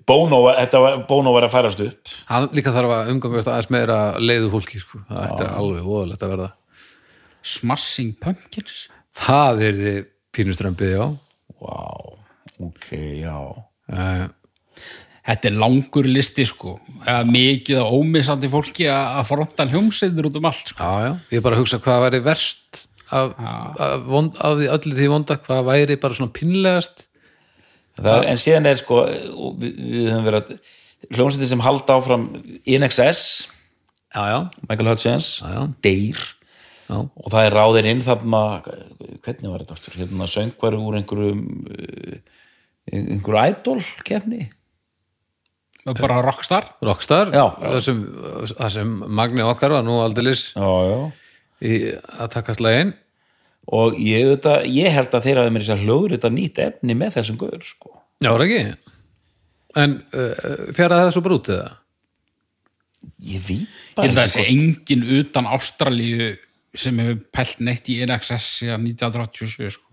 Bono, 0.09 0.41
þetta 0.57 0.81
var, 0.85 0.97
Bono 1.09 1.35
var 1.35 1.47
að 1.47 1.55
færast 1.55 1.83
upp. 1.85 2.15
Hann 2.31 2.49
líka 2.57 2.73
þarf 2.75 2.95
að 2.97 3.13
umgangast 3.13 3.51
aðeins 3.51 3.71
meira 3.73 3.99
leiðu 4.21 4.51
fólki 4.53 4.81
sko. 4.81 5.03
það 5.09 5.25
ætti 5.27 5.49
alveg 5.51 5.87
voðalegt 5.87 6.25
að 6.25 6.35
verða. 6.35 6.49
Smashing 7.53 8.13
Pumpkins? 8.23 8.85
Það 9.19 9.65
er 9.67 9.79
þið 9.81 9.99
pínuströmbið 10.33 10.95
já. 10.95 11.03
Wow, 11.63 12.15
ok, 12.69 12.87
já. 13.21 13.35
Uh, 13.93 14.25
þetta 15.23 15.49
er 15.49 15.59
langur 15.59 16.07
listi 16.09 16.45
sko. 16.47 16.77
Eða 17.03 17.23
mikið 17.29 17.79
og 17.83 17.99
ómissandi 18.01 18.49
fólki 18.51 18.89
að 18.91 19.19
að 19.21 19.29
fronta 19.31 19.67
hljómsveitur 19.71 20.29
út 20.29 20.39
um 20.39 20.49
allt 20.49 20.73
sko. 20.73 20.83
já, 20.83 21.07
já, 21.07 21.13
ég 21.37 21.45
bara 21.45 21.57
að 21.57 21.63
hugsa 21.63 21.79
hvað 21.83 22.03
væri 22.07 22.21
verst 22.25 22.83
af, 23.13 23.33
af, 23.37 24.05
vond, 24.07 24.37
af 24.41 24.59
því 24.59 24.69
öllu 24.75 24.99
því 24.99 25.09
vonda 25.13 25.39
hvað 25.45 25.65
væri 25.69 25.99
bara 26.01 26.19
svona 26.19 26.35
pinnlegast 26.35 27.09
Það, 27.93 28.23
en 28.25 28.39
síðan 28.41 28.65
er 28.65 28.79
sko 28.79 29.03
við, 29.61 29.73
við 29.77 30.07
höfum 30.09 30.23
verið 30.25 30.39
að 30.39 30.71
hljómsveitir 31.13 31.51
sem 31.51 31.61
halda 31.61 31.97
áfram 31.99 32.23
INXS 32.65 33.19
já, 34.15 34.23
já, 34.31 34.39
Michael 34.65 34.89
Hutchins, 34.89 35.35
Já, 35.43 35.51
já. 35.53 35.61
Deyr 35.85 36.23
já, 36.87 36.97
og 36.97 37.27
það 37.29 37.45
er 37.45 37.57
ráðin 37.59 37.89
inn 37.91 38.01
þarna 38.05 38.41
hvernig 38.63 39.51
var 39.51 39.61
þetta 39.61 39.77
aftur, 39.77 39.99
hérna 39.99 40.29
söngvari 40.31 40.81
úr 40.81 40.97
einhverjum 40.97 41.45
uh, 41.69 42.17
einhverju 42.89 43.45
idol 43.53 43.85
kefni 44.07 44.47
bara 45.91 46.21
rockstar? 46.23 46.69
Rockstar 46.85 47.31
Já. 47.33 47.43
það 47.59 47.79
sem, 47.87 48.01
það 48.53 48.73
sem 48.77 48.95
Magni 49.19 49.45
okkar 49.45 49.75
var 49.75 49.85
nú 49.85 49.99
aldeilis 50.03 50.51
já, 50.55 50.69
já. 50.87 50.99
í 51.67 51.73
að 52.23 52.31
taka 52.37 52.55
slægin 52.57 52.93
og 53.73 53.99
ég, 53.99 54.27
auðvitað, 54.27 54.65
ég 54.71 54.95
held 54.95 55.13
að 55.15 55.27
þeir 55.27 55.41
hafi 55.41 55.53
mér 55.55 55.65
þess 55.65 55.75
að 55.75 55.85
hljóður 55.85 56.15
þetta 56.15 56.33
nýtt 56.37 56.63
efni 56.65 56.97
með 56.99 57.13
þessum 57.17 57.39
guður 57.43 57.67
sko. 57.67 57.93
já, 58.23 58.31
er 58.31 58.45
ekki? 58.47 58.93
En 59.83 59.95
uh, 60.13 60.33
fjaraði 60.77 61.07
það 61.07 61.13
svo 61.15 61.25
bara 61.25 61.39
út 61.39 61.51
eða? 61.53 61.69
Ég 63.23 63.43
veit 63.43 63.63
ég 63.63 63.95
bara 63.97 64.07
held 64.07 64.19
að 64.19 64.25
ekki 64.25 64.33
þessi 64.33 64.43
engin 64.53 65.07
utan 65.19 65.49
Ástralíu 65.51 66.33
sem 66.73 66.99
hefur 67.01 67.19
pælt 67.35 67.59
neitt 67.63 67.89
í 67.91 67.99
NXS 68.05 68.49
síðan 68.59 68.85
1937 68.87 69.73
sko. 69.75 69.89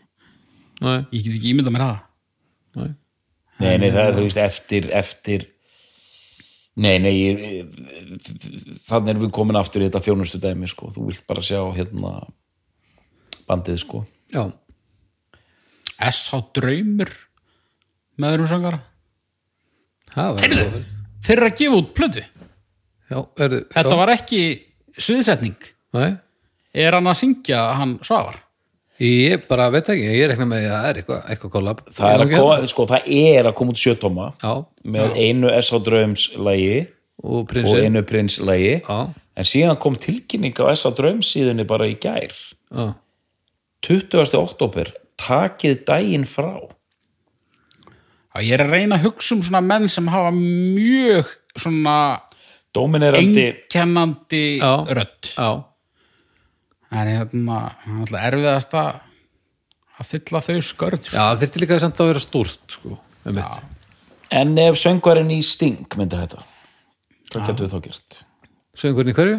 Nei, 0.81 0.99
ég 1.13 1.25
get 1.27 1.35
ekki 1.35 1.51
ímynda 1.53 1.73
mér 1.75 1.85
það. 1.85 1.97
Nei. 2.79 2.91
Nei, 3.61 3.75
nei, 3.83 3.91
það 3.93 4.05
er, 4.07 4.15
þú 4.17 4.23
veist, 4.25 4.39
eftir, 4.41 4.87
eftir 4.97 5.43
Nei, 6.79 7.01
nei 7.03 7.15
ég, 7.19 7.41
þannig 8.87 9.11
erum 9.11 9.25
við 9.25 9.33
komin 9.35 9.59
aftur 9.59 9.83
í 9.83 9.89
þetta 9.89 10.05
þjónustu 10.05 10.39
dæmi, 10.41 10.69
sko, 10.71 10.93
þú 10.95 11.09
vilt 11.09 11.25
bara 11.29 11.43
sjá 11.45 11.59
hérna 11.75 12.13
bandið, 13.49 13.81
sko. 13.83 14.05
Já, 14.31 14.45
S.H. 16.01 16.39
Draumur 16.57 17.11
með 18.21 18.37
öðrum 18.37 18.49
sangara 18.51 18.81
það 20.15 20.41
þeir 21.27 21.35
eru 21.37 21.49
að 21.49 21.59
gefa 21.59 21.81
út 21.81 21.91
plötu. 21.97 22.23
Já, 23.11 23.19
er, 23.43 23.57
þetta 23.75 23.95
já, 23.95 23.99
var 23.99 24.13
ekki 24.15 24.41
sviðsetning 24.95 25.69
Nei, 25.97 26.15
er 26.79 26.95
hann 26.95 27.11
að 27.11 27.19
syngja 27.25 27.65
hann 27.81 27.97
Svavar 28.07 28.39
ég 29.01 29.45
bara 29.49 29.69
veit 29.73 29.89
ekki, 29.93 30.09
ég 30.17 30.31
rekna 30.31 30.47
með 30.49 30.63
því 30.63 30.69
að 30.69 30.75
það 30.77 30.89
er 30.89 31.01
eitthvað, 31.01 31.21
eitthvað 31.33 31.53
kollab. 31.55 31.83
Það 31.97 32.15
er 32.15 32.25
að 32.25 32.33
koma, 32.35 32.57
sko, 32.73 32.87
það 32.91 33.11
er 33.21 33.49
að 33.51 33.55
koma 33.61 33.75
út 33.75 33.81
sjötóma 33.81 34.27
Já, 34.43 34.53
með 34.97 35.21
einu 35.25 35.53
S.A. 35.61 35.81
Draums 35.87 36.27
lægi 36.37 36.81
og 37.21 37.55
og 37.61 37.77
einu 37.77 38.03
Prins 38.09 38.39
lægi 38.41 38.75
Já, 38.81 38.99
en 39.37 39.49
síðan 39.49 39.81
kom 39.81 39.97
tilkynning 40.01 40.57
á 40.61 40.65
S.A. 40.75 40.93
Draums 40.97 41.31
síðunni 41.35 41.67
bara 41.69 41.89
í 41.89 41.97
gær. 42.01 42.35
Já, 42.71 42.93
20. 43.87 44.37
oktober, 44.37 44.93
takið 45.21 45.81
daginn 45.89 46.29
frá. 46.29 46.53
Já, 48.31 48.43
ég 48.45 48.53
er 48.55 48.65
að 48.67 48.75
reyna 48.77 48.99
að 49.01 49.09
hugsa 49.09 49.35
um 49.35 49.45
svona 49.47 49.63
menn 49.65 49.89
sem 49.91 50.07
hafa 50.13 50.31
mjög 50.37 51.33
svona 51.59 51.97
Dóminerandi 52.71 53.47
einkennandi 53.49 54.45
Já. 55.35 55.49
Já 56.91 57.01
en 57.01 57.13
hérna, 57.15 57.59
hann 57.85 58.05
ætla 58.05 58.25
erfiðast 58.29 58.75
að 58.79 58.91
að 60.01 60.09
fylla 60.15 60.41
þau 60.45 60.57
skörð 60.65 61.11
Já, 61.11 61.21
það 61.21 61.43
þyrfti 61.43 61.63
líka 61.63 61.81
samt 61.83 62.01
að 62.01 62.11
vera 62.13 62.23
stórt 62.25 62.79
sko, 62.79 62.97
um. 63.29 63.43
En 64.31 64.55
ef 64.63 64.79
söngvarinn 64.79 65.33
í 65.35 65.41
Sting 65.47 65.99
myndi 65.99 66.19
þetta 66.21 66.45
hvað 67.31 67.51
getur 67.51 67.67
við 67.67 67.75
þá 67.75 67.83
gert? 67.87 68.23
Söngurinn 68.81 69.13
í 69.13 69.17
hverju? 69.19 69.37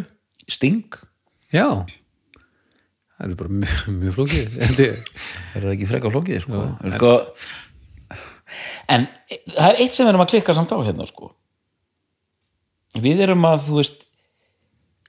Sting? 0.51 0.99
Já 1.51 1.67
Það 3.21 3.27
er 3.27 3.37
bara 3.37 3.53
mjög, 3.53 3.81
mjög 4.01 4.13
flókið. 4.15 4.55
Er 5.53 5.61
það 5.61 5.73
ekki 5.75 5.87
freka 5.91 6.09
flókið? 6.09 6.39
Sko? 6.41 6.61
en, 6.81 6.95
sko, 6.95 7.11
en 8.89 9.05
það 9.51 9.67
er 9.67 9.81
eitt 9.83 9.93
sem 9.93 10.07
við 10.07 10.09
erum 10.09 10.23
að 10.23 10.31
klikka 10.31 10.55
samt 10.57 10.73
á 10.73 10.77
hérna 10.81 11.05
sko. 11.05 11.29
Við 13.03 13.21
erum 13.27 13.45
að, 13.45 13.67
þú 13.67 13.77
veist 13.77 14.01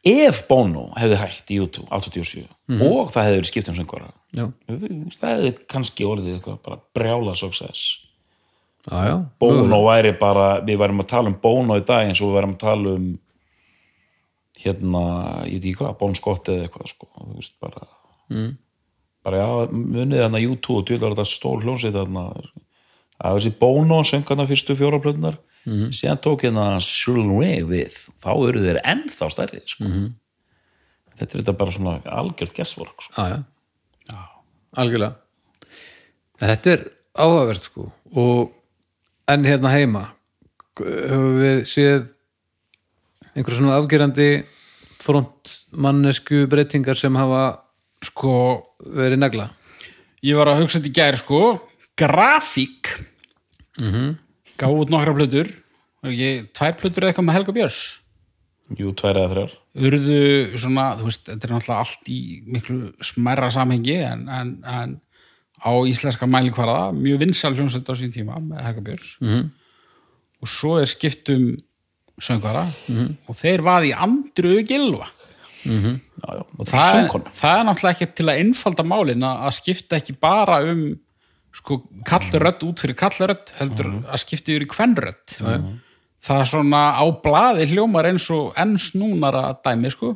ef 0.03 0.43
Bono 0.49 0.89
hefði 0.99 1.19
hægt 1.21 1.51
í 1.53 1.61
YouTube 1.61 1.87
87 1.95 2.47
og 2.83 3.13
það 3.13 3.27
hefði 3.29 3.39
verið 3.39 3.51
skipt 3.53 3.71
um 3.71 3.79
söngvara 3.79 4.11
það 4.33 5.35
hefði 5.35 5.53
kannski 5.69 6.07
orðið 6.09 6.39
eitthvað 6.39 6.63
bara 6.65 6.81
brjála 6.97 7.35
success. 7.37 7.99
Já, 8.89 8.97
já. 9.07 9.17
Bono 9.39 9.83
væri 9.85 10.15
bara, 10.19 10.57
við 10.65 10.81
værum 10.81 11.03
að 11.05 11.11
tala 11.13 11.31
um 11.31 11.37
Bono 11.43 11.77
í 11.79 11.85
dag 11.87 12.09
eins 12.09 12.23
og 12.23 12.33
við 12.33 12.39
værum 12.41 12.57
að 12.57 12.63
tala 12.65 12.95
um 12.97 13.07
hérna, 14.63 15.05
ég 15.47 15.59
veit 15.59 15.69
ekki 15.69 15.79
hvað 15.83 15.95
Bon 16.01 16.17
Scott 16.19 16.51
eða 16.51 16.67
eitthvað 16.67 16.91
sko, 16.91 17.09
þú 17.13 17.37
veist 17.37 17.55
bara 17.63 17.87
mm. 18.33 18.51
bara 19.27 19.43
já, 19.43 19.49
munið 19.71 20.23
þarna 20.25 20.43
YouTube 20.43 20.81
og 20.81 20.89
djúlar 20.89 21.15
þetta 21.15 21.29
stól 21.31 21.59
hljónsið 21.63 21.99
þarna. 22.01 22.27
Að 23.23 23.39
þessi 23.39 23.55
Bono 23.61 24.01
söng 24.09 24.27
þarna 24.27 24.49
fyrstu 24.51 24.79
fjóra 24.79 25.03
mm. 25.67 25.91
síðan 25.95 26.21
tók 26.25 26.45
hérna 26.47 26.67
Shirley 26.83 27.63
við, 27.69 27.97
þá 28.23 28.31
eru 28.35 28.65
þeir 28.65 28.81
ennþá 28.95 29.31
stærri 29.33 29.63
sko. 29.67 29.91
þetta 31.19 31.29
er 31.29 31.43
þetta 31.43 31.59
bara 31.59 31.77
svona 31.77 31.99
algjört 32.21 32.57
guesswork 32.57 33.07
sko. 33.07 33.15
Já, 33.17 33.43
já, 34.11 34.23
algjörlega. 34.83 35.19
En 36.43 36.51
Þetta 36.51 36.73
er 36.75 36.89
áhugavert 37.15 37.69
sko. 37.69 37.87
Og 38.19 38.51
en 39.31 39.47
hérna 39.47 39.71
heima 39.73 40.09
höfum 40.81 41.37
við 41.39 41.63
séð 41.69 42.09
einhver 43.37 43.55
svona 43.55 43.77
afgerandi 43.79 44.31
frontmannesku 45.03 46.47
breytingar 46.51 46.99
sem 46.99 47.15
hafa 47.19 47.45
sko, 48.03 48.33
verið 48.83 49.21
negla. 49.23 49.51
Ég 50.23 50.39
var 50.39 50.51
að 50.51 50.63
hugsa 50.63 50.81
þetta 50.81 50.91
í 50.91 50.97
gær 50.97 51.19
sko. 51.21 51.41
Grafík. 51.99 52.91
Mm 53.81 54.19
gáð 54.63 54.79
út 54.85 54.93
nokkra 54.95 55.17
plötur 55.19 55.51
ekki, 56.03 56.31
tvær 56.57 56.79
plötur 56.79 57.05
eða 57.05 57.13
eitthvað 57.13 57.29
með 57.29 57.39
Helga 57.39 57.57
Björns 57.59 57.81
jú, 58.79 58.93
tvær 58.99 59.21
eða 59.21 59.33
þrjár 59.33 59.57
urðu 59.89 60.21
svona, 60.61 60.87
þú 60.99 61.09
veist, 61.09 61.25
þetta 61.29 61.49
er 61.49 61.55
náttúrulega 61.55 61.81
allt 61.87 62.13
í 62.13 62.21
miklu 62.53 62.79
smerra 63.05 63.51
samhengi 63.55 63.99
en, 64.07 64.29
en, 64.29 64.53
en 64.69 64.95
á 65.63 65.73
íslenska 65.87 66.27
mælikvarða, 66.27 66.93
mjög 66.97 67.23
vinsal 67.23 67.55
hljómsveit 67.55 67.91
á 67.91 67.95
sín 67.99 68.15
tíma 68.15 68.41
með 68.43 68.65
Helga 68.67 68.87
Björns 68.89 69.17
-hmm. 69.21 69.51
og 70.43 70.49
svo 70.51 70.79
er 70.81 70.91
skiptum 70.91 71.57
söngvara 72.21 72.67
-hmm. 72.87 73.17
og 73.29 73.37
þeir 73.37 73.63
vaði 73.63 73.93
andru 73.95 74.63
gilva 74.63 75.09
já, 75.65 76.31
já. 76.35 76.45
og 76.59 76.67
það 76.67 76.89
er, 76.89 76.97
Söngkona. 76.97 77.31
það 77.35 77.59
er 77.59 77.65
náttúrulega 77.67 77.95
ekki 77.95 78.15
til 78.15 78.27
að 78.29 78.39
einfalda 78.43 78.83
málin 78.83 79.23
að 79.23 79.55
skipta 79.55 79.97
ekki 79.97 80.15
bara 80.21 80.63
um 80.67 80.99
sko 81.53 81.83
kallrödd 82.09 82.65
út 82.67 82.83
fyrir 82.83 82.97
kallrödd 82.99 83.53
heldur 83.59 83.91
að 84.03 84.23
skipta 84.23 84.53
yfir 84.55 84.67
í 84.67 84.71
kvenrödd. 84.73 85.35
Það 86.23 86.41
er 86.41 86.49
svona 86.49 86.83
á 86.97 87.05
blaði 87.23 87.67
hljómar 87.73 88.09
eins 88.09 88.29
og 88.33 88.53
enn 88.61 88.77
snúnara 88.81 89.51
dæmi 89.65 89.91
sko. 89.93 90.15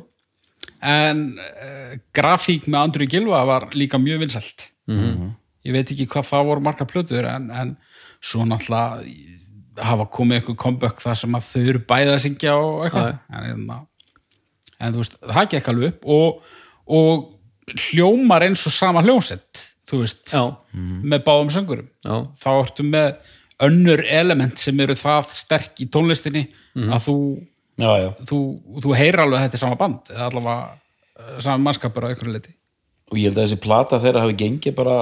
En 0.81 1.23
uh, 1.35 1.97
grafík 2.15 2.67
með 2.67 2.79
Andri 2.81 3.07
Gilva 3.11 3.43
var 3.47 3.69
líka 3.75 3.99
mjög 4.01 4.25
vinsælt. 4.25 4.69
-hmm. 4.87 5.31
ég 5.65 5.73
veit 5.73 5.91
ekki 5.91 6.07
hvað 6.07 6.29
það 6.29 6.47
voru 6.47 6.61
margar 6.61 6.87
plötur 6.87 7.25
en, 7.25 7.51
en 7.51 7.77
svo 8.21 8.45
náttúrulega 8.45 9.03
hafa 9.83 10.05
komið 10.05 10.35
eitthvað 10.37 10.57
comeback 10.57 11.01
þar 11.01 11.15
sem 11.15 11.35
að 11.35 11.47
þau 11.51 11.63
eru 11.69 11.79
bæði 11.79 12.13
að 12.13 12.21
syngja 12.23 12.55
og 12.55 12.85
eitthvað. 12.85 13.17
En, 13.29 13.69
en, 13.69 13.87
en 14.79 14.93
þú 14.93 15.03
veist, 15.03 15.17
það 15.21 15.49
gekk 15.51 15.67
alveg 15.67 15.93
upp 15.93 16.05
og, 16.05 16.43
og 16.87 17.33
hljómar 17.67 18.47
eins 18.47 18.65
og 18.65 18.73
sama 18.73 19.03
hljómsett 19.03 19.66
þú 19.87 20.01
veist, 20.03 20.23
já, 20.33 20.43
með 20.73 21.25
báðum 21.27 21.51
söngurum 21.53 21.89
já, 22.05 22.15
þá 22.43 22.49
ertu 22.55 22.87
með 22.87 23.11
önnur 23.67 24.03
element 24.05 24.61
sem 24.61 24.79
eru 24.83 24.97
það 24.97 25.31
sterk 25.39 25.79
í 25.81 25.87
tónlistinni 25.89 26.43
að 26.77 27.07
þú, 27.07 27.17
já, 27.81 27.91
já. 28.03 28.09
þú, 28.29 28.41
þú 28.83 28.97
heyrir 28.99 29.23
alveg 29.23 29.39
að 29.39 29.47
þetta 29.47 29.57
er 29.57 29.63
sama 29.63 29.79
band 29.79 30.11
eða 30.13 30.27
allavega 30.29 30.57
eh, 31.17 31.37
sama 31.45 31.63
mannskapur 31.65 32.05
á 32.05 32.09
einhverju 32.11 32.35
leiti 32.35 32.53
og 33.07 33.17
ég 33.17 33.29
held 33.29 33.39
að 33.39 33.47
þessi 33.47 33.61
plata 33.63 34.01
þeirra 34.03 34.25
hafi 34.25 34.37
gengið 34.41 34.75
bara 34.77 34.97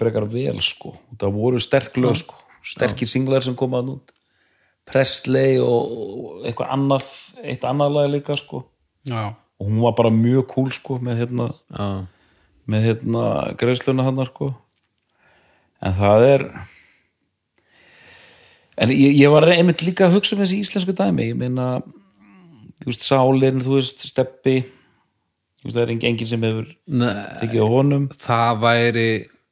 frekar 0.00 0.26
vel 0.30 0.60
sko. 0.64 0.94
Það 1.20 1.36
voru 1.36 1.60
sterk 1.62 1.98
lög 2.00 2.16
sko. 2.22 2.38
Sterkir 2.64 3.08
singlar 3.08 3.44
sem 3.44 3.56
komaði 3.58 3.92
nút 3.92 4.14
Presley 4.88 5.60
og 5.62 6.46
eitthvað 6.48 6.72
annað 6.74 7.10
eitt 7.44 7.64
annað 7.68 7.96
lag 7.96 8.08
líka 8.14 8.36
sko. 8.40 8.64
Og 9.60 9.68
hún 9.68 9.82
var 9.84 9.94
bara 9.98 10.12
mjög 10.12 10.48
cool 10.54 10.72
sko 10.74 10.98
með 11.04 11.22
hérna, 11.24 11.50
já. 11.68 11.86
Með 12.68 12.86
hérna 12.88 13.24
greiðsluna 13.60 14.06
hann 14.06 14.20
sko. 14.28 14.50
En 15.80 15.96
það 15.96 16.26
er 16.26 16.44
en 18.80 18.92
ég, 18.92 19.16
ég 19.16 19.32
var 19.32 19.48
einmitt 19.48 19.84
líka 19.84 20.08
að 20.08 20.18
hugsa 20.18 20.36
um 20.36 20.42
þessi 20.42 20.60
íslensku 20.64 20.94
dæmi. 20.96 21.30
Ég 21.32 21.40
meina 21.40 21.80
þú 22.80 22.92
veist 22.92 23.06
Sálin, 23.06 23.62
þú 23.64 23.78
veist 23.78 24.04
Steppi 24.08 24.58
þú 24.64 25.68
veist 25.68 25.76
það 25.76 25.82
er 25.84 25.94
engin 25.96 26.28
sem 26.28 26.46
hefur 26.46 26.68
tekið 27.40 27.64
á 27.64 27.68
honum. 27.68 28.06
það 28.20 28.62
væri 28.64 29.08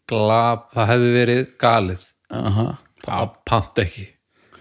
glab, 0.09 0.69
það 0.73 0.93
hefði 0.93 1.11
verið 1.17 1.43
galið. 1.61 2.07
Aha. 2.29 2.69
það 3.05 3.35
pant 3.49 3.83
ekki. 3.85 4.07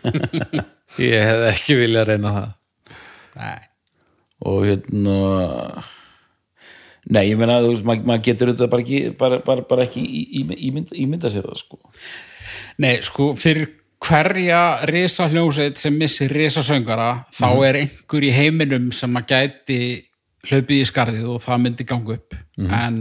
Ég 1.03 1.23
hefði 1.27 1.47
ekki 1.51 1.75
viljað 1.77 2.09
reyna 2.11 2.33
það. 2.35 2.51
Nei. 3.37 3.59
Og 4.47 4.63
hérna 4.67 5.17
nei, 7.13 7.23
ég 7.29 7.39
meina, 7.39 7.59
þú 7.63 7.73
veist, 7.73 7.87
maður 7.87 8.09
mað 8.11 8.23
getur 8.27 8.53
þetta 8.53 8.69
bara 8.71 8.85
ekki, 8.85 9.01
bara, 9.19 9.41
bara, 9.45 9.65
bara 9.69 9.87
ekki 9.87 10.05
ímynda, 10.41 10.95
ímynda 10.97 11.31
sér 11.33 11.47
það, 11.49 11.61
sko. 11.63 11.79
Nei, 12.83 12.95
sko, 13.05 13.31
fyrir 13.39 13.69
hverja 14.07 14.61
risa 14.91 15.27
hljómsveit 15.31 15.79
sem 15.81 15.95
missir 15.97 16.31
risa 16.31 16.61
söngara 16.63 17.25
þá 17.33 17.47
er 17.65 17.79
einhver 17.81 18.27
í 18.27 18.33
heiminum 18.35 18.91
sem 18.93 19.15
að 19.17 19.31
gæti 19.33 19.79
hlaupið 20.47 20.81
í 20.83 20.87
skarðið 20.87 21.29
og 21.33 21.41
það 21.43 21.63
myndi 21.63 21.87
ganga 21.87 22.17
upp. 22.19 22.35
En 22.61 22.99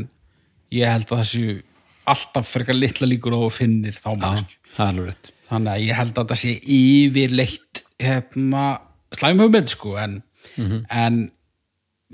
ég 0.74 0.88
held 0.88 1.10
að 1.12 1.20
þessu 1.22 1.58
alltaf 2.06 2.48
frekar 2.54 2.78
litla 2.78 3.06
líkur 3.10 3.34
og 3.36 3.50
finnir 3.54 3.98
þá 3.98 4.14
mannskju 4.14 4.66
það 4.76 4.84
er 4.84 4.92
alveg 4.92 5.08
rétt. 5.10 5.32
Þannig 5.46 5.72
að 5.72 5.84
ég 5.84 6.00
held 6.00 6.18
að 6.20 6.28
það 6.32 6.40
sé 6.42 6.52
yfirleitt 6.76 7.82
hérna, 8.02 8.64
slæm 9.16 9.42
hugmynd 9.44 9.72
sko 9.72 9.94
en, 10.02 10.16
en 10.90 11.20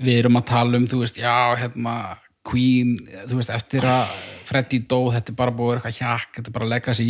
við 0.01 0.19
erum 0.23 0.39
að 0.39 0.47
tala 0.49 0.79
um, 0.79 0.85
þú 0.89 1.01
veist, 1.03 1.19
já 1.21 1.55
hérna, 1.59 1.95
Queen, 2.43 2.97
þú 3.29 3.39
veist, 3.39 3.53
eftir 3.53 3.85
að 3.87 4.13
Freddy 4.43 4.81
dó, 4.89 5.07
þetta 5.13 5.31
er 5.31 5.39
bara 5.39 5.55
búið 5.55 5.71
að 5.71 5.77
eitthvað 5.77 5.99
hjakk, 6.01 6.31
þetta 6.37 6.49
er 6.49 6.55
bara 6.57 6.69
legacy 6.73 7.09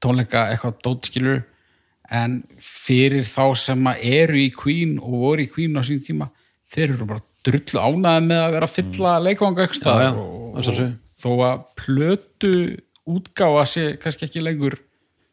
tónleika 0.00 0.44
eitthvað 0.52 0.78
dótskilur 0.86 1.42
en 2.18 2.38
fyrir 2.62 3.26
þá 3.28 3.42
sem 3.60 3.90
að 3.90 4.04
eru 4.08 4.38
í 4.40 4.48
Queen 4.56 4.94
og 5.02 5.18
voru 5.26 5.44
í 5.44 5.50
Queen 5.52 5.76
á 5.76 5.82
sín 5.84 6.00
tíma, 6.04 6.30
þeir 6.72 6.94
eru 6.94 7.08
bara 7.10 7.24
drullu 7.46 7.82
ánæði 7.82 8.24
með 8.28 8.42
að 8.42 8.54
vera 8.56 8.68
að 8.68 8.74
fylla 8.76 9.12
mm. 9.12 9.26
leikvanga 9.26 9.60
Já, 9.60 9.64
já, 9.64 9.68
ekstra 9.68 9.94
að 9.98 10.20
og, 10.22 10.58
sjálfsögðu. 10.62 10.88
og 10.88 11.18
þó 11.18 11.30
að 11.48 11.62
plötu 11.82 12.54
útgáfa 13.08 13.66
sé 13.68 13.84
kannski 14.02 14.28
ekki 14.28 14.44
lengur 14.44 14.78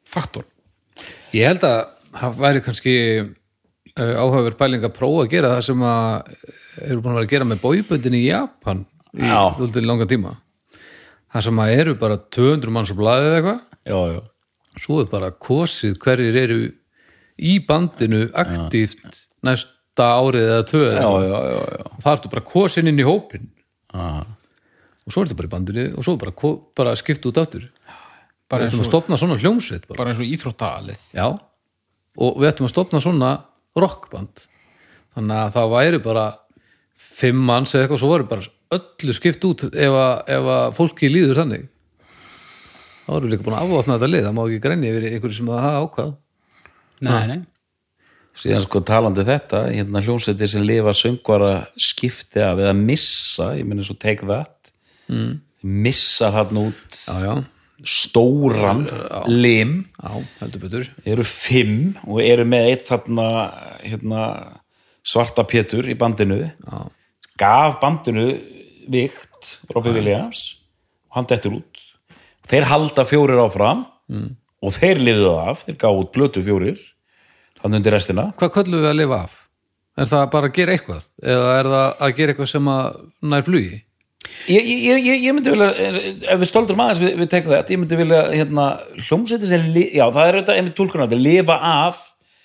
faktor 0.10 0.48
Ég 1.36 1.50
held 1.50 1.66
að 1.68 1.80
það 2.16 2.38
væri 2.40 2.64
kannski 2.64 2.96
áhugaverð 3.96 4.58
pæling 4.60 4.84
að 4.84 4.96
prófa 4.98 5.24
að 5.24 5.32
gera 5.32 5.52
það 5.54 5.62
sem 5.70 5.84
að 5.88 6.32
eru 6.84 7.02
búin 7.02 7.14
að 7.14 7.20
vera 7.20 7.28
að 7.28 7.34
gera 7.34 7.48
með 7.48 7.62
bóiböndin 7.64 8.18
í 8.18 8.24
Japan 8.26 8.82
í 9.16 9.30
Já. 9.30 9.40
úldin 9.56 9.88
langa 9.88 10.08
tíma. 10.10 10.34
Það 11.32 11.46
sem 11.48 11.62
að 11.64 11.76
eru 11.80 11.94
bara 12.00 12.18
200 12.36 12.74
manns 12.76 12.92
á 12.92 12.96
blaðið 13.00 13.28
eða 13.30 13.38
eitthvað. 13.40 13.62
Já, 13.86 14.00
já, 14.12 14.20
svo 14.84 15.00
er 15.00 15.08
bara 15.12 15.32
kosið 15.32 15.96
hverjir 16.04 16.40
eru 16.42 16.60
í 17.36 17.56
bandinu 17.68 18.26
aktíft 18.36 19.22
næsta 19.46 20.10
árið 20.20 20.50
eða 20.50 20.84
já, 21.00 21.10
já, 21.24 21.40
já, 21.56 21.64
já. 21.80 21.88
það 22.04 22.12
ertu 22.18 22.32
bara 22.36 22.46
kosin 22.52 22.92
inn 22.92 23.00
í 23.00 23.08
hópin 23.08 23.50
Aha. 23.96 24.24
og 25.06 25.14
svo 25.14 25.24
ertu 25.24 25.38
bara 25.40 25.48
í 25.48 25.54
bandinu 25.56 25.88
og 25.96 26.08
svo 26.08 26.16
bara, 26.20 26.36
bara 26.76 26.96
skipt 27.00 27.28
út 27.32 27.40
aftur. 27.40 27.70
Bara 28.52 28.68
eins 28.68 28.78
og, 28.78 28.86
stopna 28.86 29.18
svona 29.18 29.40
hljómsveit 29.40 29.88
bara. 29.88 30.04
bara 30.04 30.12
eins 30.12 30.20
og 30.22 30.28
íþróttalið. 30.28 31.12
Já, 31.16 31.28
og 32.16 32.40
við 32.42 32.52
ættum 32.52 32.68
að 32.68 32.76
stopna 32.76 33.02
svona 33.04 33.36
rockband. 33.80 34.46
Þannig 35.16 35.40
að 35.40 35.56
það 35.56 35.72
væri 35.76 36.02
bara 36.04 36.26
fimm 37.16 37.40
manns 37.48 37.76
eða 37.76 37.86
eitthvað, 37.86 38.02
svo 38.02 38.12
væri 38.12 38.28
bara 38.30 38.52
öllu 38.76 39.16
skipt 39.16 39.48
út 39.48 39.66
ef 39.70 39.96
að, 39.96 40.14
ef 40.36 40.52
að 40.58 40.68
fólki 40.78 41.10
líður 41.12 41.42
þannig. 41.44 41.66
Þá 43.06 43.12
við 43.16 43.28
líka 43.32 43.46
búin 43.46 43.58
að 43.58 43.66
afvopna 43.68 43.98
þetta 43.98 44.12
lið 44.12 44.24
það 44.26 44.36
má 44.36 44.44
ekki 44.46 44.62
grænja 44.64 44.94
yfir 44.94 45.08
einhverju 45.12 45.38
sem 45.38 45.52
það 45.52 45.66
hafa 45.66 45.84
ákvað. 45.86 46.14
Nei, 47.06 47.28
nei. 47.30 47.42
síðan 48.40 48.64
sko 48.66 48.82
talandi 48.88 49.26
þetta 49.28 49.62
hérna 49.68 50.02
hljómsveitir 50.06 50.50
sem 50.50 50.64
lifa 50.66 50.94
söngvara 50.96 51.52
skipti 51.80 52.42
af 52.42 52.62
eða 52.64 52.72
missa 52.80 53.52
ég 53.60 53.68
meina 53.68 53.86
svo 53.86 53.98
take 54.00 54.26
that. 54.28 54.72
Mm. 55.12 55.42
missa 55.62 56.32
hann 56.34 56.58
út. 56.58 56.98
Já, 56.98 57.20
já, 57.22 57.34
stóran 57.84 58.86
lim 59.28 59.82
já, 59.84 60.12
heldur 60.40 60.62
betur 60.64 60.86
eru 61.04 61.26
fimm 61.28 61.96
og 62.08 62.22
eru 62.24 62.46
með 62.48 62.70
eitt 62.72 62.86
þarna 62.88 63.26
hérna, 63.84 64.22
svarta 65.06 65.44
pétur 65.48 65.90
í 65.92 65.98
bandinu 66.00 66.40
já, 66.46 66.78
gaf 67.40 67.80
bandinu 67.82 68.30
vikt 68.92 69.58
Robby 69.76 69.92
Williams 69.98 70.46
og 71.10 71.20
hann 71.20 71.30
dettur 71.30 71.60
út 71.60 71.84
þeir 72.48 72.70
halda 72.72 73.06
fjórir 73.10 73.42
áfram 73.44 73.86
mm. 74.08 74.30
og 74.64 74.78
þeir 74.78 75.02
lifðu 75.04 75.32
það 75.34 75.50
af, 75.52 75.66
þeir 75.68 75.80
gáðu 75.84 76.06
út 76.06 76.14
blötu 76.16 76.46
fjórir 76.46 76.80
hann 77.62 77.76
undir 77.76 77.96
restina 77.98 78.30
hvað 78.40 78.54
köllum 78.60 78.86
við 78.86 78.92
að 78.94 79.00
lifa 79.02 79.24
af? 79.26 79.42
er 80.00 80.12
það 80.14 80.30
bara 80.38 80.52
að 80.52 80.56
gera 80.62 80.78
eitthvað? 80.78 81.10
eða 81.24 81.52
er 81.60 81.72
það 81.74 81.90
að 82.08 82.16
gera 82.22 82.36
eitthvað 82.36 82.52
sem 82.54 82.72
að 82.72 83.04
nær 83.34 83.46
flugi? 83.50 83.82
Ég, 84.52 84.66
ég, 84.66 84.98
ég, 85.00 85.22
ég 85.28 85.36
myndi 85.36 85.54
vilja 85.54 85.70
ef 86.34 86.42
við 86.42 86.50
stoldur 86.50 86.80
aðeins 86.80 87.04
við, 87.04 87.14
við 87.22 87.32
tekum 87.32 87.54
þetta 87.54 87.76
ég 87.76 87.82
myndi 87.82 88.02
vilja 88.02 88.20
hérna, 88.32 88.66
hljómsveitir 88.98 89.52
sem 89.52 89.80
já 89.84 90.06
það 90.06 90.28
er 90.28 90.38
þetta 90.42 90.58
einmitt 90.60 90.78
tólkunar 90.78 91.16
lifa 91.20 91.58
af. 91.72 92.04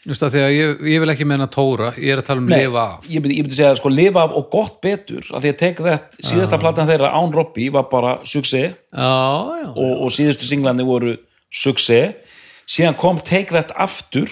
Just 0.08 0.22
að 0.24 0.32
því 0.32 0.42
að 0.46 0.54
ég, 0.54 0.84
ég 0.94 1.02
vil 1.02 1.12
ekki 1.12 1.26
meina 1.28 1.46
tóra 1.52 1.90
ég 2.00 2.14
er 2.14 2.22
að 2.22 2.28
tala 2.30 2.40
um 2.40 2.46
Nei, 2.48 2.62
lifa 2.62 2.84
af. 2.96 3.08
ég 3.12 3.20
myndi, 3.20 3.36
ég 3.36 3.44
myndi 3.44 3.58
segja 3.58 3.74
sko 3.76 3.90
lifa 3.92 4.22
af 4.24 4.36
og 4.38 4.46
gott 4.52 4.78
betur 4.80 5.26
af 5.28 5.42
því 5.44 5.50
að 5.52 5.58
take 5.60 5.84
that, 5.84 6.16
síðasta 6.24 6.60
platan 6.62 6.88
þeirra 6.88 7.10
án 7.12 7.34
Robby 7.36 7.68
var 7.74 7.90
bara 7.92 8.14
já, 8.24 8.70
já, 8.96 9.68
og, 9.68 9.92
og 10.06 10.14
síðustu 10.16 10.48
singlandi 10.48 10.88
voru 10.88 11.18
success 11.52 12.16
síðan 12.70 12.96
kom 12.98 13.18
Take 13.20 13.52
That 13.52 13.74
aftur 13.74 14.30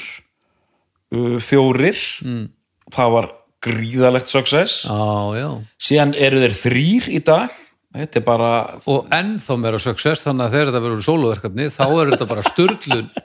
uh, 1.13 1.37
fjórir. 1.43 1.99
Mm. 2.23 2.49
það 2.95 3.15
var 3.17 3.31
gríðalegt 3.69 4.33
success. 4.33 4.83
Já, 4.89 5.39
já. 5.39 5.49
Síðan 5.89 6.15
eru 6.19 6.43
þeir 6.45 6.57
þrýr 6.63 7.11
í 7.15 7.23
dag. 7.27 7.55
Þetta 7.99 8.21
er 8.21 8.25
bara 8.27 8.51
og 8.91 9.07
ennþá 9.15 9.57
meira 9.59 9.79
success 9.81 10.27
þannig 10.27 10.45
að 10.45 10.57
þegar 10.57 10.71
þetta 10.71 10.83
verður 10.85 11.07
sóluverkefni 11.07 11.69
þá 11.73 11.85
er 11.89 12.11
þetta 12.13 12.29
bara 12.35 12.51
sturlun. 12.51 13.09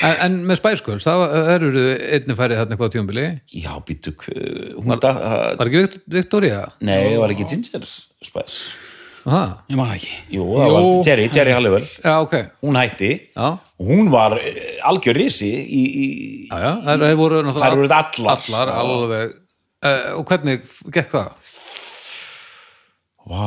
En, 0.00 0.14
en 0.24 0.36
með 0.48 0.56
Spice 0.56 0.80
Girls, 0.86 1.04
það 1.04 1.22
það 1.34 1.50
eru 1.52 1.80
einnig 1.84 2.36
færið 2.38 2.60
þarna 2.62 2.72
eitthvað 2.72 2.88
á 2.88 2.94
tímabili. 2.94 3.24
Já, 3.60 3.72
býtu, 3.84 4.14
hún 4.24 4.88
var, 4.88 5.02
var, 5.04 5.58
var 5.60 5.68
ekki 5.68 6.00
Victoria? 6.16 6.62
Nei, 6.80 7.18
var 7.20 7.34
ekki 7.34 7.44
Ginger 7.50 7.84
Spice 7.84 8.88
Aha. 9.30 9.42
Ég 9.70 9.78
man 9.78 9.90
ekki. 9.94 10.10
Jú, 10.34 10.44
það 10.58 10.72
var 10.74 10.86
Jerry, 11.06 11.26
Jerry 11.30 11.52
Halliwell 11.54 11.84
já, 11.86 12.14
ok 12.24 12.34
Hún 12.66 12.78
hætti 12.80 13.10
já, 13.30 13.46
og 13.78 13.90
hún 13.92 14.08
var 14.10 14.34
eh, 14.42 14.80
algjör 14.90 15.14
risi 15.22 15.50
í, 15.54 15.82
í, 15.86 16.06
já, 16.50 16.56
já, 16.58 16.72
það 16.88 17.04
það 17.06 17.14
voru 17.20 17.42
allar. 17.44 18.34
allar 18.34 18.72
alveg 18.74 19.36
uh, 19.86 20.08
og 20.18 20.24
hvernig 20.32 20.64
gekk 20.96 21.12
það? 21.14 21.28
Vá, 23.30 23.46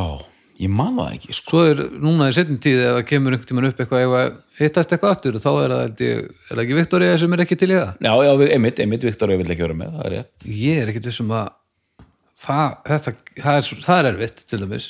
ég 0.62 0.70
man 0.72 0.96
það 1.02 1.16
ekki 1.18 1.36
sko. 1.36 1.50
svo 1.52 1.64
er 1.74 1.82
núna 2.06 2.30
í 2.32 2.36
setjum 2.38 2.60
tíð 2.64 2.80
ef 2.86 2.94
það 3.00 3.06
kemur 3.10 3.36
einhvern 3.36 3.50
tímann 3.52 3.68
upp 3.72 3.82
eitthvað 3.84 4.06
ef 4.06 4.16
að 4.22 4.34
hittast 4.62 4.94
eitthvað 4.96 5.16
aftur 5.18 5.40
þá 5.44 5.50
er 5.66 5.74
það, 5.74 6.04
er 6.08 6.24
það 6.54 6.64
ekki 6.64 6.78
Victoria 6.80 7.18
sem 7.20 7.36
er 7.36 7.44
ekki 7.44 7.58
til 7.60 7.72
í 7.74 7.78
það 7.80 8.08
Já, 8.08 8.14
já, 8.30 8.32
við- 8.40 8.54
einmitt, 8.56 8.80
einmitt, 8.86 9.08
Viktor 9.10 9.34
vill 9.34 9.50
ekki 9.50 9.66
vera 9.66 9.80
með, 9.82 9.96
það 9.98 10.08
er 10.08 10.16
rétt 10.20 10.48
ég 10.64 10.82
er 10.86 10.92
ekkert 10.94 11.10
vissum 11.12 11.34
að 11.36 11.50
það, 12.44 12.78
þetta, 12.92 13.16
það, 13.42 13.58
er, 13.58 13.72
það 13.90 14.00
er 14.04 14.12
erfitt 14.14 14.46
til 14.54 14.62
dæmis 14.64 14.88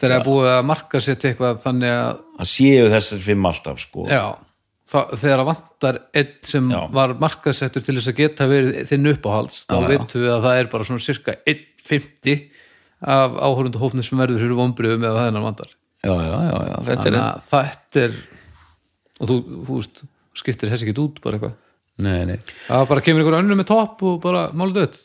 þegar 0.00 0.14
það 0.14 0.20
er 0.20 0.26
búið 0.28 0.48
að 0.52 0.64
marka 0.70 1.00
setja 1.04 1.30
eitthvað 1.32 1.60
þannig 1.66 1.92
að 1.98 2.22
Það 2.38 2.50
séu 2.52 2.88
þessar 2.94 3.22
fimm 3.26 3.46
alltaf 3.50 3.82
sko. 3.84 4.06
já, 4.10 4.22
það, 4.92 5.12
þegar 5.22 5.42
það 5.42 5.50
vantar 5.52 6.00
einn 6.22 6.32
sem 6.52 6.70
Já. 6.72 6.80
var 6.98 7.14
markasettur 7.22 7.84
til 7.86 7.96
þess 7.98 8.10
að 8.12 8.18
geta 8.22 8.48
verið 8.50 8.80
þinn 8.90 9.12
uppáhalds 9.12 9.60
þá 9.68 9.76
veitum 9.88 10.24
við 10.24 10.32
að 10.36 10.46
það 10.48 10.58
er 10.62 10.70
bara 10.72 10.88
svona 10.88 11.04
cirka 11.06 11.36
1.50 11.46 12.42
af 13.12 13.34
áhörundu 13.42 13.80
hófnir 13.82 14.06
sem 14.06 14.18
verður 14.20 14.42
fyrir 14.44 14.58
vombriðum 14.58 15.02
eða 15.08 15.16
það 15.18 15.28
hennar 15.30 15.46
vantar. 15.48 15.70
Já, 16.02 16.12
já, 16.12 16.34
já, 16.34 16.58
já, 16.66 16.76
þetta 16.86 16.92
er 16.92 17.02
þannig 17.02 17.22
að 17.22 17.42
þetta 17.52 18.02
er 18.06 18.14
og 19.22 19.28
þú, 19.30 19.36
þú 19.66 19.78
veist, 19.78 20.02
skiptir 20.42 20.70
þessi 20.72 20.86
ekki 20.88 21.02
út 21.02 21.18
bara 21.22 21.38
eitthvað? 21.38 21.56
Nei, 22.02 22.22
nei. 22.26 22.36
Það 22.66 22.86
bara 22.90 23.02
kemur 23.06 23.22
einhver 23.22 23.36
önnur 23.38 23.58
með 23.60 23.68
topp 23.70 24.02
og 24.08 24.16
bara 24.22 24.44
málið 24.56 24.78
dött. 24.80 24.96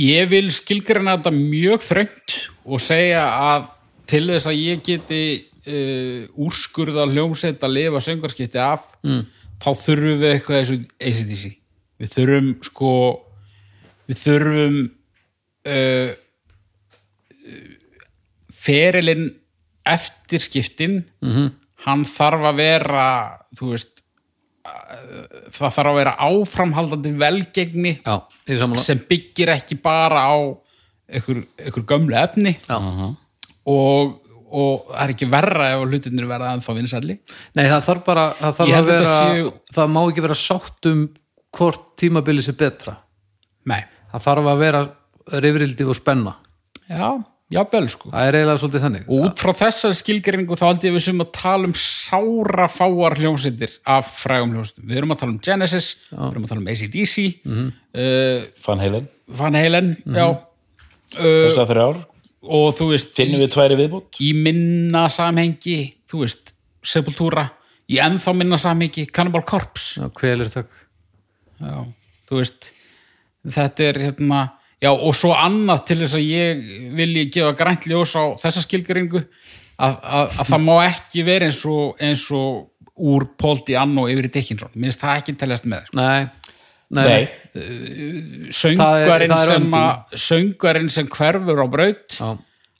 Ég 0.00 0.30
vil 0.30 0.48
skilgreina 0.54 1.16
þetta 1.18 1.32
mjög 1.36 1.84
þröngt 1.84 2.36
og 2.64 2.82
segja 2.82 3.24
að 3.34 3.68
til 4.10 4.24
þess 4.32 4.50
að 4.50 4.60
ég 4.60 4.82
geti 4.86 5.22
uh, 5.38 6.24
úrskurða 6.46 7.06
hljómsveit 7.10 7.62
að 7.62 7.76
lifa 7.76 8.02
söngarskipti 8.04 8.60
af 8.62 8.88
mm. 9.06 9.22
þá 9.62 9.70
þurfum 9.84 10.22
við 10.22 10.32
eitthvað 10.34 10.62
þessu 10.62 10.78
ACDC. 10.98 11.44
Við 12.00 12.14
þurfum 12.16 12.50
sko 12.66 12.94
við 14.10 14.24
þurfum 14.24 14.80
uh, 15.70 16.10
ferilinn 18.60 19.30
eftir 19.88 20.42
skiptin 20.42 21.00
-hmm. 21.22 21.50
hann 21.86 22.04
þarf 22.04 22.50
að 22.50 22.58
vera 22.60 23.06
þú 23.56 23.70
veist 23.72 24.02
uh, 24.66 25.50
það 25.54 25.76
þarf 25.76 25.92
að 25.92 25.98
vera 26.00 26.16
áframhaldandi 26.18 27.14
velgengni 27.20 27.94
já, 28.02 28.16
sem 28.84 29.00
byggir 29.08 29.54
ekki 29.56 29.80
bara 29.80 30.26
á 30.28 30.36
einhver, 31.10 31.44
einhver 31.58 31.86
gömlu 31.88 32.16
efni 32.16 32.56
já. 32.58 32.76
Og, 33.66 34.14
og 34.50 34.86
það 34.90 35.02
er 35.04 35.14
ekki 35.14 35.28
verra 35.30 35.70
ef 35.74 35.84
hlutinir 35.86 36.28
verða 36.30 36.52
ennþá 36.56 36.76
vinsælli. 36.78 37.18
Nei, 37.58 37.64
það 37.66 37.84
þarf 37.88 38.04
bara 38.06 38.28
það, 38.38 38.54
þarf 38.60 38.68
að 38.68 38.76
held 38.76 38.90
vera, 38.92 39.00
þetta 39.04 39.34
séu- 39.34 39.74
það 39.76 39.92
má 39.96 40.00
ekki 40.10 40.24
vera 40.28 40.38
sátt 40.44 40.90
um 40.92 41.02
hvort 41.58 41.84
tímabili 42.00 42.42
sé 42.46 42.54
betra. 42.58 42.96
Nei, 43.70 43.82
það 44.12 44.24
þarf 44.28 44.50
að 44.54 44.64
vera 44.64 44.86
rifrildi 45.44 45.86
og 45.86 45.94
spenna. 45.98 46.36
Já, 46.90 47.08
jafnvel 47.54 47.88
sko. 47.90 48.10
Það 48.10 48.28
er 48.28 48.36
eiginlega 48.38 48.62
svolítið 48.62 48.84
þannig. 48.86 49.04
Og 49.10 49.24
út 49.28 49.42
frá 49.44 49.52
þessar 49.60 49.94
skilgreiningu 49.98 50.58
þá 50.58 50.66
ég 50.86 50.94
við 50.96 51.04
sem 51.04 51.22
að 51.22 51.32
tala 51.36 51.68
um 51.70 51.74
sára 51.78 52.66
fáar 52.70 53.18
hljómsveitir 53.18 53.76
af 53.86 54.10
frægum 54.24 54.54
hljómsveitum. 54.56 54.86
Við 54.90 55.00
erum 55.02 55.14
að 55.14 55.20
tala 55.22 55.34
um 55.34 55.40
Genesis, 55.46 55.90
við 56.10 56.26
erum 56.30 56.46
að 56.46 56.52
tala 56.54 56.62
um 56.64 56.70
ACDC 56.74 57.16
uh, 57.46 58.46
Van 58.66 58.82
Halen, 58.82 59.08
Van 59.40 59.58
Halen 59.58 59.92
já, 60.06 60.26
uh, 60.30 61.20
þessar 61.20 61.70
þrjár 61.70 62.00
og 62.40 62.70
þú 62.78 62.90
veist 62.94 63.12
Finnum 63.16 63.42
við 63.42 63.52
tværi 63.54 63.78
viðbútt 63.78 64.20
í 64.24 64.30
minna 64.36 65.06
samhengi 65.12 65.78
þú 66.10 66.24
veist, 66.24 66.54
Sepultura 66.80 67.46
í 67.90 67.98
ennþá 68.00 68.34
minna 68.36 68.58
samhengi 68.60 69.06
Cannibal 69.12 69.42
Corpse. 69.46 70.00
Já, 71.60 71.76
þú 72.30 72.40
veist 72.40 72.70
þetta 73.44 73.86
er 73.90 74.00
hérna 74.06 74.40
já, 74.80 74.90
og 74.92 75.14
svo 75.16 75.32
annað 75.36 75.84
til 75.90 75.98
þess 76.02 76.18
að 76.18 76.28
ég 76.28 76.66
vilji 76.96 77.26
gefa 77.34 77.54
grænt 77.58 77.88
ljós 77.90 78.14
á 78.16 78.24
þessa 78.40 78.64
skilgeringu 78.64 79.20
að, 79.20 79.94
að, 80.00 80.26
að 80.40 80.50
það 80.52 80.66
má 80.66 80.74
ekki 80.86 81.24
vera 81.26 81.48
eins 81.50 81.62
og, 81.68 81.96
eins 82.00 82.26
og 82.36 82.68
úr 83.00 83.26
Paul 83.40 83.62
Diano 83.64 84.06
yfir 84.12 84.28
í 84.28 84.32
Dickinson. 84.34 84.72
Minnst 84.76 85.00
það 85.00 85.22
ekki 85.22 85.36
teljast 85.40 85.68
með 85.68 85.86
sko. 85.88 85.96
nei, 86.00 86.28
nei, 86.90 87.28
söngvarinn 88.54 89.34
sem, 89.36 89.68
söngvarinn 90.18 90.90
sem 90.92 91.08
hverfur 91.10 91.62
á 91.62 91.66
braut 91.70 92.16
Já, 92.18 92.30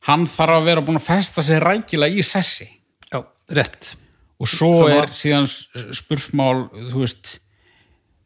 hann 0.09 0.27
þarf 0.31 0.59
að 0.61 0.69
vera 0.71 0.85
búin 0.85 0.99
að 1.01 1.07
festa 1.11 1.45
sig 1.45 1.61
rækilega 1.63 2.19
í 2.19 2.25
sessi. 2.25 2.67
Já, 3.13 3.21
rétt. 3.53 3.95
Og 4.41 4.49
svo 4.49 4.73
Svona- 4.81 5.03
er 5.03 5.13
síðan 5.13 5.49
spursmál 5.95 6.65
þú 6.73 7.03
veist 7.03 7.35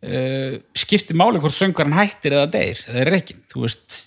uh, 0.05 0.61
skiptir 0.79 1.19
máli 1.19 1.43
hvort 1.43 1.57
söngarinn 1.59 1.97
hættir 1.99 2.37
eða 2.39 2.51
deyr, 2.55 2.81
eða 2.87 3.03
er 3.03 3.19
ekki 3.19 3.37
þú 3.51 3.65
veist, 3.67 4.01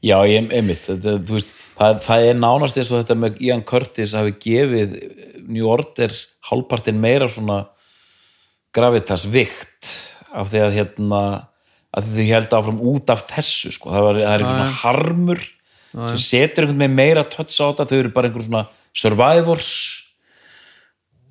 já, 0.00 0.16
ég 0.30 0.50
þetta, 0.50 1.18
þú 1.20 1.36
veist, 1.36 1.52
það, 1.76 2.00
það 2.08 2.28
er 2.30 2.38
nánast 2.40 2.80
eins 2.80 2.92
og 2.92 3.02
þetta 3.02 3.18
með 3.20 3.42
Ian 3.44 3.64
Curtis 3.68 4.14
hafi 4.16 4.34
gefið 4.46 4.96
New 5.46 5.68
Order 5.70 6.14
hálfpartin 6.48 7.00
meira 7.02 7.28
svona 7.30 7.66
gravitas 8.76 9.26
vikt 9.32 9.92
af 10.36 10.52
því 10.52 10.64
að 10.66 10.78
hérna 10.80 11.22
að 11.96 12.08
þau 12.12 12.24
held 12.28 12.56
áfram 12.58 12.80
út 12.92 13.12
af 13.12 13.26
þessu 13.30 13.72
sko. 13.74 13.92
það, 13.94 14.08
var, 14.08 14.18
það 14.20 14.32
er 14.32 14.42
einhver 14.44 14.58
svona 14.58 14.80
harmur 14.82 15.44
sem 15.96 16.24
setur 16.24 16.66
einhvern 16.66 16.82
veginn 16.82 16.98
meira 16.98 17.28
tötts 17.30 17.60
á 17.62 17.70
þetta. 17.70 17.86
Þau 17.88 18.00
eru 18.02 18.10
bara 18.16 18.28
einhver 18.28 18.44
svona 18.44 18.66
survivors. 18.96 19.70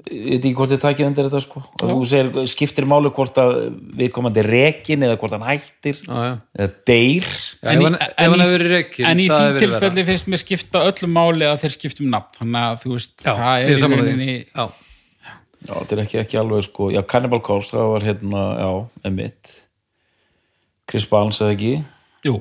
Ég 0.06 0.36
veit 0.36 0.44
ekki 0.44 0.54
hvort 0.58 0.70
þið 0.70 0.82
takið 0.84 1.08
undir 1.08 1.28
þetta 1.28 1.42
sko. 1.42 1.62
Og 1.66 1.92
þú 1.92 2.08
segir, 2.10 2.50
skiptir 2.50 2.86
máli 2.90 3.10
hvort 3.14 3.38
að 3.42 3.56
við 3.98 4.12
komandi 4.14 4.44
rekin 4.46 5.06
eða 5.06 5.18
hvort 5.22 5.34
hann 5.34 5.46
hættir 5.48 6.02
já. 6.02 6.36
eða 6.54 6.68
deyr. 6.90 7.30
Já, 7.62 7.72
hann 7.74 7.98
hefur 8.22 8.54
verið 8.54 8.74
rekinn, 8.76 9.08
en 9.10 9.24
í 9.24 9.28
það 9.32 9.48
því 9.48 9.64
tilfelli 9.66 10.06
finnst 10.12 10.30
mér 10.30 10.44
skipta 10.44 10.84
öllu 10.92 11.10
máli 11.10 11.50
að 11.50 11.64
þeir 11.64 11.78
skiptum 11.78 12.12
nafn 12.14 12.38
þannig 12.38 12.68
að 12.70 12.84
þú 12.84 12.94
veist, 12.94 13.16
já, 13.18 13.32
það 13.32 13.56
er 13.56 13.74
í 13.74 13.80
rauninni 13.82 14.38
já, 15.66 15.74
þetta 15.74 15.96
er 15.96 16.02
ekki, 16.06 16.20
ekki 16.22 16.40
alveg 16.42 16.68
sko, 16.68 16.90
já, 16.94 17.02
Cannibal 17.10 17.42
Corpse, 17.46 17.76
það 17.76 17.92
var 17.94 18.08
hérna, 18.08 18.44
já, 18.62 18.70
emitt 19.10 19.54
Chris 20.90 21.08
Barnes 21.10 21.42
eða 21.42 21.56
ekki? 21.56 21.74
Jú, 22.26 22.38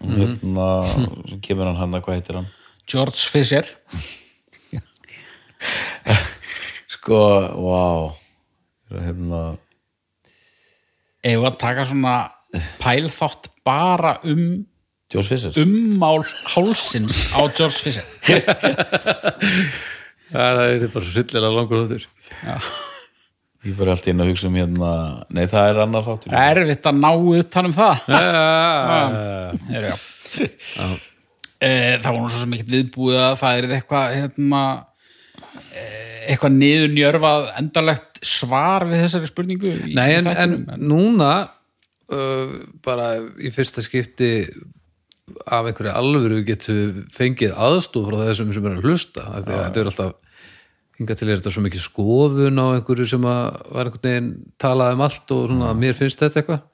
mm. 0.00 0.16
hérna, 0.18 0.68
svo 0.88 1.38
kemur 1.44 1.70
hann 1.70 1.80
hann 1.80 2.00
hvað 2.00 2.18
heitir 2.18 2.40
hann? 2.40 2.50
George 2.88 3.28
Fisher. 3.30 3.68
Sko, 6.96 7.18
vá. 7.62 7.84
Hérna, 8.92 9.42
ef 11.24 11.46
að 11.46 11.56
taka 11.60 11.86
svona 11.88 12.16
pælþátt 12.82 13.48
bara 13.64 14.18
um 14.28 14.66
ummál 15.12 16.22
hálsins 16.54 17.32
á 17.36 17.44
George 17.52 17.78
Fisher 17.84 18.04
það 20.32 20.62
er 20.64 20.88
bara 20.88 21.04
svo 21.04 21.14
hryllilega 21.14 21.52
langur 21.56 21.84
þáttur. 21.84 22.08
Ég 23.62 23.78
var 23.78 23.92
alltaf 23.92 24.10
inn 24.10 24.22
að 24.24 24.32
hugsa 24.32 24.48
um 24.48 24.58
hérna 24.58 24.92
nei, 25.30 25.44
það 25.50 25.68
er 25.70 25.80
annar 25.84 26.06
þáttur. 26.06 26.36
Erfitt 26.42 26.88
að 26.90 27.00
ná 27.04 27.10
utan 27.12 27.68
um 27.68 27.74
það. 27.76 28.08
Já, 28.10 28.22
er, 29.78 29.88
já. 29.92 29.96
Eh, 31.62 32.00
það 32.02 32.08
var 32.08 32.18
nú 32.18 32.30
svo 32.32 32.40
sem 32.42 32.56
ekkert 32.56 32.72
viðbúið 32.74 33.20
að 33.22 33.36
það 33.38 33.58
er 33.60 33.74
eitthvað 33.76 34.14
hérna, 34.16 34.62
eh, 35.70 36.16
eitthvað 36.32 36.56
niður 36.56 36.94
njörfað 36.96 37.48
endarlegt 37.60 38.22
svar 38.26 38.86
við 38.90 39.04
þessari 39.04 39.30
spurningu 39.30 39.70
í, 39.70 39.94
Nei, 39.94 40.08
en, 40.16 40.30
en 40.32 40.56
núna 40.82 41.32
uh, 42.10 42.56
bara 42.82 43.12
í 43.38 43.52
fyrsta 43.54 43.82
skipti 43.84 44.32
af 45.46 45.68
einhverju 45.68 45.92
alvöru 45.94 46.42
getur 46.46 47.04
fengið 47.14 47.54
aðstof 47.54 48.08
frá 48.08 48.18
þessum 48.24 48.50
sem 48.54 48.66
er 48.66 48.76
að 48.76 48.88
hlusta 48.88 49.26
af 49.28 49.46
því 49.46 49.54
að 49.54 49.62
þetta 49.62 49.82
er 49.82 49.90
alltaf 49.92 50.12
hingað 51.02 51.20
til 51.20 51.28
er 51.28 51.40
þetta 51.40 51.52
svo 51.52 51.64
mikið 51.66 51.84
skoðun 51.84 52.62
á 52.62 52.66
einhverju 52.78 53.08
sem 53.10 53.28
að 53.28 53.42
var 53.74 53.90
einhvern 53.90 54.06
veginn 54.08 54.32
talað 54.62 54.96
um 54.96 55.04
allt 55.08 55.34
og 55.36 55.44
svona 55.50 55.74
mér 55.76 55.98
finnst 55.98 56.22
þetta 56.22 56.42
eitthvað. 56.42 56.64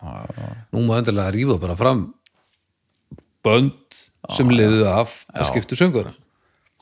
Nú 0.76 0.84
má 0.86 0.94
endilega 1.00 1.34
rífa 1.34 1.58
bara 1.62 1.78
fram 1.78 2.06
bönd 3.46 4.00
sem 4.36 4.50
liðu 4.52 4.86
af 4.90 5.22
að 5.32 5.50
skiptu 5.52 5.78
söngura 5.78 6.12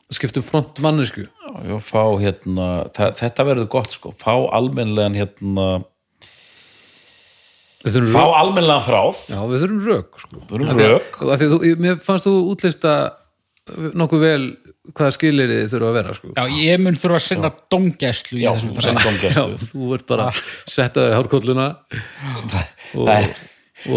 að 0.07 0.15
skiptu 0.15 0.43
front 0.45 0.79
mannesku 0.83 1.25
já, 1.27 1.77
fá 1.83 2.03
hérna, 2.21 2.87
þetta 2.95 3.45
verður 3.47 3.69
gott 3.71 3.93
sko, 3.95 4.13
fá 4.15 4.33
almennlegan 4.55 5.17
hérna, 5.17 5.67
fá 7.83 7.91
rök, 7.93 8.15
almennlegan 8.15 8.85
þráð. 8.87 9.21
Já, 9.31 9.39
við 9.51 9.65
þurfum 9.65 9.83
rök 9.87 10.21
sko. 10.23 11.75
mér 11.83 11.99
fannst 12.03 12.27
þú 12.27 12.35
útlista 12.53 12.93
nokkuð 13.67 14.23
vel 14.23 14.43
hvaða 14.95 15.13
skilir 15.15 15.51
þið 15.51 15.69
þurfa 15.73 15.89
að 15.89 15.97
vera 15.97 16.15
sko. 16.17 16.31
Já, 16.37 16.43
ég 16.61 16.81
mun 16.83 16.97
þurfa 16.99 17.19
að 17.19 17.25
sinna 17.25 17.51
dómgæslu 17.73 18.39
í 18.39 18.43
Já. 18.45 18.51
Já, 18.55 18.93
domgæslu 19.03 19.69
þú 19.71 19.91
ert 19.97 20.07
bara 20.09 20.29
að 20.31 20.41
setja 20.71 21.05
þig 21.05 21.15
hárkolluna 21.17 21.67
og, 23.03 23.29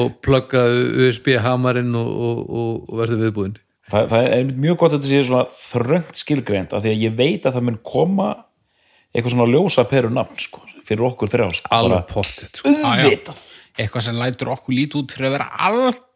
og 0.00 0.14
plugga 0.24 0.64
USB 1.06 1.34
hamarinn 1.42 1.94
og, 1.98 2.10
og, 2.10 2.40
og, 2.48 2.94
verður 3.02 3.22
viðbúinn 3.26 3.56
það, 3.90 4.10
það 4.14 4.28
er 4.38 4.52
mjög 4.66 4.80
gott 4.82 4.96
að 4.96 4.98
þetta 4.98 5.12
sé 5.12 5.22
svona 5.28 5.44
þröngt 5.60 6.24
skilgreint 6.24 6.74
af 6.76 6.84
því 6.84 6.94
að 6.94 7.06
ég 7.06 7.16
veit 7.20 7.46
að 7.46 7.58
það 7.58 7.68
mun 7.68 7.80
koma 7.92 8.32
eitthvað 9.10 9.36
svona 9.36 9.50
ljósa 9.50 9.86
peru 9.90 10.12
nafn 10.14 10.42
sko, 10.42 10.62
fyrir 10.86 11.08
okkur 11.10 11.32
þrjá 11.32 11.48
sko, 11.60 11.72
alveg 11.74 12.04
pottet 12.10 12.60
sko. 12.62 12.74
Auðvitað 12.74 13.46
Eitthvað 13.80 14.02
sem 14.04 14.16
lætur 14.18 14.50
okkur 14.52 14.74
lít 14.76 14.94
út 14.98 15.12
fyrir 15.14 15.30
að 15.30 15.36
vera 15.38 15.46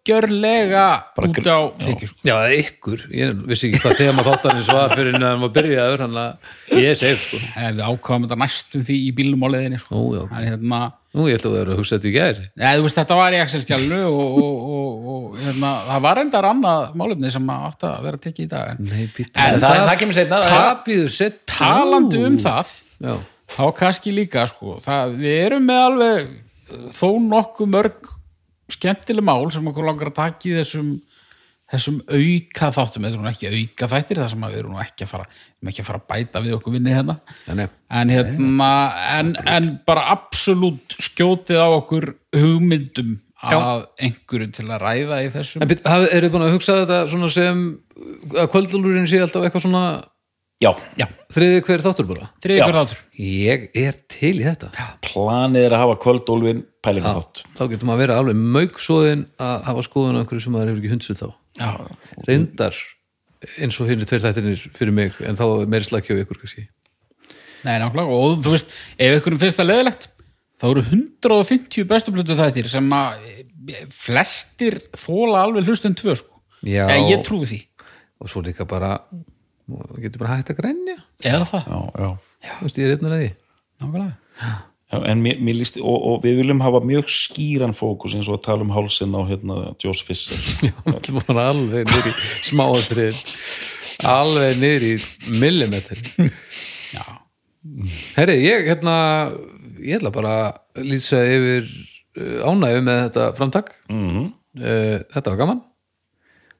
algjörlega 0.04 0.86
Bara 1.16 1.28
út 1.28 1.46
á 1.48 1.58
þykju 1.80 2.08
sko. 2.08 2.18
Já, 2.24 2.34
eða 2.34 2.58
ykkur, 2.60 3.04
ég 3.14 3.38
vissi 3.48 3.68
ekki 3.70 3.80
hvað 3.80 3.96
þegar 4.00 4.16
maður 4.18 4.28
þáttarins 4.34 4.68
var 4.68 4.92
fyrir 4.94 5.16
en 5.16 5.24
maður 5.40 5.54
byrjaður 5.54 6.02
hann 6.04 6.18
að 6.20 6.76
ég 6.76 6.90
er 6.90 6.98
seif 7.00 7.22
sko. 7.22 7.40
Ef 7.40 7.72
við 7.78 7.82
ákvaðum 7.88 8.26
þetta 8.26 8.38
næstum 8.42 8.84
því 8.84 8.98
í 9.00 9.10
bílum 9.16 9.44
á 9.44 9.48
leiðinni 9.54 9.80
sko. 9.80 9.96
Ó. 9.96 10.28
En 10.28 10.44
hérna, 10.44 10.80
Nú, 11.14 11.28
ég 11.30 11.38
ætla 11.38 11.50
að 11.52 11.56
vera 11.60 11.74
að 11.74 11.78
hugsa 11.78 11.94
þetta 11.96 12.08
í 12.08 12.14
gær 12.14 12.38
Nei, 12.58 12.70
þú 12.74 12.86
veist, 12.88 12.96
þetta 12.98 13.16
var 13.20 13.34
í 13.34 13.36
Excel-skjálnu 13.38 13.98
og, 14.08 14.38
og, 14.40 14.64
og, 14.74 15.04
og 15.14 15.36
hérna, 15.38 15.68
það 15.86 16.00
var 16.08 16.20
endar 16.24 16.48
annað 16.48 16.96
málefni 16.98 17.30
sem 17.30 17.52
átt 17.54 17.86
að 17.86 18.08
vera 18.08 18.20
tekið 18.24 18.42
í 18.42 18.48
dag 18.50 18.72
en 18.72 18.88
Nei, 18.88 19.04
En 19.04 19.60
það, 19.62 19.76
það 19.84 20.00
kemur 20.00 20.18
seinna 20.18 20.40
Tapíður 20.48 21.14
sett 21.14 21.38
talandi 21.54 22.24
um 22.26 22.40
það 22.42 22.74
Já, 22.98 23.14
þá 23.54 23.62
kannski 23.78 24.16
líka 24.16 24.48
sko, 24.50 24.80
það, 24.82 25.14
við 25.22 25.38
erum 25.44 25.70
með 25.70 25.84
alveg 25.84 26.34
þó 26.98 27.08
nokkuð 27.30 27.72
mörg 27.76 28.13
skemmtileg 28.74 29.26
mál 29.26 29.44
sem 29.54 29.72
okkur 29.72 29.88
langar 29.88 30.12
að 30.12 30.18
taka 30.20 30.50
í 30.50 30.56
þessum 30.58 30.94
þessum 31.74 32.00
auka 32.12 32.70
þáttum, 32.76 33.06
þetta 33.06 33.16
er 33.16 33.22
nú 33.22 33.30
ekki 33.30 33.50
auka 33.50 33.88
þættir 33.94 34.20
það 34.20 34.30
sem 34.34 34.44
við 34.44 34.58
erum 34.60 34.74
nú 34.74 34.80
ekki 34.82 35.06
að 35.06 35.12
fara 35.14 35.28
ekki 35.64 35.80
að 35.80 35.88
fara 35.88 36.00
að 36.00 36.08
bæta 36.12 36.42
við 36.44 36.56
okkur 36.58 36.74
vinni 36.74 36.92
hérna. 36.94 37.16
Þannig 37.46 37.76
en 38.00 38.12
hérna 38.12 38.72
en, 39.14 39.30
en 39.48 39.70
bara 39.88 40.08
absolutt 40.12 40.96
skjótið 41.00 41.62
á 41.64 41.68
okkur 41.72 42.10
hugmyndum 42.36 43.14
að 43.44 43.86
einhverju 44.00 44.50
til 44.56 44.66
að 44.68 44.82
ræða 44.84 45.20
í 45.24 45.30
þessum 45.32 45.64
En 45.64 45.72
eru 45.74 46.28
þið 46.28 46.32
búin 46.32 46.46
að 46.46 46.54
hugsa 46.54 46.78
þetta 46.80 47.00
svona 47.12 47.30
sem 47.32 47.64
að 48.34 48.50
kvöldlúlurinn 48.54 49.08
sé 49.10 49.20
alltaf 49.20 49.44
eitthvað 49.44 49.66
svona 49.66 49.84
já, 50.62 50.70
já, 51.00 51.06
þriði 51.34 51.62
hver 51.66 51.82
þáttur 51.84 52.08
bara? 52.08 52.28
Þriði 52.44 52.58
Já. 52.58 52.64
ykkur 52.64 52.78
þáttur. 52.78 53.00
Ég 53.24 53.64
er 53.80 53.96
til 54.14 54.34
í 54.38 54.44
þetta. 54.44 54.88
Planið 55.06 55.66
er 55.66 55.76
að 55.76 55.82
hafa 55.84 55.96
kvöldólfin 56.04 56.62
pælinga 56.84 57.14
þátt. 57.18 57.42
Þá 57.58 57.64
getur 57.72 57.88
maður 57.88 57.96
að 57.96 58.04
vera 58.04 58.18
alveg 58.22 58.42
mauksóðin 58.58 59.24
að 59.42 59.56
hafa 59.68 59.86
skoðun 59.88 60.18
á 60.18 60.20
einhverju 60.22 60.44
sem 60.44 60.54
maður 60.54 60.72
hefur 60.72 60.82
ekki 60.84 60.94
hundsut 60.94 61.24
á 61.24 61.28
já, 61.58 61.70
Reyndar 62.28 62.80
eins 63.60 63.78
og 63.80 63.90
hinn 63.90 64.06
tveir 64.08 64.24
þættinir 64.24 64.64
fyrir 64.74 64.94
mig 64.96 65.20
en 65.24 65.38
þá 65.38 65.44
meiri 65.68 65.88
slakki 65.88 66.16
á 66.16 66.22
ykkur 66.22 66.40
kannski. 66.42 66.66
Nei, 67.64 67.76
nákvæmlega, 67.80 68.12
og 68.12 68.40
þú 68.44 68.54
veist, 68.54 68.72
ef 69.00 69.18
ykkur 69.18 69.38
finnst 69.40 69.60
það 69.60 69.70
leðilegt, 69.70 70.08
þá 70.60 70.66
eru 70.70 70.84
150 70.84 71.86
bestu 71.88 72.12
blötu 72.12 72.36
þættir 72.36 72.68
sem 72.72 72.90
að 72.96 73.28
flestir 73.92 74.78
þóla 75.00 75.46
alveg 75.46 75.68
hlustun 75.68 75.96
tvö, 75.96 76.16
sko. 76.20 76.42
Já. 76.64 76.86
Ég 77.08 77.24
því. 77.24 77.60
og 78.20 78.30
svo 78.30 78.40
líka 78.44 78.64
bara 78.64 78.98
maður 79.70 80.04
getur 80.04 80.22
bara 80.22 80.36
hægt 80.36 80.52
að 80.52 80.60
grænja 80.60 80.96
Eða 81.24 81.48
það. 81.50 81.66
já, 81.72 81.80
já. 82.04 82.10
Þú 82.58 82.68
veist, 82.68 82.78
ég 82.80 82.86
er 82.88 82.94
efnir 82.98 83.14
að 83.16 83.22
því. 83.24 83.32
En 84.94 85.22
mér, 85.24 85.40
mér 85.42 85.56
líst, 85.58 85.78
og, 85.80 85.96
og 86.06 86.20
við 86.22 86.36
viljum 86.42 86.60
hafa 86.62 86.80
mjög 86.86 87.08
skýran 87.10 87.74
fókus 87.74 88.14
eins 88.14 88.28
og 88.30 88.36
að 88.38 88.44
tala 88.44 88.66
um 88.66 88.70
hálsinn 88.74 89.16
á 89.16 89.22
hérna, 89.26 89.56
Jós 89.82 90.02
Fisser 90.06 90.38
Já, 90.68 90.74
bara 91.26 91.48
alveg 91.50 91.88
niður 91.88 92.10
í 92.12 92.14
smáatrið 92.46 93.18
alveg 94.06 94.60
niður 94.62 94.86
í 94.86 94.92
millimetri 95.40 96.28
Já. 96.94 97.04
Herri, 98.14 98.38
ég 98.44 98.68
hérna 98.68 98.94
ég 99.80 99.98
ætla 99.98 100.12
bara 100.14 100.34
að 100.76 100.88
lýsa 100.92 101.20
yfir 101.26 101.66
uh, 102.20 102.46
ánægju 102.48 102.82
með 102.86 103.00
þetta 103.08 103.28
framtak. 103.38 103.74
Mm 103.90 104.26
uh, 104.60 104.98
þetta 105.10 105.32
var 105.32 105.40
gaman 105.40 105.62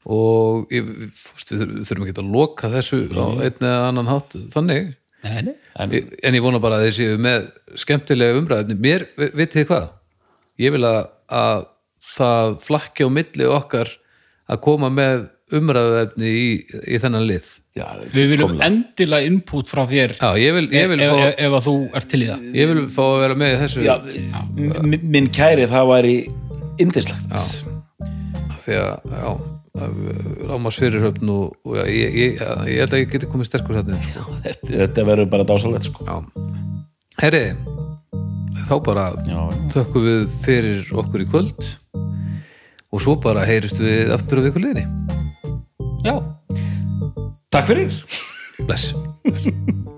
og 0.04 0.68
ég, 0.74 0.88
fúst, 1.16 1.50
við 1.52 1.62
þur- 1.64 1.84
þurfum 1.88 2.06
ekki 2.08 2.16
að 2.20 2.32
loka 2.34 2.70
þessu 2.74 2.98
á 3.16 3.26
einn 3.46 3.60
eða 3.64 3.88
annan 3.88 4.10
hátt 4.12 4.36
þannig. 4.52 4.90
Nei, 5.24 5.40
nei. 5.46 5.54
en, 5.80 5.92
en 6.22 6.34
ég 6.36 6.42
vona 6.44 6.58
bara 6.60 6.76
að 6.82 6.90
þið 6.90 6.96
séu 6.98 7.20
með 7.24 7.46
skemmtilega 7.80 8.36
umræðum 8.42 8.80
mér, 8.84 9.06
vi- 9.16 9.30
vitið 9.40 9.62
þið 9.62 9.68
hvað? 9.70 9.86
Ég 10.60 10.74
vil 10.76 10.84
að, 10.84 10.98
að 11.32 11.62
það 12.14 12.58
flakki 12.66 13.06
á 13.06 13.10
milli 13.16 13.46
okkar 13.48 13.88
að 14.52 14.60
koma 14.66 14.90
með 14.92 15.30
umræðuefni 15.54 16.28
í, 16.28 16.44
í 16.92 16.98
þennan 17.00 17.24
lið. 17.28 17.48
Já, 17.74 17.84
Við 18.12 18.28
viljum 18.34 18.52
fullkomlega. 18.52 18.68
endilega 18.68 19.26
input 19.30 19.68
frá 19.70 19.82
þér. 19.88 20.14
Já, 20.20 20.28
ég 20.40 20.54
vil, 20.56 20.64
ég 20.76 20.88
vil, 20.92 21.00
ef, 21.00 21.10
fá, 21.10 21.24
ef, 21.24 21.34
ef 21.48 21.56
að 21.58 21.64
þú 21.66 21.74
ert 22.00 22.08
til 22.12 22.20
í 22.22 22.28
það. 22.28 22.44
ég 22.60 22.70
vil 22.70 22.84
fá 22.94 23.02
að 23.04 23.18
vera 23.24 23.36
með 23.40 23.54
í 23.54 23.58
þessu. 23.64 23.84
Já, 23.88 23.94
minn 25.16 25.28
kæri 25.34 25.66
það 25.72 25.90
væri 25.90 26.14
indislegt 26.84 27.34
því 28.64 28.78
að, 28.80 29.10
já 29.16 29.28
rámars 29.74 30.76
fyrirhöfn 30.78 31.30
og, 31.34 31.54
og 31.66 31.78
já, 31.80 31.82
ég, 31.90 32.14
ég, 32.14 32.42
ég 32.70 32.82
held 32.84 32.92
að 32.94 33.00
ég 33.00 33.08
geti 33.10 33.26
komið 33.30 33.48
sterkur 33.48 33.80
þarna 33.80 33.96
sko. 34.04 34.36
þetta, 34.44 34.68
þetta 34.70 35.06
verður 35.08 35.30
bara 35.32 35.46
dásalegt 35.48 35.88
sko. 35.88 36.20
herri 37.18 37.42
þá 38.68 38.76
bara 38.86 39.08
já, 39.26 39.34
já. 39.34 39.64
þökkum 39.74 40.06
við 40.06 40.22
fyrir 40.44 40.92
okkur 41.02 41.24
í 41.24 41.26
kvöld 41.32 41.66
og 42.94 43.02
svo 43.02 43.16
bara 43.18 43.42
heyrist 43.48 43.82
við 43.82 44.14
aftur 44.14 44.44
á 44.44 44.46
vikuleginni 44.46 44.86
Já. 46.04 46.20
takk 47.50 47.66
fyrir 47.72 47.98
bless, 48.62 48.94
bless. 49.26 49.90